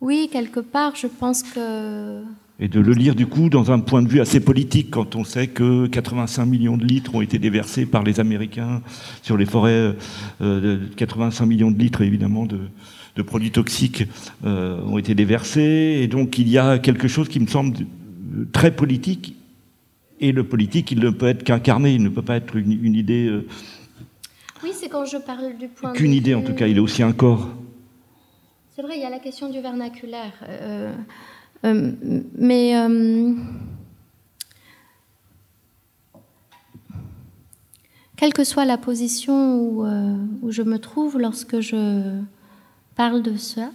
oui, 0.00 0.28
quelque 0.30 0.60
part, 0.60 0.94
je 0.94 1.06
pense 1.06 1.42
que 1.42 2.22
et 2.60 2.68
de 2.68 2.80
le 2.80 2.92
lire 2.92 3.14
du 3.14 3.26
coup 3.26 3.48
dans 3.48 3.70
un 3.70 3.78
point 3.78 4.02
de 4.02 4.08
vue 4.08 4.20
assez 4.20 4.40
politique 4.40 4.90
quand 4.90 5.14
on 5.16 5.24
sait 5.24 5.46
que 5.46 5.86
85 5.86 6.44
millions 6.44 6.76
de 6.76 6.84
litres 6.84 7.14
ont 7.14 7.20
été 7.20 7.38
déversés 7.38 7.86
par 7.86 8.02
les 8.02 8.20
Américains 8.20 8.82
sur 9.22 9.36
les 9.36 9.46
forêts, 9.46 9.94
euh, 10.40 10.78
85 10.96 11.46
millions 11.46 11.70
de 11.70 11.78
litres 11.78 12.02
évidemment 12.02 12.46
de, 12.46 12.60
de 13.16 13.22
produits 13.22 13.52
toxiques 13.52 14.04
euh, 14.44 14.80
ont 14.82 14.98
été 14.98 15.14
déversés 15.14 16.00
et 16.02 16.08
donc 16.08 16.38
il 16.38 16.48
y 16.48 16.58
a 16.58 16.78
quelque 16.78 17.06
chose 17.06 17.28
qui 17.28 17.38
me 17.38 17.46
semble 17.46 17.76
très 18.52 18.74
politique 18.74 19.36
et 20.20 20.32
le 20.32 20.42
politique 20.42 20.90
il 20.90 20.98
ne 20.98 21.10
peut 21.10 21.28
être 21.28 21.44
qu'incarné, 21.44 21.94
il 21.94 22.02
ne 22.02 22.08
peut 22.08 22.22
pas 22.22 22.36
être 22.36 22.56
une, 22.56 22.72
une 22.84 22.96
idée. 22.96 23.28
Euh, 23.28 23.46
oui, 24.64 24.70
c'est 24.74 24.88
quand 24.88 25.04
je 25.04 25.18
parle 25.18 25.56
du 25.56 25.68
point. 25.68 25.92
Qu'une 25.92 26.12
idée 26.12 26.34
en 26.34 26.42
tout 26.42 26.54
cas, 26.54 26.66
il 26.66 26.76
est 26.76 26.80
aussi 26.80 27.04
un 27.04 27.12
corps. 27.12 27.48
C'est 28.74 28.82
vrai, 28.82 28.94
il 28.96 29.02
y 29.02 29.04
a 29.04 29.10
la 29.10 29.20
question 29.20 29.48
du 29.48 29.60
vernaculaire. 29.60 30.32
Euh, 31.64 31.92
mais 32.36 32.76
euh, 32.76 33.34
quelle 38.16 38.32
que 38.32 38.44
soit 38.44 38.64
la 38.64 38.78
position 38.78 39.60
où, 39.60 39.84
euh, 39.84 40.16
où, 40.42 40.52
je 40.52 40.62
me 40.62 40.78
trouve 40.78 41.18
lorsque 41.18 41.60
je 41.60 42.20
parle 42.94 43.22
de 43.22 43.36
ça, 43.36 43.70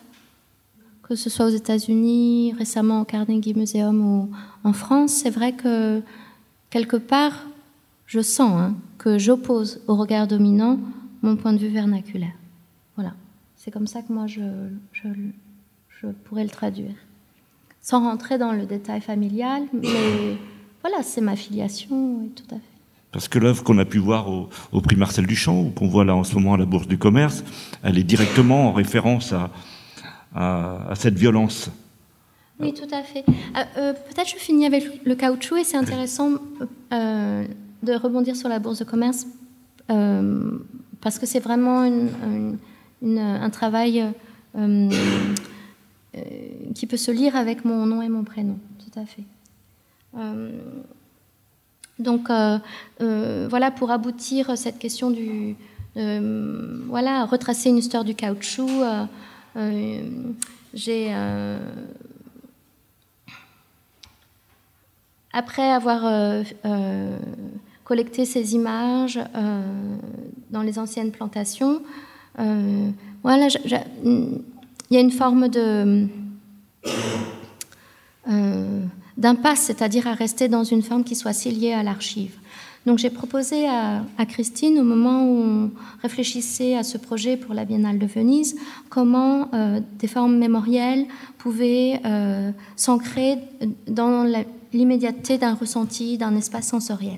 que 1.03 1.15
ce 1.15 1.29
soit 1.29 1.47
aux 1.47 1.49
États-Unis, 1.49 2.53
récemment 2.57 3.01
au 3.01 3.05
Carnegie 3.05 3.53
Museum 3.53 4.01
ou 4.01 4.29
en 4.63 4.73
France, 4.73 5.11
c'est 5.11 5.29
vrai 5.29 5.51
que 5.53 6.01
quelque 6.69 6.97
part, 6.97 7.45
je 8.05 8.21
sens 8.21 8.53
hein, 8.53 8.75
que 8.97 9.17
j'oppose 9.17 9.81
au 9.88 9.95
regard 9.95 10.27
dominant 10.27 10.79
mon 11.21 11.36
point 11.36 11.51
de 11.51 11.57
vue 11.57 11.67
vernaculaire. 11.67 12.34
Voilà, 12.95 13.13
c'est 13.57 13.71
comme 13.71 13.88
ça 13.88 14.01
que 14.01 14.13
moi 14.13 14.27
je 14.27 14.41
pourrais 16.23 16.43
le 16.43 16.49
traduire 16.49 16.95
sans 17.84 17.99
rentrer 17.99 18.39
dans 18.39 18.53
le 18.53 18.65
détail 18.65 19.01
familial, 19.01 19.63
mais 19.73 19.89
voilà, 20.81 21.03
c'est 21.03 21.21
ma 21.21 21.36
filiation, 21.36 22.29
tout 22.36 22.55
à 22.55 22.55
fait. 22.55 22.61
Parce 23.11 23.27
que 23.27 23.38
l'œuvre 23.38 23.63
qu'on 23.63 23.77
a 23.77 23.86
pu 23.86 23.99
voir 23.99 24.27
au, 24.27 24.81
prix 24.81 24.95
Marcel 24.95 25.27
Duchamp, 25.27 25.61
ou 25.61 25.69
qu'on 25.69 25.88
voit 25.88 26.03
là 26.03 26.15
en 26.15 26.23
ce 26.23 26.34
moment 26.34 26.55
à 26.55 26.57
la 26.57 26.65
Bourse 26.65 26.88
du 26.88 26.97
Commerce, 26.97 27.43
elle 27.84 27.99
est 27.99 28.03
directement 28.03 28.69
en 28.69 28.73
référence 28.73 29.34
à, 29.34 29.51
à, 30.34 30.95
cette 30.95 31.13
violence. 31.13 31.69
Oui, 32.59 32.73
tout 32.73 32.88
à 32.91 33.03
fait. 33.03 33.23
Euh, 33.27 33.63
euh, 33.77 33.93
peut-être 33.93 34.29
je 34.29 34.38
finis 34.38 34.65
avec 34.65 35.05
le 35.05 35.13
caoutchouc, 35.13 35.57
et 35.57 35.63
c'est 35.63 35.77
intéressant 35.77 36.31
euh, 36.91 37.45
de 37.84 37.93
rebondir 37.93 38.36
sur 38.36 38.49
la 38.49 38.57
Bourse 38.57 38.79
de 38.79 38.86
Commerce, 38.86 39.27
parce 41.01 41.19
que 41.19 41.27
c'est 41.27 41.41
vraiment 41.41 41.81
un 41.81 43.49
travail 43.51 44.05
euh, 46.16 46.22
qui 46.76 46.86
peut 46.88 46.97
se 46.97 47.11
lire 47.11 47.36
avec 47.36 47.66
mon 47.66 47.86
nom 47.86 48.01
et 48.01 48.09
mon 48.09 48.24
prénom, 48.24 48.57
tout 48.80 48.99
à 48.99 49.05
fait. 49.05 49.24
donc 51.99 52.30
voilà, 52.99 53.72
pour 53.72 53.91
aboutir 53.91 54.49
à 54.49 54.55
cette 54.55 54.80
question 54.80 55.11
du... 55.11 55.55
voilà, 55.95 57.26
retracer 57.26 57.70
une 57.70 57.78
histoire 57.78 58.03
du 58.03 58.16
caoutchouc, 58.16 58.70
j'ai... 60.74 61.14
après 65.32 65.72
avoir 65.72 66.43
collecté 67.84 68.26
ces 68.26 68.53
images 68.53 69.20
dans 70.51 70.61
les 70.61 70.78
anciennes 70.78 71.11
plantations, 71.11 71.82
voilà, 73.24 73.47
il 74.93 74.97
y 74.97 74.99
a 74.99 75.01
une 75.01 75.09
forme 75.09 75.47
de 75.47 76.05
euh, 78.29 78.85
d'impasse, 79.17 79.61
c'est-à-dire 79.61 80.05
à 80.05 80.13
rester 80.13 80.47
dans 80.47 80.63
une 80.63 80.83
forme 80.83 81.03
qui 81.03 81.15
soit 81.15 81.33
si 81.33 81.49
liée 81.49 81.73
à 81.73 81.81
l'archive. 81.81 82.37
Donc 82.85 82.99
j'ai 82.99 83.09
proposé 83.09 83.67
à, 83.67 84.03
Christine, 84.27 84.77
au 84.77 84.83
moment 84.83 85.25
où 85.25 85.41
on 85.41 85.71
réfléchissait 86.03 86.77
à 86.77 86.83
ce 86.83 86.99
projet 86.99 87.37
pour 87.37 87.55
la 87.55 87.65
Biennale 87.65 87.97
de 87.97 88.05
Venise, 88.05 88.55
comment 88.89 89.49
euh, 89.55 89.79
des 89.97 90.07
formes 90.07 90.37
mémorielles 90.37 91.07
pouvaient 91.39 91.99
euh, 92.05 92.51
s'ancrer 92.75 93.39
dans 93.87 94.31
l'immédiateté 94.73 95.39
d'un 95.39 95.55
ressenti, 95.55 96.19
d'un 96.19 96.35
espace 96.35 96.67
sensoriel. 96.67 97.17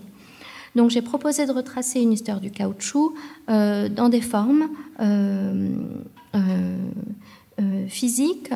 Donc 0.78 0.92
j'ai 0.92 1.02
proposé 1.02 1.46
de 1.46 1.52
retracer 1.52 2.00
une 2.00 2.14
histoire 2.14 2.40
du 2.40 2.52
caoutchouc 2.52 3.16
dans 3.50 4.10
des 4.10 4.22
formes 4.22 4.70
physiques 7.88 8.52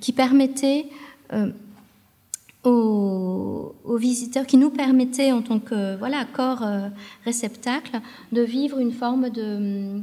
qui 0.00 0.12
permettaient 0.12 0.86
euh, 1.32 1.50
aux, 3.84 3.98
visiteurs, 3.98 4.46
qui 4.46 4.56
nous 4.56 4.70
permettait 4.70 5.32
en 5.32 5.42
tant 5.42 5.60
que 5.60 5.96
voilà, 5.98 6.24
corps 6.24 6.62
euh, 6.62 6.88
réceptacle 7.24 8.00
de 8.32 8.40
vivre 8.40 8.78
une 8.78 8.90
forme 8.90 9.28
de 9.28 10.00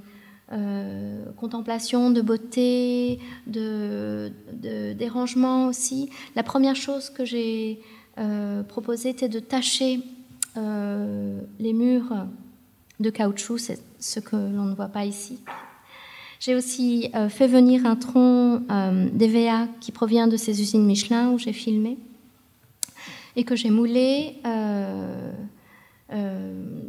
euh, 0.52 1.26
contemplation, 1.38 2.12
de 2.12 2.22
beauté, 2.22 3.20
de, 3.48 4.32
dérangement 4.94 5.68
aussi. 5.68 6.12
La 6.36 6.44
première 6.44 6.76
chose 6.76 7.10
que 7.10 7.26
j'ai 7.26 7.80
proposé 8.68 9.10
était 9.10 9.30
de 9.30 9.40
tâcher 9.40 10.02
les 10.56 11.74
murs 11.74 12.28
de 13.00 13.10
caoutchouc, 13.10 13.58
c'est 13.58 13.82
ce 14.00 14.20
que 14.20 14.36
l'on 14.36 14.66
ne 14.66 14.76
voit 14.76 14.90
pas 14.90 15.06
ici, 15.06 15.40
j'ai 16.42 16.56
aussi 16.56 17.12
euh, 17.14 17.30
fait 17.30 17.46
venir 17.46 17.86
un 17.86 17.96
tronc 17.96 18.64
euh, 18.72 19.10
d'EVA 19.14 19.68
qui 19.80 19.92
provient 19.92 20.28
de 20.28 20.38
ces 20.38 20.60
usines 20.60 20.84
Michelin 20.84 21.30
où 21.30 21.38
j'ai 21.38 21.54
filmé 21.54 22.00
et 23.36 23.44
que 23.44 23.56
j'ai 23.56 23.70
moulé 23.70 24.38
euh, 24.48 25.32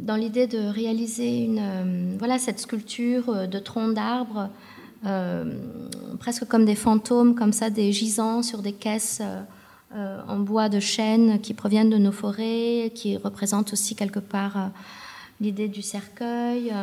dans 0.01 0.15
l'idée 0.15 0.47
de 0.47 0.57
réaliser 0.57 1.43
une, 1.43 2.17
voilà, 2.17 2.39
cette 2.39 2.59
sculpture 2.59 3.47
de 3.47 3.59
troncs 3.59 3.93
d'arbres, 3.93 4.49
presque 6.19 6.45
comme 6.45 6.65
des 6.65 6.75
fantômes, 6.75 7.33
comme 7.33 7.53
ça, 7.53 7.69
des 7.69 7.93
gisants 7.93 8.43
sur 8.43 8.61
des 8.61 8.73
caisses 8.73 9.21
en 9.95 10.39
bois 10.39 10.67
de 10.67 10.81
chêne 10.81 11.39
qui 11.39 11.53
proviennent 11.53 11.89
de 11.89 11.97
nos 11.97 12.11
forêts, 12.11 12.91
qui 12.93 13.15
représentent 13.15 13.71
aussi 13.71 13.95
quelque 13.95 14.19
part 14.19 14.71
l'idée 15.39 15.69
du 15.69 15.81
cercueil. 15.81 16.73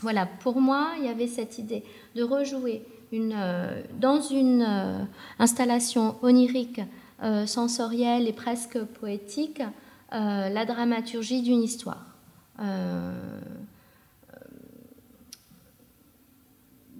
Voilà, 0.00 0.26
pour 0.26 0.60
moi, 0.60 0.92
il 0.98 1.04
y 1.04 1.08
avait 1.08 1.26
cette 1.26 1.58
idée 1.58 1.84
de 2.14 2.22
rejouer 2.22 2.84
euh, 3.14 3.82
dans 4.00 4.20
une 4.20 4.64
euh, 4.66 5.04
installation 5.38 6.16
onirique, 6.22 6.80
euh, 7.22 7.46
sensorielle 7.46 8.26
et 8.26 8.32
presque 8.32 8.82
poétique, 8.82 9.62
la 10.10 10.64
dramaturgie 10.64 11.42
d'une 11.42 11.62
histoire. 11.62 12.06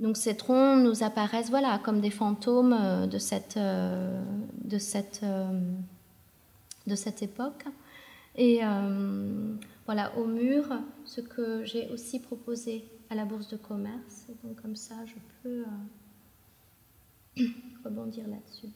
donc 0.00 0.16
ces 0.16 0.36
troncs 0.36 0.82
nous 0.82 1.04
apparaissent 1.04 1.48
voilà, 1.48 1.78
comme 1.84 2.00
des 2.00 2.10
fantômes 2.10 3.06
de 3.06 3.18
cette, 3.18 3.56
époque. 7.22 7.64
Et 8.34 8.62
voilà, 9.86 10.10
au 10.18 10.24
mur, 10.24 10.64
ce 11.04 11.20
que 11.20 11.64
j'ai 11.64 11.88
aussi 11.90 12.20
proposé 12.20 12.84
à 13.10 13.14
la 13.14 13.24
bourse 13.24 13.48
de 13.48 13.56
commerce. 13.56 14.26
Et 14.28 14.46
donc 14.46 14.60
comme 14.60 14.76
ça, 14.76 15.04
je 15.06 15.14
peux 15.42 15.64
euh, 17.38 17.46
rebondir 17.84 18.26
là-dessus, 18.28 18.68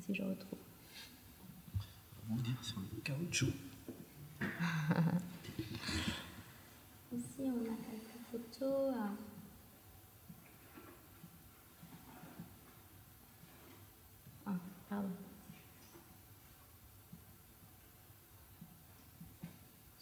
si 0.00 0.14
je 0.14 0.22
retrouve. 0.22 0.58
Rebondir 2.28 2.62
sur 2.62 2.80
le 2.80 3.00
caoutchouc. 3.02 3.52
Ici, 7.12 7.40
on 7.40 7.60
a 7.64 7.76
quelques 7.76 8.18
photos. 8.30 8.94
Euh. 8.94 9.08
Ah, 14.46 14.56
pardon. 14.88 15.21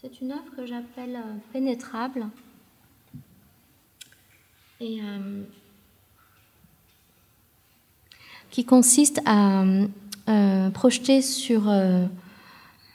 C'est 0.02 0.22
une 0.22 0.32
œuvre 0.32 0.50
que 0.56 0.64
j'appelle 0.64 1.16
euh, 1.16 1.36
pénétrable 1.52 2.26
et 4.80 4.98
euh, 5.02 5.42
qui 8.50 8.64
consiste 8.64 9.20
à 9.26 9.62
euh, 10.30 10.70
projeter 10.70 11.20
sur 11.20 11.70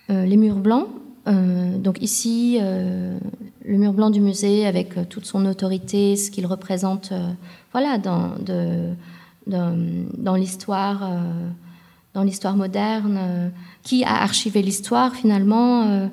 les 0.09 0.37
murs 0.37 0.55
blancs. 0.55 0.87
donc 1.27 2.01
ici, 2.01 2.57
le 2.59 3.77
mur 3.77 3.93
blanc 3.93 4.09
du 4.09 4.19
musée 4.19 4.65
avec 4.65 5.07
toute 5.07 5.25
son 5.25 5.45
autorité, 5.45 6.15
ce 6.15 6.31
qu'il 6.31 6.47
représente, 6.47 7.13
voilà, 7.71 7.99
dans, 7.99 8.33
l'histoire, 10.35 11.07
dans 12.15 12.23
l'histoire 12.23 12.55
moderne, 12.55 13.51
qui 13.83 14.03
a 14.03 14.23
archivé 14.23 14.63
l'histoire 14.63 15.15
finalement 15.15 16.09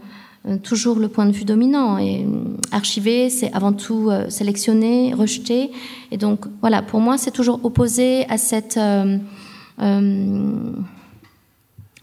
toujours 0.63 0.99
le 0.99 1.09
point 1.09 1.27
de 1.27 1.33
vue 1.33 1.45
dominant. 1.45 1.99
Et 1.99 2.25
euh, 2.25 2.57
archiver, 2.73 3.31
c'est 3.31 3.53
avant 3.53 3.73
tout 3.73 4.09
euh, 4.11 4.29
sélectionner, 4.29 5.15
rejeter. 5.15 5.71
Et 6.11 6.17
donc, 6.17 6.47
voilà, 6.61 6.83
pour 6.83 7.01
moi, 7.01 7.17
c'est 7.19 7.31
toujours 7.31 7.61
opposé 7.65 8.29
à 8.29 8.39
cette, 8.39 8.77
à 8.77 9.07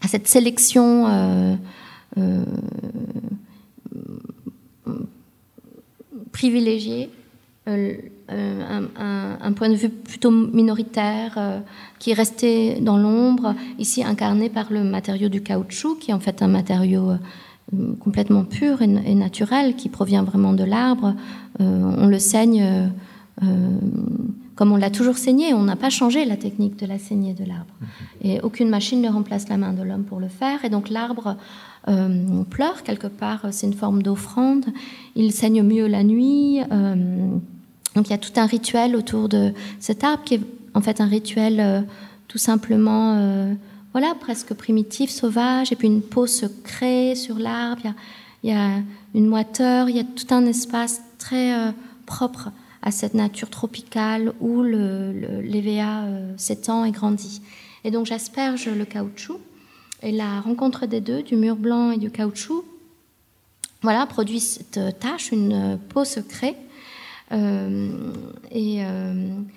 cette 0.08 0.28
sélection 0.28 1.58
privilégiée. 6.32 7.10
Un, 7.66 8.84
un, 8.96 9.52
point 9.52 9.68
de 9.68 9.74
vue 9.74 9.90
plutôt 9.90 10.30
minoritaire 10.30 11.62
qui 11.98 12.10
est 12.10 12.14
resté 12.14 12.80
dans 12.80 12.96
l'ombre, 12.96 13.54
ici 13.78 14.02
incarné 14.02 14.48
par 14.48 14.72
le 14.72 14.82
matériau 14.82 15.28
du 15.28 15.42
caoutchouc, 15.42 15.96
qui 15.96 16.10
est 16.10 16.14
en 16.14 16.20
fait 16.20 16.42
un 16.42 16.48
matériau 16.48 17.12
complètement 18.00 18.44
pur 18.44 18.82
et, 18.82 18.86
naturel 19.14 19.76
qui 19.76 19.88
provient 19.88 20.22
vraiment 20.22 20.52
de 20.52 20.64
l'arbre. 20.64 21.14
Euh, 21.60 21.94
on 21.98 22.06
le 22.06 22.18
saigne 22.18 22.62
euh, 22.62 22.86
euh, 23.42 23.78
comme 24.56 24.72
on 24.72 24.76
l'a 24.76 24.90
toujours 24.90 25.18
saigné. 25.18 25.54
On 25.54 25.62
n'a 25.62 25.76
pas 25.76 25.90
changé 25.90 26.24
la 26.24 26.36
technique 26.36 26.78
de 26.78 26.86
la 26.86 26.98
saignée 26.98 27.34
de 27.34 27.44
l'arbre. 27.44 27.74
Et 28.22 28.40
aucune 28.40 28.68
machine 28.68 29.00
ne 29.00 29.08
remplace 29.08 29.48
la 29.48 29.56
main 29.56 29.72
de 29.72 29.82
l'homme 29.82 30.04
pour 30.04 30.20
le 30.20 30.28
faire. 30.28 30.64
Et 30.64 30.70
donc 30.70 30.90
l'arbre 30.90 31.36
pleure 32.50 32.82
quelque 32.82 33.06
part. 33.06 33.46
C'est 33.52 33.66
une 33.66 33.74
forme 33.74 34.02
d'offrande. 34.02 34.66
Il 35.16 35.32
saigne 35.32 35.62
mieux 35.62 35.86
la 35.86 36.04
nuit. 36.04 36.60
donc 37.94 38.08
il 38.08 38.10
y 38.10 38.12
a 38.12 38.18
tout 38.18 38.32
un 38.36 38.46
rituel 38.46 38.94
autour 38.96 39.30
de 39.30 39.54
cet 39.78 40.04
arbre 40.04 40.22
qui 40.24 40.34
est 40.34 40.40
en 40.74 40.82
fait 40.82 41.00
un 41.00 41.06
rituel 41.06 41.86
tout 42.28 42.38
simplement 42.38 43.16
voilà, 43.92 44.14
presque 44.14 44.54
primitif, 44.54 45.10
sauvage, 45.10 45.72
et 45.72 45.76
puis 45.76 45.88
une 45.88 46.02
peau 46.02 46.26
se 46.26 46.46
crée 46.46 47.14
sur 47.14 47.38
l'arbre, 47.38 47.94
il 48.42 48.50
y, 48.50 48.52
a, 48.52 48.78
une 49.14 49.26
moiteur, 49.26 49.88
il 49.88 49.96
y 49.96 50.00
a 50.00 50.04
tout 50.04 50.32
un 50.32 50.46
espace 50.46 51.02
très 51.18 51.52
euh, 51.52 51.72
propre 52.06 52.50
à 52.82 52.90
cette 52.90 53.14
nature 53.14 53.50
tropicale 53.50 54.32
où 54.40 54.62
l'EVA 54.62 56.04
euh, 56.04 56.32
s'étend 56.38 56.84
et 56.84 56.92
grandit. 56.92 57.42
Et 57.84 57.90
donc 57.90 58.06
j'asperge 58.06 58.68
le 58.68 58.84
caoutchouc, 58.84 59.40
et 60.02 60.12
la 60.12 60.40
rencontre 60.40 60.86
des 60.86 61.00
deux, 61.00 61.22
du 61.22 61.36
mur 61.36 61.56
blanc 61.56 61.90
et 61.90 61.98
du 61.98 62.10
caoutchouc, 62.10 62.64
voilà, 63.82 64.06
produit 64.06 64.40
cette 64.40 64.98
tache, 65.00 65.32
une 65.32 65.78
peau 65.88 66.04
se 66.04 66.20
crée, 66.20 66.56
euh, 67.32 68.12
et 68.52 68.82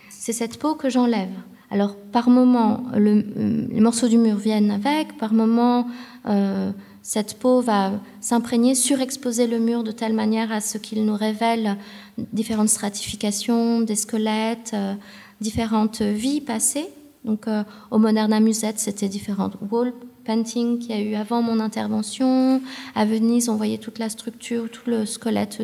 c'est 0.10 0.34
cette 0.34 0.58
peau 0.60 0.76
que 0.76 0.90
j'enlève. 0.90 1.32
Alors, 1.72 1.96
par 1.96 2.30
moment, 2.30 2.84
les 2.96 3.80
morceaux 3.80 4.08
du 4.08 4.18
mur 4.18 4.38
viennent 4.38 4.72
avec, 4.72 5.18
par 5.18 5.34
moment, 5.34 5.88
euh, 6.28 6.72
cette 7.02 7.40
peau 7.40 7.62
va 7.62 7.94
s'imprégner, 8.22 8.76
surexposer 8.76 9.48
le 9.48 9.60
mur 9.60 9.84
de 9.84 9.92
telle 9.92 10.14
manière 10.14 10.52
à 10.52 10.62
ce 10.62 10.78
qu'il 10.78 11.04
nous 11.06 11.16
révèle 11.16 11.78
différentes 12.18 12.70
stratifications, 12.70 13.82
des 13.82 13.96
squelettes, 13.96 14.72
euh, 14.74 14.94
différentes 15.42 16.02
vies 16.02 16.42
passées 16.42 16.88
Donc 17.26 17.48
euh, 17.48 17.64
au 17.92 17.98
Moderna 17.98 18.40
Musette, 18.40 18.80
c'était 18.80 19.10
différentes 19.10 19.58
wall 19.70 19.94
painting 20.24 20.80
qu'il 20.80 20.92
y 20.92 20.94
a 20.94 21.02
eu 21.02 21.16
avant 21.16 21.42
mon 21.42 21.60
intervention. 21.60 22.62
À 22.96 23.04
Venise, 23.04 23.50
on 23.50 23.56
voyait 23.56 23.80
toute 23.80 24.00
la 24.00 24.08
structure, 24.10 24.70
tout 24.70 24.90
le 24.90 25.06
squelette 25.06 25.62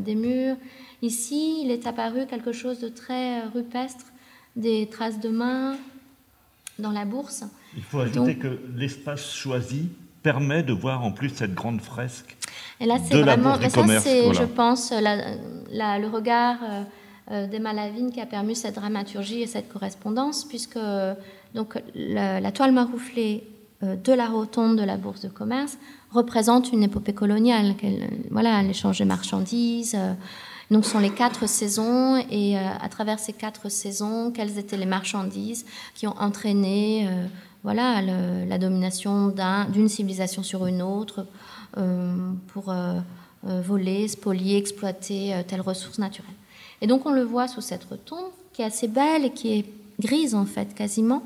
des 0.00 0.16
murs. 0.16 0.56
Ici, 1.02 1.62
il 1.62 1.70
est 1.70 1.86
apparu 1.86 2.26
quelque 2.26 2.50
chose 2.50 2.80
de 2.80 2.88
très 2.88 3.44
rupestre, 3.54 4.06
des 4.56 4.88
traces 4.88 5.20
de 5.20 5.28
mains 5.28 5.76
dans 6.78 6.92
la 6.92 7.04
bourse. 7.04 7.44
Il 7.76 7.82
faut 7.82 8.00
ajouter 8.00 8.36
que 8.36 8.58
l'espace 8.76 9.32
choisi 9.32 9.88
permet 10.22 10.62
de 10.62 10.72
voir 10.72 11.04
en 11.04 11.12
plus 11.12 11.30
cette 11.30 11.54
grande 11.54 11.80
fresque. 11.80 12.36
Et 12.80 12.86
là, 12.86 12.96
c'est 13.02 13.20
vraiment, 13.20 13.56
mais 13.58 13.70
ça, 13.70 13.84
c'est, 14.00 14.32
je 14.34 14.44
pense, 14.44 14.92
le 14.92 16.06
regard 16.08 16.56
euh, 16.62 16.82
euh, 17.30 17.46
d'Emma 17.46 17.72
Lavigne 17.72 18.10
qui 18.10 18.20
a 18.20 18.26
permis 18.26 18.56
cette 18.56 18.74
dramaturgie 18.74 19.42
et 19.42 19.46
cette 19.46 19.68
correspondance, 19.68 20.44
puisque 20.44 20.78
donc 21.54 21.80
la, 21.94 22.52
toile 22.52 22.72
marouflée 22.72 23.44
euh, 23.82 23.96
de 23.96 24.12
la 24.12 24.26
rotonde 24.26 24.78
de 24.78 24.84
la 24.84 24.96
Bourse 24.96 25.20
de 25.20 25.28
commerce 25.28 25.78
représente 26.10 26.72
une 26.72 26.82
épopée 26.82 27.14
coloniale. 27.14 27.74
Voilà, 28.30 28.62
l'échange 28.62 28.98
de 28.98 29.04
marchandises. 29.04 29.96
Donc, 30.70 30.84
ce 30.84 30.90
sont 30.92 30.98
les 30.98 31.10
quatre 31.10 31.48
saisons, 31.48 32.16
et 32.30 32.56
à 32.56 32.88
travers 32.88 33.18
ces 33.18 33.32
quatre 33.32 33.68
saisons, 33.68 34.30
quelles 34.30 34.58
étaient 34.58 34.76
les 34.76 34.86
marchandises 34.86 35.66
qui 35.94 36.06
ont 36.06 36.16
entraîné 36.18 37.08
voilà, 37.62 38.02
la 38.02 38.58
domination 38.58 39.32
d'une 39.68 39.88
civilisation 39.88 40.42
sur 40.42 40.66
une 40.66 40.82
autre 40.82 41.26
euh, 41.78 42.32
pour 42.48 42.70
euh, 42.70 42.98
euh, 43.46 43.62
voler, 43.64 44.08
spolier, 44.08 44.56
exploiter 44.56 45.32
telle 45.46 45.60
ressource 45.60 45.98
naturelle. 45.98 46.34
Et 46.80 46.86
donc 46.86 47.06
on 47.06 47.12
le 47.12 47.22
voit 47.22 47.48
sous 47.48 47.60
cette 47.60 47.84
rotonde 47.84 48.30
qui 48.52 48.62
est 48.62 48.64
assez 48.64 48.88
belle 48.88 49.24
et 49.24 49.30
qui 49.30 49.58
est 49.58 49.64
grise 50.00 50.34
en 50.34 50.44
fait 50.44 50.74
quasiment. 50.74 51.22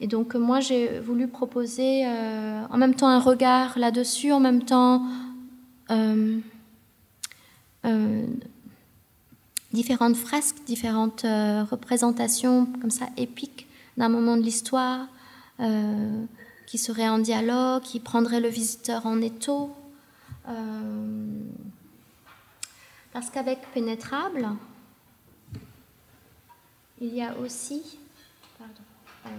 Et 0.00 0.06
donc 0.06 0.34
moi 0.34 0.60
j'ai 0.60 1.00
voulu 1.00 1.26
proposer 1.26 2.06
en 2.06 2.76
même 2.76 2.94
temps 2.94 3.08
un 3.08 3.18
regard 3.18 3.78
là-dessus, 3.78 4.30
en 4.30 4.40
même 4.40 4.62
temps 4.62 5.02
différentes 9.72 10.16
fresques, 10.16 10.56
différentes 10.66 11.22
représentations 11.70 12.66
comme 12.80 12.90
ça 12.90 13.06
épiques 13.16 13.68
d'un 13.98 14.08
moment 14.08 14.36
de 14.36 14.42
l'histoire, 14.42 15.08
euh, 15.60 16.24
qui 16.66 16.78
serait 16.78 17.08
en 17.08 17.18
dialogue, 17.18 17.82
qui 17.82 17.98
prendrait 17.98 18.40
le 18.40 18.48
visiteur 18.48 19.06
en 19.06 19.20
étau. 19.20 19.74
Euh, 20.48 21.42
parce 23.12 23.28
qu'avec 23.30 23.58
Pénétrable, 23.74 24.48
il 27.00 27.12
y 27.14 27.22
a 27.22 27.36
aussi 27.38 27.98
euh, 28.60 29.34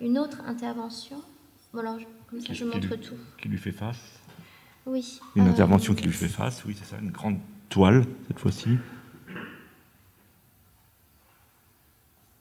une 0.00 0.18
autre 0.18 0.40
intervention. 0.46 1.20
Voilà, 1.72 1.98
comme 2.30 2.40
ça, 2.40 2.54
je 2.54 2.64
montre 2.64 2.96
tout. 2.96 3.16
Qui 3.40 3.48
lui 3.48 3.58
fait 3.58 3.72
face 3.72 4.20
Oui. 4.86 5.20
Une 5.34 5.48
intervention 5.48 5.94
qui 5.94 6.04
lui 6.04 6.12
fait 6.12 6.28
face, 6.28 6.64
oui, 6.64 6.76
c'est 6.78 6.84
ça, 6.84 7.00
une 7.00 7.10
grande 7.10 7.38
toile, 7.68 8.04
cette 8.28 8.38
fois-ci. 8.38 8.76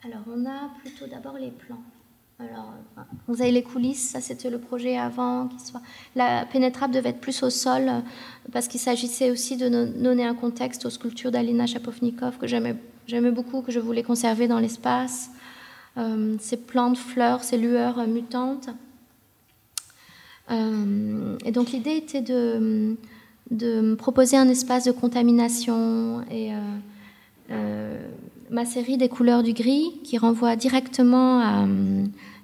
Alors, 0.06 0.24
on 0.28 0.46
a 0.46 0.70
plutôt 0.82 1.08
d'abord 1.08 1.38
les 1.38 1.52
plans. 1.52 1.82
Alors, 2.40 2.74
vous 3.28 3.42
avez 3.42 3.52
les 3.52 3.64
coulisses, 3.64 4.10
ça 4.10 4.20
c'était 4.20 4.50
le 4.50 4.60
projet 4.60 4.98
avant. 4.98 5.50
Soit... 5.58 5.82
La 6.16 6.46
pénétrable 6.46 6.94
devait 6.94 7.10
être 7.10 7.22
plus 7.22 7.42
au 7.44 7.50
sol, 7.50 7.90
parce 8.52 8.68
qu'il 8.68 8.80
s'agissait 8.80 9.32
aussi 9.32 9.56
de 9.56 9.70
donner 9.70 10.26
un 10.26 10.36
contexte 10.36 10.86
aux 10.86 10.90
sculptures 10.90 11.32
d'Alina 11.32 11.66
Chapovnikov 11.68 12.38
que 12.38 12.48
j'aimais 12.48 13.32
beaucoup, 13.32 13.62
que 13.62 13.72
je 13.72 13.80
voulais 13.80 14.04
conserver 14.04 14.48
dans 14.48 14.60
l'espace. 14.60 15.30
Euh, 15.98 16.36
ces 16.40 16.58
plantes, 16.58 16.98
fleurs, 16.98 17.44
ces 17.44 17.58
lueurs 17.58 18.06
mutantes. 18.08 18.70
Euh, 20.52 21.38
et 21.46 21.52
donc 21.52 21.72
l'idée 21.72 21.96
était 21.96 22.22
de, 22.22 22.96
de 23.52 23.96
proposer 23.96 24.38
un 24.38 24.50
espace 24.50 24.86
de 24.86 24.92
contamination 24.92 26.22
et 26.30 26.52
euh, 27.52 28.08
ma 28.50 28.66
série 28.66 28.98
des 28.98 29.10
couleurs 29.10 29.44
du 29.44 29.54
gris 29.54 30.00
qui 30.04 30.18
renvoie 30.18 30.56
directement 30.56 31.40
à 31.40 31.66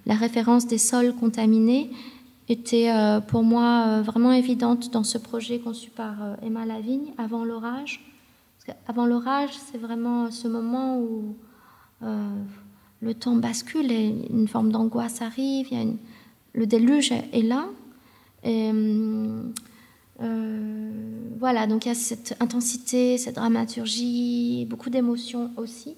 la 0.05 0.15
référence 0.15 0.65
des 0.65 0.77
sols 0.77 1.13
contaminés 1.13 1.91
était 2.49 2.91
euh, 2.91 3.21
pour 3.21 3.43
moi 3.43 3.85
euh, 3.87 4.01
vraiment 4.01 4.31
évidente 4.31 4.91
dans 4.91 5.03
ce 5.03 5.17
projet 5.17 5.59
conçu 5.59 5.91
par 5.91 6.21
euh, 6.21 6.35
Emma 6.41 6.65
Lavigne, 6.65 7.13
Avant 7.17 7.45
l'orage. 7.45 8.03
Avant 8.87 9.05
l'orage, 9.05 9.51
c'est 9.53 9.77
vraiment 9.79 10.29
ce 10.29 10.47
moment 10.47 10.99
où 10.99 11.35
le 12.01 13.13
temps 13.15 13.35
bascule 13.35 13.91
et 13.91 14.13
une 14.29 14.47
forme 14.47 14.71
d'angoisse 14.71 15.23
arrive, 15.23 15.69
le 16.53 16.67
déluge 16.67 17.11
est 17.11 17.41
là. 17.41 17.65
Et, 18.43 18.71
voilà, 21.39 21.67
donc 21.67 21.85
il 21.85 21.89
y 21.89 21.91
a 21.91 21.95
cette 21.95 22.35
intensité, 22.41 23.17
cette 23.17 23.35
dramaturgie, 23.35 24.65
beaucoup 24.69 24.89
d'émotions 24.89 25.51
aussi. 25.55 25.95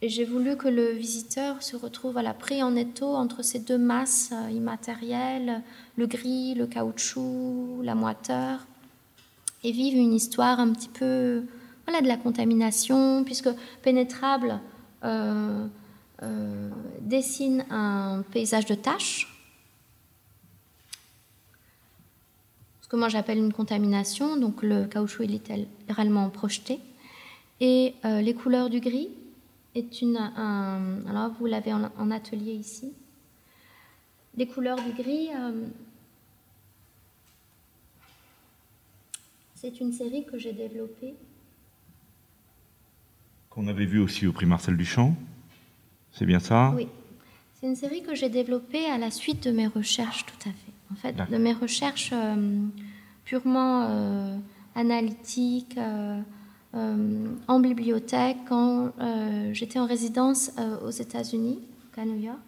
Et 0.00 0.08
j'ai 0.08 0.24
voulu 0.24 0.56
que 0.56 0.68
le 0.68 0.92
visiteur 0.92 1.62
se 1.62 1.76
retrouve 1.76 2.18
à 2.18 2.22
la 2.22 2.32
pris 2.32 2.62
en 2.62 2.76
étau 2.76 3.14
entre 3.14 3.42
ces 3.42 3.58
deux 3.58 3.78
masses 3.78 4.30
euh, 4.32 4.50
immatérielles, 4.50 5.62
le 5.96 6.06
gris, 6.06 6.54
le 6.54 6.68
caoutchouc, 6.68 7.80
la 7.82 7.96
moiteur, 7.96 8.60
et 9.64 9.72
vive 9.72 9.96
une 9.96 10.14
histoire 10.14 10.60
un 10.60 10.70
petit 10.70 10.88
peu 10.88 11.42
voilà, 11.84 12.00
de 12.00 12.06
la 12.06 12.16
contamination, 12.16 13.24
puisque 13.24 13.48
Pénétrable 13.82 14.60
euh, 15.04 15.66
euh, 16.22 16.70
dessine 17.00 17.64
un 17.68 18.22
paysage 18.30 18.66
de 18.66 18.76
taches, 18.76 19.37
ce 22.88 22.92
que 22.92 22.96
moi 22.96 23.10
j'appelle 23.10 23.36
une 23.36 23.52
contamination, 23.52 24.38
donc 24.38 24.62
le 24.62 24.86
caoutchouc 24.86 25.24
est 25.24 25.26
littéralement 25.26 26.30
projeté, 26.30 26.80
et 27.60 27.92
les 28.02 28.32
couleurs 28.32 28.70
du 28.70 28.80
gris 28.80 29.10
est 29.74 30.02
une. 30.02 30.16
alors, 30.16 31.32
vous 31.38 31.44
l'avez 31.44 31.72
en, 31.72 32.10
atelier 32.10 32.52
ici. 32.52 32.92
Les 34.36 34.46
couleurs 34.46 34.80
du 34.82 34.92
gris. 34.92 35.28
Euh, 35.34 35.66
c'est 39.54 39.80
une 39.80 39.92
série 39.92 40.24
que 40.24 40.38
j'ai 40.38 40.52
développée. 40.52 41.14
Qu'on 43.50 43.66
avait 43.66 43.86
vu 43.86 43.98
aussi 43.98 44.26
au 44.26 44.32
prix 44.32 44.46
Marcel 44.46 44.76
Duchamp. 44.76 45.14
C'est 46.12 46.26
bien 46.26 46.38
ça? 46.38 46.72
Oui. 46.76 46.88
C'est 47.54 47.66
une 47.66 47.76
série 47.76 48.02
que 48.02 48.14
j'ai 48.14 48.28
développée 48.28 48.86
à 48.86 48.98
la 48.98 49.10
suite 49.10 49.42
de 49.42 49.50
mes 49.50 49.66
recherches, 49.66 50.24
tout 50.26 50.48
à 50.48 50.52
fait. 50.52 50.77
En 50.90 50.94
fait, 50.96 51.14
de 51.30 51.36
mes 51.36 51.52
recherches 51.52 52.10
euh, 52.12 52.66
purement 53.24 53.82
euh, 53.82 54.36
analytiques. 54.74 55.78
Euh, 56.74 57.34
en 57.48 57.60
bibliothèque 57.60 58.36
quand 58.46 58.92
euh, 59.00 59.54
j'étais 59.54 59.78
en 59.78 59.86
résidence 59.86 60.50
euh, 60.58 60.78
aux 60.86 60.90
États-Unis, 60.90 61.60
à 61.96 62.04
New 62.04 62.20
York. 62.20 62.38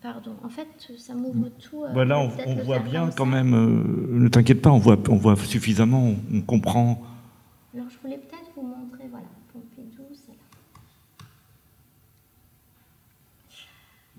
pardon, 0.00 0.36
en 0.42 0.48
fait, 0.48 0.68
ça 0.96 1.12
m'ouvre 1.14 1.48
tout. 1.58 1.84
voilà, 1.92 2.20
on, 2.20 2.54
voit 2.62 2.78
bien 2.78 3.10
quand 3.10 3.26
même. 3.26 3.50
ne 3.50 4.28
t'inquiète 4.28 4.62
pas, 4.62 4.70
on 4.70 4.78
voit, 4.78 4.96
on 5.10 5.16
voit 5.16 5.36
suffisamment, 5.36 6.14
on, 6.32 6.40
comprend. 6.40 7.02
Alors, 7.74 7.90
je 7.90 7.98
voulais 7.98 8.16
peut-être 8.16 8.50
vous 8.54 8.62
montrer, 8.62 9.08
voilà, 9.10 9.26
Pompidou, 9.52 10.04
c'est 10.14 10.30
là. 10.30 10.38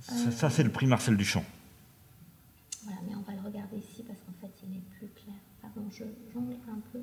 Ça, 0.07 0.49
c'est 0.49 0.63
le 0.63 0.71
prix 0.71 0.87
Marcel 0.87 1.17
Duchamp. 1.17 1.43
Voilà, 2.83 2.99
mais 3.07 3.15
on 3.15 3.29
va 3.29 3.33
le 3.33 3.45
regarder 3.45 3.77
ici 3.77 4.03
parce 4.07 4.19
qu'en 4.19 4.33
fait, 4.39 4.53
il 4.63 4.77
est 4.77 4.97
plus 4.97 5.07
clair. 5.07 5.35
Pardon, 5.61 5.81
je 5.91 6.03
jongle 6.33 6.53
un 6.71 6.79
peu. 6.93 6.99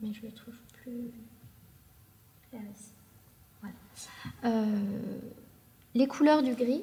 Mais 0.00 0.12
je 0.14 0.22
le 0.22 0.32
trouve 0.32 0.54
plus 0.72 1.10
clair 2.50 2.62
ici. 2.74 2.90
Voilà. 3.60 3.74
Euh, 4.44 5.18
les 5.94 6.06
couleurs 6.06 6.42
du 6.42 6.54
gris, 6.54 6.82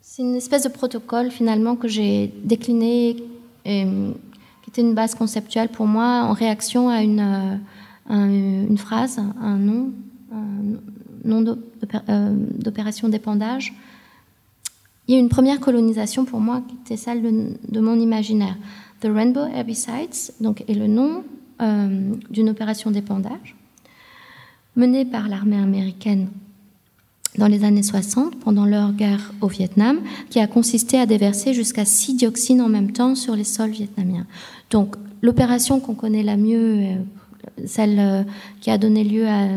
c'est 0.00 0.22
une 0.22 0.34
espèce 0.34 0.64
de 0.64 0.68
protocole 0.68 1.30
finalement 1.30 1.76
que 1.76 1.86
j'ai 1.86 2.28
décliné, 2.42 3.16
et, 3.64 3.84
qui 4.62 4.70
était 4.70 4.80
une 4.80 4.94
base 4.94 5.14
conceptuelle 5.14 5.68
pour 5.68 5.86
moi 5.86 6.24
en 6.24 6.32
réaction 6.32 6.88
à 6.88 7.02
une, 7.02 7.60
euh, 8.10 8.76
phrase, 8.76 9.20
un 9.40 9.58
nom, 9.58 9.92
nom 11.24 11.44
euh, 12.08 12.34
d'opération 12.58 13.08
d'épandage 13.08 13.74
il 15.10 15.14
y 15.14 15.16
a 15.16 15.18
une 15.18 15.28
première 15.28 15.58
colonisation 15.58 16.24
pour 16.24 16.38
moi 16.38 16.62
qui 16.68 16.76
était 16.76 16.96
celle 16.96 17.20
de, 17.20 17.80
mon 17.80 17.98
imaginaire. 17.98 18.56
The 19.00 19.08
Rainbow 19.12 19.44
Herbicides 19.44 20.32
donc, 20.40 20.62
est 20.68 20.74
le 20.74 20.86
nom 20.86 21.24
euh, 21.60 22.14
d'une 22.30 22.48
opération 22.48 22.92
d'épandage 22.92 23.56
menée 24.76 25.04
par 25.04 25.28
l'armée 25.28 25.56
américaine 25.56 26.28
dans 27.38 27.48
les 27.48 27.64
années 27.64 27.82
60, 27.82 28.38
pendant 28.38 28.64
leur 28.64 28.92
guerre 28.92 29.32
au 29.40 29.48
Vietnam, 29.48 29.98
qui 30.30 30.38
a 30.38 30.46
consisté 30.46 30.96
à 30.96 31.06
déverser 31.06 31.54
jusqu'à 31.54 31.84
6 31.84 32.14
dioxines 32.14 32.62
en 32.62 32.68
même 32.68 32.92
temps 32.92 33.16
sur 33.16 33.34
les 33.34 33.42
sols 33.42 33.70
vietnamiens. 33.70 34.28
Donc, 34.70 34.94
l'opération 35.22 35.80
qu'on 35.80 35.94
connaît 35.94 36.22
la 36.22 36.36
mieux, 36.36 36.82
euh, 36.82 36.94
celle 37.66 38.26
qui 38.60 38.70
a 38.70 38.78
donné 38.78 39.02
lieu 39.02 39.26
à 39.26 39.48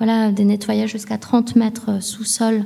voilà, 0.00 0.32
des 0.32 0.44
nettoyages 0.44 0.90
jusqu'à 0.90 1.18
30 1.18 1.54
mètres 1.56 2.02
sous 2.02 2.24
sol, 2.24 2.64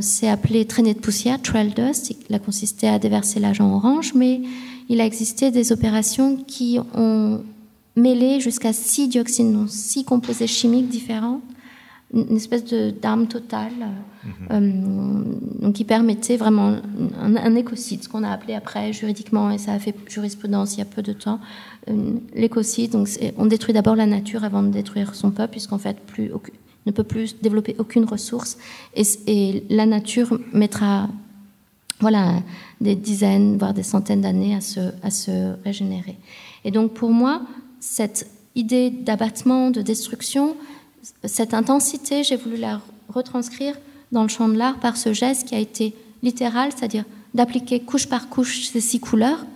c'est 0.00 0.28
appelé 0.28 0.66
traînée 0.66 0.92
de 0.92 0.98
poussière, 1.00 1.40
trail 1.40 1.72
dust. 1.74 2.14
Il 2.28 2.34
a 2.34 2.38
consisté 2.38 2.86
à 2.86 2.98
déverser 2.98 3.40
l'agent 3.40 3.72
orange, 3.72 4.12
mais 4.14 4.42
il 4.90 5.00
a 5.00 5.06
existé 5.06 5.50
des 5.50 5.72
opérations 5.72 6.36
qui 6.36 6.78
ont 6.94 7.42
mêlé 7.96 8.40
jusqu'à 8.40 8.74
six 8.74 9.08
dioxines, 9.08 9.54
donc 9.54 9.70
six 9.70 10.04
composés 10.04 10.46
chimiques 10.46 10.88
différents, 10.88 11.40
une 12.12 12.36
espèce 12.36 12.64
d'arme 13.00 13.26
totale, 13.26 13.72
mhm. 14.24 14.32
euh, 14.50 15.62
donc 15.62 15.74
qui 15.74 15.84
permettait 15.84 16.36
vraiment 16.36 16.76
un, 17.20 17.54
écocide, 17.54 18.02
ce 18.02 18.08
qu'on 18.08 18.24
a 18.24 18.30
appelé 18.30 18.54
après 18.54 18.92
juridiquement, 18.92 19.50
et 19.50 19.58
ça 19.58 19.72
a 19.72 19.78
fait 19.78 19.94
jurisprudence 20.08 20.74
il 20.74 20.78
y 20.78 20.82
a 20.82 20.86
peu 20.86 21.02
de 21.02 21.12
temps, 21.12 21.40
euh, 21.88 22.14
l'écocide. 22.34 22.92
Donc 22.92 23.08
on 23.36 23.46
détruit 23.46 23.74
d'abord 23.74 23.96
la 23.96 24.06
nature 24.06 24.44
avant 24.44 24.62
de 24.62 24.70
détruire 24.70 25.14
son 25.14 25.30
peuple, 25.30 25.52
puisqu'en 25.52 25.78
fait 25.78 25.98
plus 26.00 26.30
ne 26.86 26.92
peut 26.92 27.04
plus 27.04 27.40
développer 27.40 27.76
aucune 27.78 28.04
ressource, 28.04 28.58
et, 28.94 29.02
et 29.26 29.64
la 29.68 29.86
nature 29.86 30.38
mettra 30.52 31.08
voilà 32.00 32.42
des 32.80 32.96
dizaines, 32.96 33.58
voire 33.58 33.74
des 33.74 33.82
centaines 33.82 34.22
d'années 34.22 34.54
à 34.54 34.60
se, 34.60 34.80
à 35.02 35.10
se 35.10 35.54
régénérer. 35.64 36.16
Et 36.64 36.70
donc 36.70 36.94
pour 36.94 37.10
moi, 37.10 37.42
cette 37.78 38.26
idée 38.54 38.90
d'abattement, 38.90 39.70
de 39.70 39.82
destruction, 39.82 40.56
cette 41.24 41.54
intensité, 41.54 42.24
j'ai 42.24 42.36
voulu 42.36 42.56
la 42.56 42.80
retranscrire 43.08 43.74
dans 44.12 44.22
le 44.22 44.28
champ 44.28 44.48
de 44.48 44.56
l'art 44.56 44.78
par 44.78 44.96
ce 44.96 45.12
geste 45.12 45.48
qui 45.48 45.54
a 45.54 45.58
été 45.58 45.94
littéral, 46.22 46.70
c'est-à-dire 46.76 47.04
d'appliquer 47.34 47.80
couche 47.80 48.06
par 48.06 48.28
couche 48.28 48.68
ces 48.68 48.80
six 48.80 49.00
couleurs, 49.00 49.46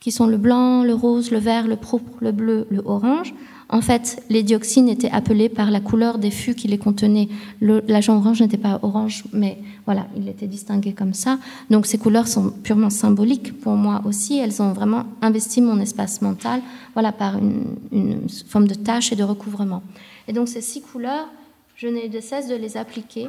qui 0.00 0.12
sont 0.12 0.26
le 0.26 0.36
blanc, 0.36 0.82
le 0.82 0.94
rose, 0.94 1.30
le 1.30 1.38
vert, 1.38 1.66
le 1.66 1.76
pourpre, 1.76 2.18
le 2.20 2.32
bleu, 2.32 2.66
le 2.70 2.82
orange, 2.84 3.34
en 3.72 3.80
fait, 3.80 4.22
les 4.28 4.42
dioxines 4.42 4.90
étaient 4.90 5.10
appelées 5.10 5.48
par 5.48 5.70
la 5.70 5.80
couleur 5.80 6.18
des 6.18 6.30
fûts 6.30 6.54
qui 6.54 6.68
les 6.68 6.76
contenaient. 6.76 7.28
L'agent 7.62 8.18
orange 8.18 8.42
n'était 8.42 8.58
pas 8.58 8.78
orange, 8.82 9.24
mais 9.32 9.56
voilà, 9.86 10.06
il 10.14 10.28
était 10.28 10.46
distingué 10.46 10.92
comme 10.92 11.14
ça. 11.14 11.38
Donc 11.70 11.86
ces 11.86 11.96
couleurs 11.96 12.28
sont 12.28 12.50
purement 12.50 12.90
symboliques 12.90 13.58
pour 13.60 13.72
moi 13.72 14.02
aussi. 14.04 14.38
Elles 14.38 14.60
ont 14.60 14.74
vraiment 14.74 15.04
investi 15.22 15.62
mon 15.62 15.80
espace 15.80 16.20
mental, 16.20 16.60
voilà, 16.92 17.12
par 17.12 17.38
une, 17.38 18.28
forme 18.46 18.68
de 18.68 18.74
tâche 18.74 19.10
et 19.10 19.16
de 19.16 19.24
recouvrement. 19.24 19.82
Et 20.28 20.34
donc 20.34 20.48
ces 20.48 20.60
six 20.60 20.82
couleurs, 20.82 21.28
je 21.74 21.88
n'ai 21.88 22.10
de 22.10 22.20
cesse 22.20 22.48
de 22.48 22.54
les 22.54 22.76
appliquer. 22.76 23.28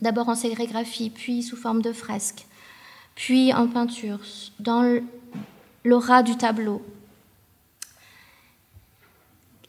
D'abord 0.00 0.30
en 0.30 0.36
sérigraphie, 0.36 1.10
puis 1.10 1.42
sous 1.42 1.56
forme 1.56 1.82
de 1.82 1.92
fresque, 1.92 2.46
puis 3.14 3.52
en 3.52 3.66
peinture, 3.66 4.20
dans 4.58 5.00
l'aura 5.84 6.22
du 6.22 6.36
tableau, 6.36 6.80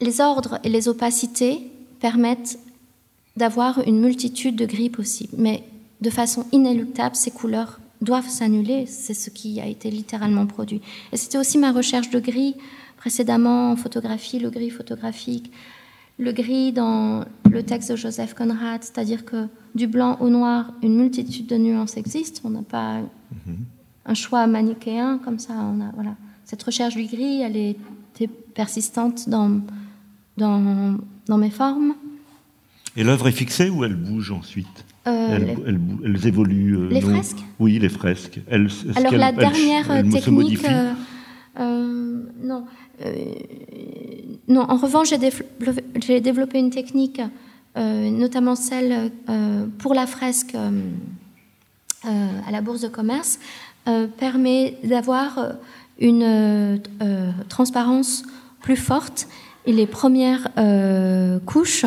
les 0.00 0.20
ordres 0.20 0.58
et 0.64 0.68
les 0.68 0.88
opacités 0.88 1.70
permettent 2.00 2.58
d'avoir 3.36 3.80
une 3.86 4.00
multitude 4.00 4.56
de 4.56 4.66
gris 4.66 4.90
possibles, 4.90 5.34
mais 5.38 5.64
de 6.00 6.10
façon 6.10 6.46
inéluctable, 6.52 7.14
ces 7.14 7.30
couleurs 7.30 7.80
doivent 8.00 8.28
s'annuler, 8.28 8.86
c'est 8.86 9.14
ce 9.14 9.30
qui 9.30 9.60
a 9.60 9.66
été 9.66 9.90
littéralement 9.90 10.46
produit. 10.46 10.80
Et 11.12 11.16
c'était 11.16 11.38
aussi 11.38 11.58
ma 11.58 11.72
recherche 11.72 12.10
de 12.10 12.18
gris 12.18 12.56
précédemment 12.96 13.72
en 13.72 13.76
photographie, 13.76 14.38
le 14.38 14.50
gris 14.50 14.70
photographique, 14.70 15.52
le 16.18 16.32
gris 16.32 16.72
dans 16.72 17.24
le 17.50 17.62
texte 17.62 17.90
de 17.90 17.96
Joseph 17.96 18.34
Conrad, 18.34 18.82
c'est-à-dire 18.82 19.24
que 19.24 19.46
du 19.74 19.86
blanc 19.86 20.18
au 20.20 20.28
noir, 20.28 20.72
une 20.82 20.96
multitude 20.96 21.46
de 21.46 21.56
nuances 21.56 21.96
existent, 21.96 22.42
on 22.44 22.50
n'a 22.50 22.62
pas 22.62 23.00
un 24.04 24.14
choix 24.14 24.46
manichéen 24.46 25.18
comme 25.24 25.38
ça, 25.38 25.54
on 25.54 25.80
a, 25.80 25.90
voilà. 25.94 26.16
Cette 26.44 26.62
recherche 26.62 26.96
du 26.96 27.04
gris, 27.04 27.42
elle 27.42 27.56
était 27.56 28.26
persistante 28.26 29.28
dans 29.28 29.60
dans, 30.40 30.96
dans 31.26 31.38
mes 31.38 31.50
formes. 31.50 31.94
Et 32.96 33.04
l'œuvre 33.04 33.28
est 33.28 33.32
fixée 33.32 33.70
ou 33.70 33.84
elle 33.84 33.94
bouge 33.94 34.32
ensuite 34.32 34.84
euh, 35.06 35.56
elles, 35.66 35.80
elles, 36.04 36.26
évoluent. 36.26 36.76
Euh, 36.76 36.88
les 36.90 37.00
fresques 37.00 37.44
Oui, 37.58 37.78
les 37.78 37.88
fresques. 37.88 38.40
Alors 38.50 39.12
la 39.12 39.32
dernière 39.32 39.86
technique. 40.10 40.66
Euh, 41.58 42.22
non. 42.42 42.64
non. 44.48 44.60
En 44.60 44.76
revanche, 44.76 45.08
j'ai 45.10 45.18
développé, 45.18 46.20
développé, 46.20 46.58
une 46.58 46.70
technique, 46.70 47.20
notamment 47.76 48.56
celle 48.56 49.10
pour 49.78 49.94
la 49.94 50.06
fresque 50.06 50.54
à 52.04 52.50
la 52.50 52.60
bourse 52.60 52.82
de 52.82 52.88
commerce, 52.88 53.38
permet 54.18 54.76
d'avoir 54.84 55.54
une 55.98 56.80
transparence 57.48 58.24
plus 58.60 58.76
forte 58.76 59.28
les 59.66 59.86
premières 59.86 60.48
euh, 60.58 61.38
couches 61.40 61.86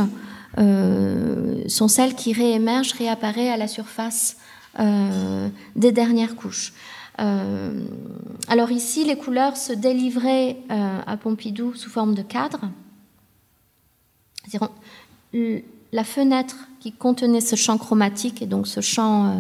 euh, 0.58 1.68
sont 1.68 1.88
celles 1.88 2.16
qui 2.16 2.34
réémergent, 2.34 2.94
réapparaissent 2.94 3.54
à 3.54 3.58
la 3.58 3.68
surface 3.68 4.38
euh, 4.80 5.50
des 5.76 5.92
dernières 5.92 6.36
couches. 6.36 6.74
alors 7.18 8.72
ici, 8.72 9.06
les 9.06 9.18
couleurs 9.18 9.56
se 9.56 9.74
délivraient 9.74 10.58
à 10.70 11.16
Pompidou 11.18 11.76
sous 11.76 11.90
forme 11.90 12.16
de 12.16 12.24
cadre. 12.24 12.62
La 15.92 16.04
fenêtre 16.04 16.56
qui 16.80 16.92
contenait 16.92 17.40
ce 17.40 17.56
champ 17.56 17.78
chromatique 17.78 18.42
et 18.42 18.48
donc 18.48 18.66
ce 18.66 18.82
champ 18.82 19.32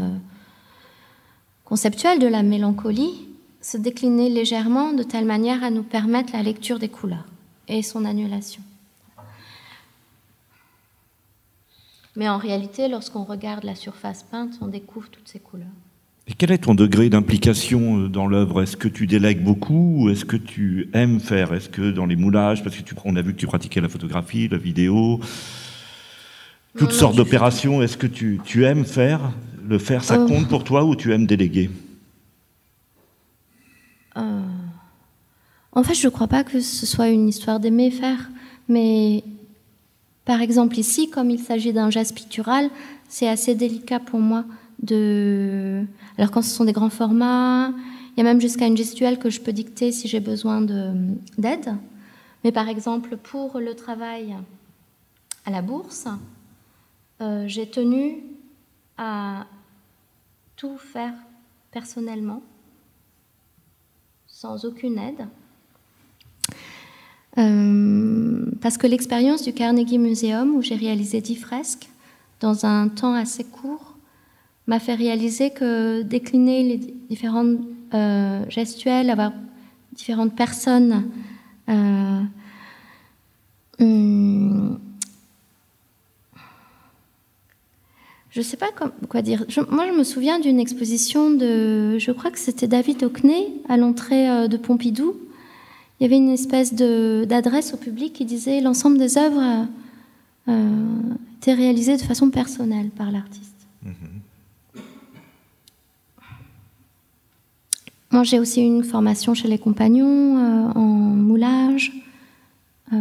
conceptuel 1.65 2.19
de 2.19 2.27
la 2.27 2.43
mélancolie 2.43 3.27
se 3.59 3.77
déclinait 3.77 4.29
légèrement 4.29 4.93
de 4.93 5.01
telle 5.01 5.25
manière 5.25 5.63
à 5.63 5.71
nous 5.71 5.83
permettre 5.83 6.33
la 6.33 6.43
lecture 6.43 6.77
des 6.77 6.89
couleurs 6.89 7.25
et 7.67 7.81
son 7.81 8.05
annulation. 8.05 8.61
Mais 12.15 12.29
en 12.29 12.37
réalité, 12.37 12.87
lorsqu'on 12.87 13.23
regarde 13.23 13.63
la 13.63 13.75
surface 13.75 14.23
peinte, 14.23 14.53
on 14.61 14.67
découvre 14.67 15.09
toutes 15.09 15.27
ces 15.27 15.39
couleurs. 15.39 15.67
Et 16.27 16.33
quel 16.33 16.51
est 16.51 16.59
ton 16.59 16.75
degré 16.75 17.09
d'implication 17.09 17.97
euh, 17.99 18.07
dans 18.07 18.27
l'œuvre? 18.27 18.61
Est-ce 18.61 18.77
que 18.77 18.87
tu 18.87 19.07
délègues 19.07 19.43
beaucoup 19.43 20.03
ou 20.03 20.09
est-ce 20.09 20.23
que 20.23 20.37
tu 20.37 20.89
aimes 20.93 21.19
faire? 21.19 21.53
Est-ce 21.53 21.69
que 21.69 21.91
dans 21.91 22.05
les 22.05 22.15
moulages, 22.15 22.63
parce 22.63 22.77
que 22.77 22.83
tu, 22.83 22.95
on 23.03 23.15
a 23.15 23.21
vu 23.21 23.33
que 23.33 23.39
tu 23.39 23.47
pratiquais 23.47 23.81
la 23.81 23.89
photographie, 23.89 24.47
la 24.47 24.57
vidéo, 24.57 25.19
toutes 26.77 26.93
sortes 26.93 27.15
d'opérations, 27.15 27.81
est-ce 27.81 27.97
que 27.97 28.07
tu, 28.07 28.39
tu, 28.45 28.63
aimes 28.63 28.85
faire 28.85 29.19
Le 29.67 29.77
faire, 29.79 30.03
ça 30.03 30.15
euh, 30.15 30.27
compte 30.27 30.47
pour 30.47 30.63
toi 30.63 30.85
ou 30.85 30.95
tu 30.95 31.13
aimes 31.13 31.25
déléguer? 31.25 31.69
En 35.75 35.83
fait, 35.83 35.95
je 35.95 36.07
ne 36.07 36.11
crois 36.11 36.27
pas 36.27 36.43
que 36.43 36.59
ce 36.59 36.85
soit 36.85 37.09
une 37.09 37.27
histoire 37.27 37.59
d'aimer 37.59 37.89
faire, 37.91 38.29
mais 38.67 39.23
par 40.25 40.41
exemple 40.41 40.77
ici, 40.77 41.09
comme 41.09 41.29
il 41.29 41.39
s'agit 41.39 41.73
d'un 41.73 41.89
geste 41.89 42.15
pictural, 42.15 42.69
c'est 43.09 43.27
assez 43.27 43.55
délicat 43.55 43.99
pour 43.99 44.19
moi 44.19 44.45
de... 44.81 45.83
Alors 46.17 46.31
quand 46.31 46.41
ce 46.41 46.49
sont 46.49 46.65
des 46.65 46.73
grands 46.73 46.89
formats, 46.89 47.73
il 48.15 48.19
y 48.19 48.21
a 48.21 48.23
même 48.23 48.39
jusqu'à 48.39 48.67
une 48.67 48.77
gestuelle 48.77 49.17
que 49.17 49.29
je 49.29 49.41
peux 49.41 49.53
dicter 49.53 49.91
si 49.91 50.07
j'ai 50.07 50.19
besoin 50.19 50.61
d'aide. 50.61 51.75
Mais 52.43 52.51
par 52.51 52.69
exemple, 52.69 53.17
pour 53.17 53.59
le 53.59 53.73
travail 53.73 54.35
à 55.45 55.51
la 55.51 55.61
bourse, 55.61 56.07
euh, 57.21 57.45
j'ai 57.47 57.69
tenu 57.69 58.23
à 58.97 59.45
tout 60.55 60.77
faire 60.77 61.13
personnellement, 61.71 62.43
sans 64.27 64.65
aucune 64.65 64.99
aide. 64.99 65.25
Euh, 67.37 68.45
parce 68.61 68.77
que 68.77 68.85
l'expérience 68.87 69.43
du 69.43 69.53
Carnegie 69.53 69.97
Museum, 69.97 70.55
où 70.55 70.61
j'ai 70.61 70.75
réalisé 70.75 71.21
dix 71.21 71.35
fresques 71.35 71.89
dans 72.39 72.65
un 72.65 72.89
temps 72.89 73.13
assez 73.13 73.43
court, 73.43 73.95
m'a 74.67 74.79
fait 74.79 74.93
réaliser 74.93 75.49
que 75.49 76.03
décliner 76.03 76.63
les 76.63 76.77
différentes 77.09 77.57
euh, 77.93 78.43
gestuelles, 78.49 79.09
avoir 79.09 79.33
différentes 79.93 80.35
personnes, 80.35 81.09
euh, 81.69 82.21
hum, 83.79 84.79
je 88.29 88.39
ne 88.39 88.43
sais 88.43 88.57
pas 88.57 88.69
quoi 89.09 89.21
dire. 89.21 89.45
moi, 89.69 89.85
je 89.87 89.95
me 89.95 90.03
souviens 90.03 90.39
d'une 90.39 90.59
exposition 90.59 91.29
de, 91.29 91.97
je 91.99 92.11
crois 92.11 92.31
que 92.31 92.39
c'était 92.39 92.67
David 92.67 93.03
Hockney 93.03 93.47
à 93.69 93.77
l'entrée 93.77 94.47
de 94.47 94.57
Pompidou, 94.57 95.15
il 95.99 96.03
y 96.03 96.05
avait 96.05 96.17
une 96.17 96.29
espèce 96.29 96.73
d'adresse 96.73 97.73
au 97.73 97.77
public 97.77 98.13
qui 98.13 98.25
disait 98.25 98.61
l'ensemble 98.61 98.97
des 98.97 99.17
œuvres 99.17 99.67
euh, 100.49 100.99
étaient 101.37 101.53
réalisées 101.53 101.97
de 101.97 102.01
façon 102.01 102.29
personnelle 102.29 102.89
par 102.89 103.11
l'artiste. 103.11 103.67
Mm-hmm. 103.85 104.79
Moi, 108.11 108.23
j'ai 108.23 108.39
aussi 108.39 108.61
une 108.61 108.83
formation 108.83 109.33
chez 109.33 109.47
les 109.47 109.57
compagnons 109.57 110.37
euh, 110.37 110.71
en 110.75 110.81
moulage. 110.81 111.91
Euh, 112.91 112.97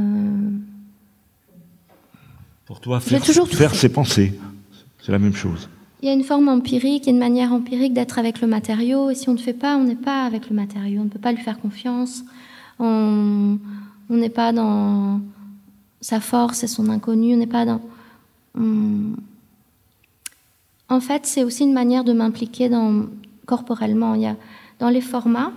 Pour 2.65 2.81
toi, 2.81 2.99
faire, 2.99 3.23
faire 3.25 3.75
ses 3.75 3.91
pensées, 3.91 4.33
c'est 5.03 5.13
la 5.13 5.19
même 5.19 5.35
chose. 5.35 5.69
Il 6.01 6.07
y 6.07 6.09
a 6.09 6.15
une 6.15 6.25
forme 6.25 6.49
empirique, 6.49 7.05
il 7.05 7.07
y 7.07 7.11
a 7.11 7.13
une 7.13 7.19
manière 7.19 7.53
empirique 7.53 7.93
d'être 7.93 8.19
avec 8.19 8.41
le 8.41 8.49
matériau, 8.49 9.11
et 9.11 9.15
si 9.15 9.29
on 9.29 9.35
ne 9.35 9.39
fait 9.39 9.53
pas, 9.53 9.77
on 9.77 9.85
n'est 9.85 9.95
pas 9.95 10.25
avec 10.25 10.49
le 10.49 10.57
matériau, 10.57 11.03
on 11.03 11.05
ne 11.05 11.11
peut 11.11 11.19
pas 11.19 11.33
lui 11.33 11.43
faire 11.43 11.61
confiance 11.61 12.25
on, 12.83 13.59
n'est 14.11 14.29
pas 14.29 14.53
dans 14.53 15.21
sa 16.01 16.21
force 16.21 16.65
et 16.65 16.67
son 16.67 16.89
inconnu, 16.89 17.35
on 17.35 17.37
n'est 17.37 17.47
pas 17.47 17.65
dans. 17.65 17.81
En 20.89 21.01
fait, 21.01 21.25
c'est 21.25 21.45
aussi 21.45 21.65
une 21.65 21.73
manière 21.73 22.05
de 22.05 22.13
m'impliquer 22.13 22.69
dans, 22.69 23.07
corporellement. 23.47 24.15
Il 24.15 24.23
y 24.23 24.27
a, 24.27 24.37
dans 24.79 24.91
les 24.91 25.01
formats, 25.01 25.53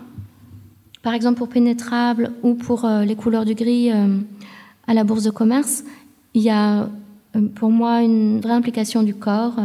par 1.01 1.13
exemple 1.13 1.38
pour 1.38 1.49
Pénétrable 1.49 2.32
ou 2.43 2.53
pour 2.53 2.86
euh, 2.86 3.03
les 3.03 3.15
couleurs 3.15 3.45
du 3.45 3.53
gris 3.53 3.91
euh, 3.91 4.17
à 4.88 4.93
la 4.93 5.03
bourse 5.03 5.23
de 5.23 5.32
commerce, 5.32 5.84
il 6.34 6.41
y 6.41 6.49
a 6.49 6.84
euh, 7.36 7.47
pour 7.55 7.69
moi 7.69 8.01
une 8.01 8.39
vraie 8.39 8.53
implication 8.53 9.03
du 9.03 9.13
corps. 9.13 9.55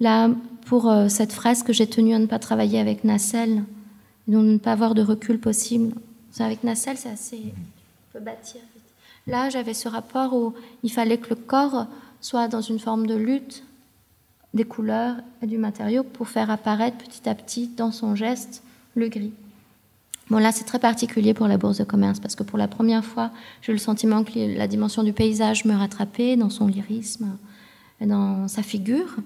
là, 0.00 0.30
pour 0.66 0.92
cette 1.08 1.32
fresque, 1.32 1.72
j'ai 1.72 1.86
tenu 1.86 2.14
à 2.14 2.18
ne 2.18 2.26
pas 2.26 2.38
travailler 2.38 2.78
avec 2.78 3.02
nacelle, 3.02 3.64
donc 4.28 4.44
ne 4.44 4.58
pas 4.58 4.72
avoir 4.72 4.94
de 4.94 5.02
recul 5.02 5.38
possible. 5.38 5.94
Avec 6.38 6.62
nacelle, 6.62 6.96
c'est 6.96 7.08
assez. 7.08 7.42
On 7.46 8.18
peut 8.18 8.24
bâtir 8.24 8.60
Là, 9.26 9.50
j'avais 9.50 9.74
ce 9.74 9.88
rapport 9.88 10.34
où 10.34 10.54
il 10.82 10.90
fallait 10.90 11.18
que 11.18 11.30
le 11.30 11.36
corps 11.36 11.86
soit 12.20 12.48
dans 12.48 12.60
une 12.60 12.78
forme 12.78 13.06
de 13.06 13.14
lutte 13.14 13.64
des 14.54 14.64
couleurs 14.64 15.16
et 15.42 15.46
du 15.46 15.58
matériau 15.58 16.02
pour 16.02 16.28
faire 16.28 16.50
apparaître 16.50 16.96
petit 16.96 17.28
à 17.28 17.34
petit 17.34 17.68
dans 17.68 17.92
son 17.92 18.14
geste 18.14 18.62
le 18.94 19.08
gris. 19.08 19.32
Bon, 20.30 20.38
là, 20.38 20.52
c'est 20.52 20.64
très 20.64 20.78
particulier 20.78 21.34
pour 21.34 21.46
la 21.48 21.58
bourse 21.58 21.78
de 21.78 21.84
commerce 21.84 22.20
parce 22.20 22.34
que 22.34 22.42
pour 22.42 22.58
la 22.58 22.68
première 22.68 23.04
fois, 23.04 23.30
j'ai 23.62 23.72
eu 23.72 23.74
le 23.74 23.80
sentiment 23.80 24.24
que 24.24 24.56
la 24.56 24.68
dimension 24.68 25.02
du 25.02 25.12
paysage 25.12 25.64
me 25.64 25.74
rattrapait 25.74 26.36
dans 26.36 26.50
son 26.50 26.66
lyrisme, 26.66 27.36
et 28.00 28.06
dans 28.06 28.48
sa 28.48 28.62
figure. 28.62 29.16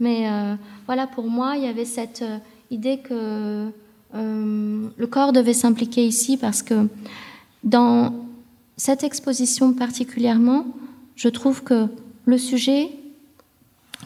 Mais 0.00 0.28
euh, 0.28 0.54
voilà, 0.86 1.06
pour 1.06 1.28
moi, 1.28 1.56
il 1.56 1.64
y 1.64 1.66
avait 1.66 1.84
cette 1.84 2.22
euh, 2.22 2.38
idée 2.70 2.98
que 2.98 3.70
euh, 4.14 4.88
le 4.96 5.06
corps 5.06 5.32
devait 5.32 5.54
s'impliquer 5.54 6.06
ici 6.06 6.36
parce 6.36 6.62
que 6.62 6.88
dans 7.64 8.14
cette 8.76 9.04
exposition 9.04 9.72
particulièrement, 9.72 10.66
je 11.16 11.28
trouve 11.28 11.62
que 11.62 11.86
le 12.24 12.38
sujet 12.38 12.90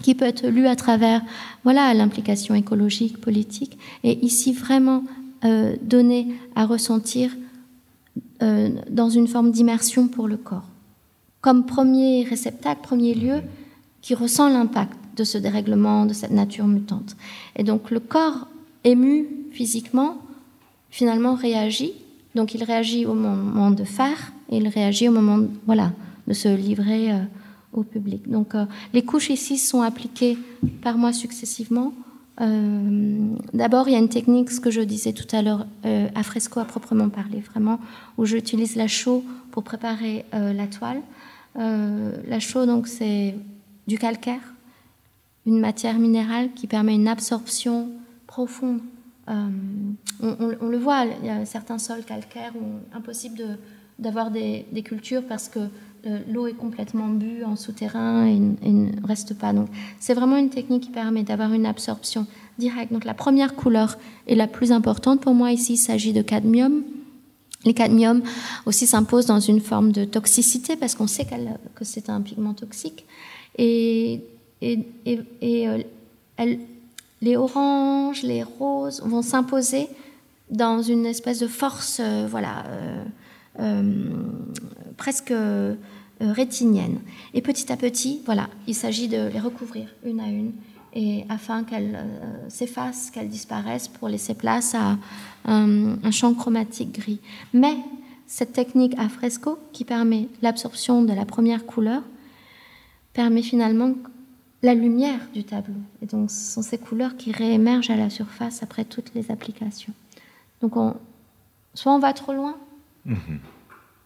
qui 0.01 0.15
peut 0.15 0.25
être 0.25 0.47
lu 0.47 0.67
à 0.67 0.77
travers 0.77 1.23
voilà 1.65 1.93
l'implication 1.95 2.55
écologique, 2.55 3.21
politique, 3.21 3.79
est 4.05 4.23
ici 4.23 4.53
vraiment 4.53 5.05
euh, 5.45 5.77
donné 5.83 6.35
à 6.57 6.67
ressentir 6.67 7.31
euh, 8.43 8.71
dans 8.91 9.11
une 9.11 9.29
forme 9.29 9.53
d'immersion 9.53 10.09
pour 10.09 10.27
le 10.27 10.37
corps, 10.37 10.69
comme 11.41 11.67
premier 11.67 12.25
réceptacle, 12.25 12.81
premier 12.83 13.15
lieu 13.15 13.41
qui 14.01 14.15
ressent 14.15 14.49
l'impact 14.49 14.99
de 15.17 15.25
ce 15.25 15.39
dérèglement, 15.39 16.07
de 16.07 16.15
cette 16.15 16.31
nature 16.31 16.67
mutante. 16.67 17.17
Et 17.57 17.63
donc 17.63 17.91
le 17.91 18.01
corps 18.01 18.49
ému 18.85 19.29
physiquement, 19.53 20.19
finalement 20.91 21.35
réagit. 21.35 21.93
Donc 22.35 22.55
il 22.55 22.65
réagit 22.65 23.07
au 23.07 23.15
moment 23.15 23.71
de 23.71 23.85
faire, 23.85 24.33
il 24.51 24.69
réagit 24.69 25.09
au 25.09 25.13
moment 25.13 25.47
voilà, 25.67 25.93
de 26.27 26.33
se 26.33 26.49
livrer 26.49 27.13
euh, 27.13 27.19
au 27.73 27.83
public. 27.83 28.29
Donc 28.29 28.55
euh, 28.55 28.65
les 28.93 29.03
couches 29.03 29.31
ici 29.31 29.59
sont 29.59 29.83
appliquées 29.83 30.39
par 30.83 30.97
moi 30.97 31.13
successivement. 31.13 31.93
Euh, 32.41 33.35
d'abord, 33.53 33.89
il 33.89 33.93
y 33.93 33.95
a 33.95 33.99
une 33.99 34.09
technique, 34.09 34.51
ce 34.51 34.61
que 34.61 34.71
je 34.71 34.81
disais 34.81 35.13
tout 35.13 35.37
à 35.37 35.43
l'heure, 35.43 35.67
à 35.85 36.23
fresco 36.23 36.61
à 36.61 36.65
proprement 36.65 37.11
parler, 37.11 37.41
vraiment, 37.41 37.79
où 38.17 38.25
j'utilise 38.25 38.75
la 38.75 38.89
chaux 38.89 39.23
pour 39.51 39.63
préparer 39.63 40.25
la 40.33 40.67
toile. 40.67 41.03
la 41.55 42.41
chaux, 42.41 42.65
donc, 42.65 42.89
c'est 42.89 43.35
du 43.87 43.99
calcaire, 43.99 44.41
une 45.45 45.61
matière 45.61 45.99
minérale 45.99 46.49
qui 46.55 46.67
permet 46.67 46.95
une 46.95 47.07
absorption 47.07 47.91
profonde. 48.27 48.81
On, 49.29 50.69
le 50.69 50.79
voit, 50.79 51.05
il 51.23 51.27
y 51.27 51.31
a 51.31 51.45
certains 51.45 51.79
sols 51.79 52.05
calcaires 52.05 52.53
où 52.57 52.97
impossible 52.97 53.59
d'avoir 53.99 54.31
des, 54.31 54.65
cultures 54.85 55.23
parce 55.27 55.49
que 55.49 55.61
euh, 56.05 56.19
l'eau 56.29 56.49
est 56.49 56.55
complètement 56.55 57.09
bue 57.09 57.45
en 57.45 57.55
souterrain 57.55 58.27
et, 58.27 58.39
ne 58.39 59.07
reste 59.07 59.35
pas. 59.35 59.53
Donc, 59.53 59.69
c'est 60.01 60.15
vraiment 60.15 60.37
une 60.37 60.51
technique 60.51 60.85
qui 60.85 60.91
permet 60.91 61.23
d'avoir 61.23 61.53
une 61.53 61.67
absorption 61.67 62.27
directe. 62.59 62.93
Donc, 62.93 63.05
la 63.05 63.15
première 63.15 63.55
couleur 63.55 63.97
est 64.27 64.35
la 64.35 64.49
plus 64.49 64.73
importante 64.73 65.21
pour 65.21 65.35
moi 65.35 65.53
ici. 65.53 65.75
Il 65.75 65.79
s'agit 65.79 66.13
de 66.13 66.23
cadmium. 66.23 66.83
Les 67.65 67.75
cadmiums 67.75 68.23
aussi 68.67 68.89
s'imposent 68.89 69.27
dans 69.27 69.39
une 69.39 69.61
forme 69.61 69.93
de 69.93 70.05
toxicité 70.05 70.75
parce 70.75 70.97
qu'on 70.97 71.07
sait 71.07 71.27
que 71.77 71.85
c'est 71.85 72.11
un 72.11 72.21
pigment 72.21 72.55
toxique. 72.55 73.07
Et, 73.57 74.25
et, 74.61 75.69
euh, 75.69 75.83
les 77.23 77.37
oranges, 77.37 78.23
les 78.23 78.43
roses 78.43 79.01
vont 79.05 79.23
s'imposer 79.23 79.89
dans 80.51 80.83
une 80.83 81.07
espèce 81.07 81.39
de 81.39 81.47
force, 81.47 81.99
euh, 82.01 82.27
voilà. 82.29 82.65
Euh, 83.61 84.13
presque 84.97 85.31
euh, 85.31 85.75
rétinienne. 86.21 87.01
Et 87.35 87.43
petit 87.43 87.73
à 87.73 87.77
petit, 87.77 88.23
voilà, 88.25 88.49
il 88.67 88.75
s'agit 88.75 89.09
de 89.09 89.29
les 89.29 89.41
recouvrir 89.41 89.89
une 90.05 90.21
à 90.21 90.29
une 90.29 90.53
afin 91.31 91.65
qu'elles 91.65 91.99
s'effacent, 92.49 93.11
qu'elles 93.11 93.31
disparaissent 93.31 93.89
pour 93.89 94.09
laisser 94.09 94.35
place 94.35 94.75
à 94.75 94.99
un, 95.47 96.11
champ 96.11 96.35
chromatique 96.35 96.93
gris. 96.93 97.19
Mais 97.55 97.77
cette 98.27 98.53
technique 98.53 98.95
à 98.99 99.09
fresco 99.09 99.59
qui 99.73 99.85
permet 99.85 100.29
l'absorption 100.43 101.03
de 101.03 101.15
la 101.15 101.25
première 101.25 101.65
couleur 101.65 102.03
permet 103.15 103.43
finalement 103.43 103.95
la 104.63 104.75
lumière 104.75 105.21
du 105.35 105.45
tableau. 105.45 105.81
Et 106.03 106.07
donc 106.07 106.31
ce 106.31 106.53
sont 106.53 106.63
ces 106.63 106.79
couleurs 106.79 107.17
qui 107.17 107.33
réémergent 107.33 107.91
à 107.91 107.97
la 107.97 108.11
surface 108.11 108.63
après 108.63 108.85
toutes 108.85 109.15
les 109.15 109.31
applications. 109.31 109.93
Donc 110.61 110.77
on, 110.77 110.95
soit 111.75 111.93
on 111.93 111.99
va 111.99 112.13
trop 112.13 112.33
loin, 112.33 112.57
il 113.07 113.17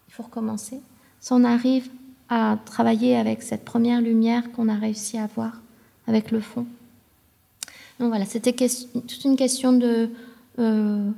faut 0.09 0.23
recommencer. 0.23 0.79
Si 1.19 1.33
on 1.33 1.43
arrive 1.43 1.89
à 2.29 2.57
travailler 2.65 3.15
avec 3.15 3.41
cette 3.41 3.63
première 3.63 4.01
lumière 4.01 4.51
qu'on 4.51 4.67
a 4.67 4.75
réussi 4.75 5.17
à 5.17 5.27
voir 5.27 5.61
avec 6.07 6.31
le 6.31 6.41
fond. 6.41 6.65
Donc 7.99 8.09
voilà, 8.09 8.25
c'était 8.25 8.53
toute 8.53 9.23
une 9.23 9.37
question 9.37 9.73
de 9.73 10.09
euh, 10.59 11.09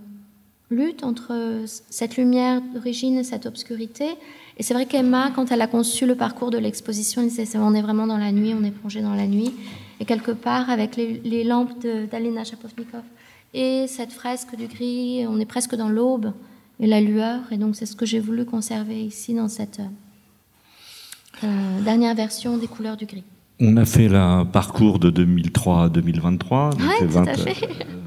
lutte 0.69 1.03
entre 1.03 1.63
cette 1.65 2.17
lumière 2.17 2.61
d'origine 2.61 3.17
et 3.17 3.23
cette 3.23 3.45
obscurité. 3.45 4.15
Et 4.59 4.63
c'est 4.63 4.73
vrai 4.73 4.85
qu'Emma, 4.85 5.31
quand 5.33 5.53
elle 5.53 5.61
a 5.61 5.67
conçu 5.67 6.05
le 6.05 6.15
parcours 6.15 6.51
de 6.51 6.57
l'exposition, 6.57 7.21
elle 7.21 7.29
disait 7.29 7.47
on 7.57 7.73
est 7.73 7.81
vraiment 7.81 8.05
dans 8.05 8.17
la 8.17 8.33
nuit, 8.33 8.53
on 8.53 8.63
est 8.65 8.71
plongé 8.71 9.01
dans 9.01 9.15
la 9.15 9.25
nuit. 9.25 9.53
Et 10.01 10.05
quelque 10.05 10.31
part, 10.31 10.69
avec 10.69 10.97
les, 10.97 11.43
lampes 11.45 11.71
d'Alena 12.11 12.43
Chapovnikov 12.43 13.01
et 13.53 13.85
cette 13.87 14.11
fresque 14.11 14.55
du 14.57 14.67
gris, 14.67 15.25
on 15.27 15.39
est 15.39 15.45
presque 15.45 15.75
dans 15.75 15.87
l'aube 15.87 16.33
et 16.81 16.87
la 16.87 16.99
lueur. 16.99 17.39
Et 17.51 17.57
donc 17.57 17.77
c'est 17.77 17.85
ce 17.85 17.95
que 17.95 18.05
j'ai 18.05 18.19
voulu 18.19 18.43
conserver 18.43 19.01
ici 19.01 19.33
dans 19.33 19.47
cette 19.47 19.81
euh, 21.43 21.81
dernière 21.81 22.13
version 22.13 22.57
des 22.57 22.67
couleurs 22.67 22.97
du 22.97 23.05
gris. 23.05 23.23
On 23.61 23.77
a 23.77 23.85
fait 23.85 24.09
le 24.09 24.43
parcours 24.43 24.99
de 24.99 25.09
2003 25.09 25.83
à 25.85 25.89
2023, 25.89 26.71
donc 26.71 26.81
20, 27.01 27.25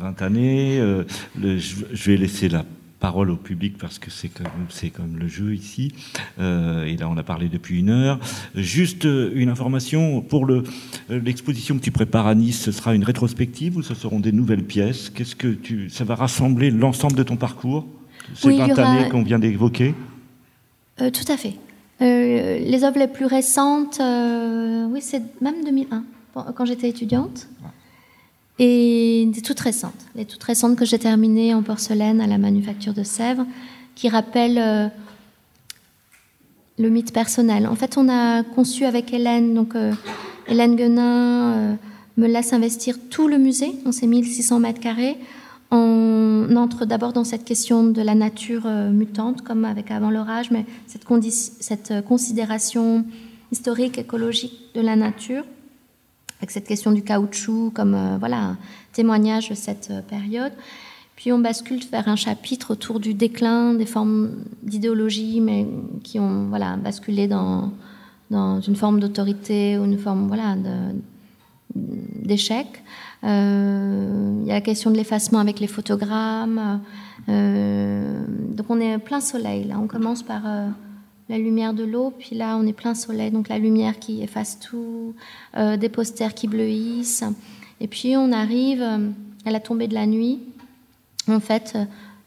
20, 0.00 0.22
années. 0.22 0.78
Euh, 0.78 1.04
je 1.42 2.10
vais 2.10 2.16
laisser 2.18 2.50
la 2.50 2.64
parole 3.02 3.30
au 3.30 3.36
public 3.36 3.76
parce 3.78 3.98
que 3.98 4.10
c'est 4.10 4.28
comme, 4.28 4.46
c'est 4.70 4.90
comme 4.90 5.18
le 5.18 5.26
jeu 5.26 5.54
ici. 5.54 5.92
Euh, 6.38 6.84
et 6.84 6.96
là, 6.96 7.08
on 7.08 7.16
a 7.16 7.24
parlé 7.24 7.48
depuis 7.48 7.80
une 7.80 7.90
heure. 7.90 8.20
Juste 8.54 9.04
une 9.04 9.48
information 9.48 10.22
pour 10.22 10.46
le, 10.46 10.62
l'exposition 11.10 11.76
que 11.76 11.82
tu 11.82 11.90
prépares 11.90 12.28
à 12.28 12.36
Nice, 12.36 12.60
ce 12.62 12.70
sera 12.70 12.94
une 12.94 13.02
rétrospective 13.02 13.76
ou 13.76 13.82
ce 13.82 13.94
seront 13.94 14.20
des 14.20 14.30
nouvelles 14.30 14.62
pièces? 14.62 15.10
Qu'est-ce 15.10 15.34
que 15.34 15.48
tu, 15.48 15.90
ça 15.90 16.04
va 16.04 16.14
rassembler 16.14 16.70
l'ensemble 16.70 17.16
de 17.16 17.24
ton 17.24 17.36
parcours? 17.36 17.86
Ces 18.34 18.56
20 18.56 18.78
années 18.78 19.08
qu'on 19.08 19.24
vient 19.24 19.40
d'évoquer? 19.40 19.94
Euh, 21.00 21.10
Tout 21.10 21.30
à 21.30 21.36
fait. 21.36 21.54
Euh, 22.00 22.58
les 22.58 22.84
œuvres 22.84 23.00
les 23.00 23.08
plus 23.08 23.26
récentes, 23.26 23.98
euh, 24.00 24.86
oui, 24.90 25.00
c'est 25.02 25.22
même 25.40 25.64
2001, 25.64 26.04
quand 26.54 26.64
j'étais 26.64 26.88
étudiante. 26.88 27.48
Et 28.64 29.28
des 29.34 29.42
toutes 29.42 29.58
récentes. 29.58 30.06
Les 30.14 30.24
toutes 30.24 30.42
récentes 30.44 30.76
que 30.76 30.84
j'ai 30.84 30.98
terminées 30.98 31.52
en 31.52 31.62
porcelaine 31.62 32.20
à 32.20 32.28
la 32.28 32.38
manufacture 32.38 32.94
de 32.94 33.02
Sèvres, 33.02 33.44
qui 33.96 34.08
rappellent 34.08 34.92
le 36.78 36.88
mythe 36.88 37.12
personnel. 37.12 37.66
En 37.66 37.74
fait, 37.74 37.98
on 37.98 38.08
a 38.08 38.44
conçu 38.44 38.84
avec 38.84 39.12
Hélène, 39.12 39.54
donc 39.54 39.74
Hélène 40.46 40.76
Guenin 40.76 41.76
me 42.16 42.26
laisse 42.28 42.52
investir 42.52 42.96
tout 43.10 43.26
le 43.26 43.38
musée, 43.38 43.72
dans 43.84 43.92
ces 43.92 44.06
1600 44.06 44.60
mètres 44.60 44.80
carrés, 44.80 45.16
on 45.72 46.54
entre 46.56 46.84
d'abord 46.84 47.14
dans 47.14 47.24
cette 47.24 47.44
question 47.44 47.82
de 47.82 48.02
la 48.02 48.14
nature 48.14 48.64
euh, 48.66 48.90
mutante, 48.90 49.40
comme 49.40 49.64
avec 49.64 49.90
avant 49.90 50.10
l'orage, 50.10 50.50
mais 50.50 50.66
cette, 50.86 51.90
euh, 51.90 52.02
considération 52.02 53.06
historique, 53.50 53.96
écologique 53.96 54.52
de 54.74 54.82
la 54.82 54.96
nature, 54.96 55.44
avec 56.42 56.50
cette 56.50 56.66
question 56.66 56.90
du 56.90 57.02
caoutchouc 57.02 57.70
comme 57.72 57.94
euh, 57.94 58.16
voilà, 58.18 58.56
témoignage 58.92 59.48
de 59.48 59.54
cette 59.54 59.92
période. 60.08 60.52
Puis 61.14 61.32
on 61.32 61.38
bascule 61.38 61.80
vers 61.90 62.08
un 62.08 62.16
chapitre 62.16 62.72
autour 62.72 62.98
du 62.98 63.14
déclin 63.14 63.74
des 63.74 63.86
formes 63.86 64.30
d'idéologie, 64.62 65.40
mais 65.40 65.68
qui 66.02 66.18
ont 66.18 66.48
voilà, 66.48 66.76
basculé 66.76 67.28
dans, 67.28 67.70
dans 68.30 68.60
une 68.60 68.74
forme 68.74 68.98
d'autorité 68.98 69.78
ou 69.78 69.84
une 69.84 69.98
forme 69.98 70.26
voilà, 70.26 70.56
d'échec. 71.74 72.82
il 73.22 73.28
y 74.46 74.50
a 74.50 74.54
la 74.54 74.60
question 74.60 74.90
de 74.90 74.96
l'effacement 74.96 75.38
avec 75.38 75.60
les 75.60 75.68
photogrammes. 75.68 76.80
donc 77.28 78.66
on 78.68 78.80
est 78.80 78.98
plein 78.98 79.20
soleil. 79.20 79.64
Là, 79.64 79.78
on 79.80 79.86
commence 79.86 80.24
par 80.24 80.42
la 81.32 81.38
lumière 81.38 81.74
de 81.74 81.82
l'eau, 81.82 82.12
puis 82.16 82.36
là 82.36 82.56
on 82.56 82.64
est 82.66 82.72
plein 82.72 82.94
soleil, 82.94 83.32
donc 83.32 83.48
la 83.48 83.58
lumière 83.58 83.98
qui 83.98 84.22
efface 84.22 84.60
tout, 84.60 85.14
des 85.56 85.88
posters 85.88 86.34
qui 86.34 86.46
bleuissent. 86.46 87.24
Et 87.80 87.88
puis 87.88 88.16
on 88.16 88.30
arrive 88.30 88.82
à 89.44 89.50
la 89.50 89.58
tombée 89.58 89.88
de 89.88 89.94
la 89.94 90.06
nuit. 90.06 90.40
En 91.28 91.40
fait, 91.40 91.76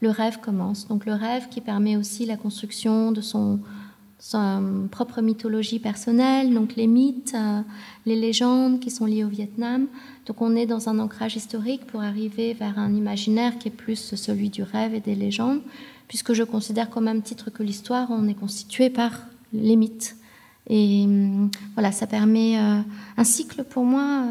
le 0.02 0.10
rêve 0.10 0.40
commence. 0.40 0.88
Donc 0.88 1.06
le 1.06 1.14
rêve 1.14 1.50
qui 1.50 1.62
permet 1.62 1.98
aussi 1.98 2.26
la 2.26 2.38
construction 2.38 3.12
de 3.12 3.22
son, 3.22 3.60
propre 4.92 5.22
mythologie 5.22 5.80
personnelle, 5.80 6.54
donc 6.54 6.76
les 6.76 6.88
mythes, 6.88 7.36
euh, 7.36 7.62
les 8.06 8.16
légendes 8.16 8.80
qui 8.80 8.90
sont 8.90 9.06
liées 9.06 9.24
au 9.24 9.28
Vietnam. 9.28 9.88
Donc 10.26 10.42
on 10.42 10.56
est 10.56 10.66
dans 10.66 10.90
un 10.90 10.98
ancrage 10.98 11.36
historique 11.36 11.86
pour 11.86 12.02
arriver 12.02 12.54
vers 12.54 12.80
un 12.80 12.94
imaginaire 12.96 13.60
qui 13.60 13.68
est 13.68 13.78
plus 13.86 14.16
celui 14.16 14.50
du 14.50 14.64
rêve 14.64 14.96
et 14.96 15.00
des 15.00 15.16
légendes, 15.16 15.62
puisque 16.08 16.34
je 16.34 16.44
considère 16.44 16.90
qu'au 16.90 17.02
même 17.02 17.22
titre 17.22 17.50
que 17.50 17.64
l'histoire, 17.64 18.08
on 18.12 18.28
est 18.28 18.34
constitué 18.34 18.90
par 18.90 19.12
les 19.54 19.76
mythes. 19.76 20.16
Et 20.68 21.04
hum, 21.06 21.50
voilà, 21.74 21.92
ça 21.92 22.08
permet 22.08 22.58
euh, 22.58 22.80
un 23.18 23.24
cycle 23.24 23.64
pour 23.64 23.84
moi. 23.84 24.26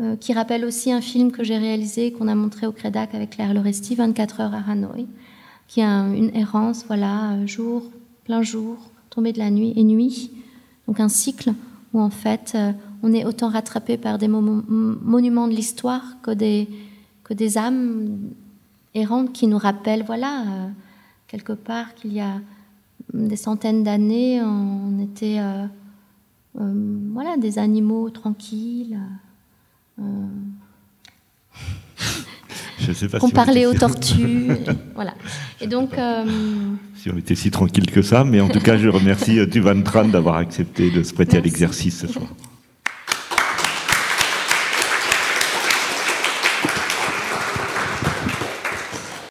Euh, 0.00 0.16
qui 0.16 0.32
rappelle 0.32 0.64
aussi 0.64 0.90
un 0.90 1.00
film 1.00 1.30
que 1.30 1.44
j'ai 1.44 1.56
réalisé, 1.56 2.10
qu'on 2.10 2.26
a 2.26 2.34
montré 2.34 2.66
au 2.66 2.72
Crédac 2.72 3.14
avec 3.14 3.30
Claire 3.30 3.54
Loresti, 3.54 3.94
24 3.94 4.40
heures 4.40 4.54
à 4.54 4.68
Hanoï, 4.68 5.06
qui 5.68 5.82
a 5.82 6.00
une 6.08 6.34
errance, 6.34 6.84
voilà, 6.88 7.46
jour, 7.46 7.84
plein 8.24 8.42
jour, 8.42 8.76
tombée 9.10 9.32
de 9.32 9.38
la 9.38 9.50
nuit 9.50 9.72
et 9.76 9.84
nuit. 9.84 10.32
Donc 10.88 10.98
un 10.98 11.08
cycle 11.08 11.52
où 11.92 12.00
en 12.00 12.10
fait 12.10 12.54
euh, 12.56 12.72
on 13.04 13.12
est 13.12 13.24
autant 13.24 13.48
rattrapé 13.48 13.96
par 13.96 14.18
des 14.18 14.26
monuments 14.26 15.46
de 15.46 15.54
l'histoire 15.54 16.02
que 16.22 16.32
des, 16.32 16.68
que 17.22 17.32
des 17.32 17.56
âmes 17.56 18.18
errantes 18.94 19.32
qui 19.32 19.46
nous 19.46 19.58
rappellent, 19.58 20.04
voilà, 20.04 20.40
euh, 20.40 20.68
quelque 21.34 21.52
part 21.52 21.94
qu'il 21.94 22.12
y 22.12 22.20
a 22.20 22.40
des 23.12 23.34
centaines 23.34 23.82
d'années, 23.82 24.40
on 24.40 25.00
était 25.02 25.40
voilà, 26.54 27.36
des 27.36 27.58
animaux 27.58 28.08
tranquilles. 28.10 29.00
Je 32.78 32.92
sais 32.92 33.08
pas 33.08 33.18
qu'on 33.18 33.30
parlait 33.30 33.66
aux 33.66 33.74
tortues. 33.74 34.48
voilà. 34.94 35.14
Et 35.60 35.66
donc. 35.66 35.98
Euh, 35.98 36.24
si 36.94 37.10
on 37.10 37.16
était 37.16 37.34
si 37.34 37.50
tranquille 37.50 37.90
que 37.90 38.02
ça, 38.02 38.24
mais 38.24 38.40
en 38.40 38.48
tout 38.48 38.60
cas, 38.60 38.76
je 38.76 38.88
remercie 38.88 39.38
Tuvan 39.50 39.82
Tran 39.82 40.06
d'avoir 40.08 40.36
accepté 40.36 40.90
de 40.90 41.02
se 41.02 41.12
prêter 41.12 41.38
à 41.38 41.40
l'exercice 41.40 41.98
ce 42.00 42.06
soir. 42.06 42.28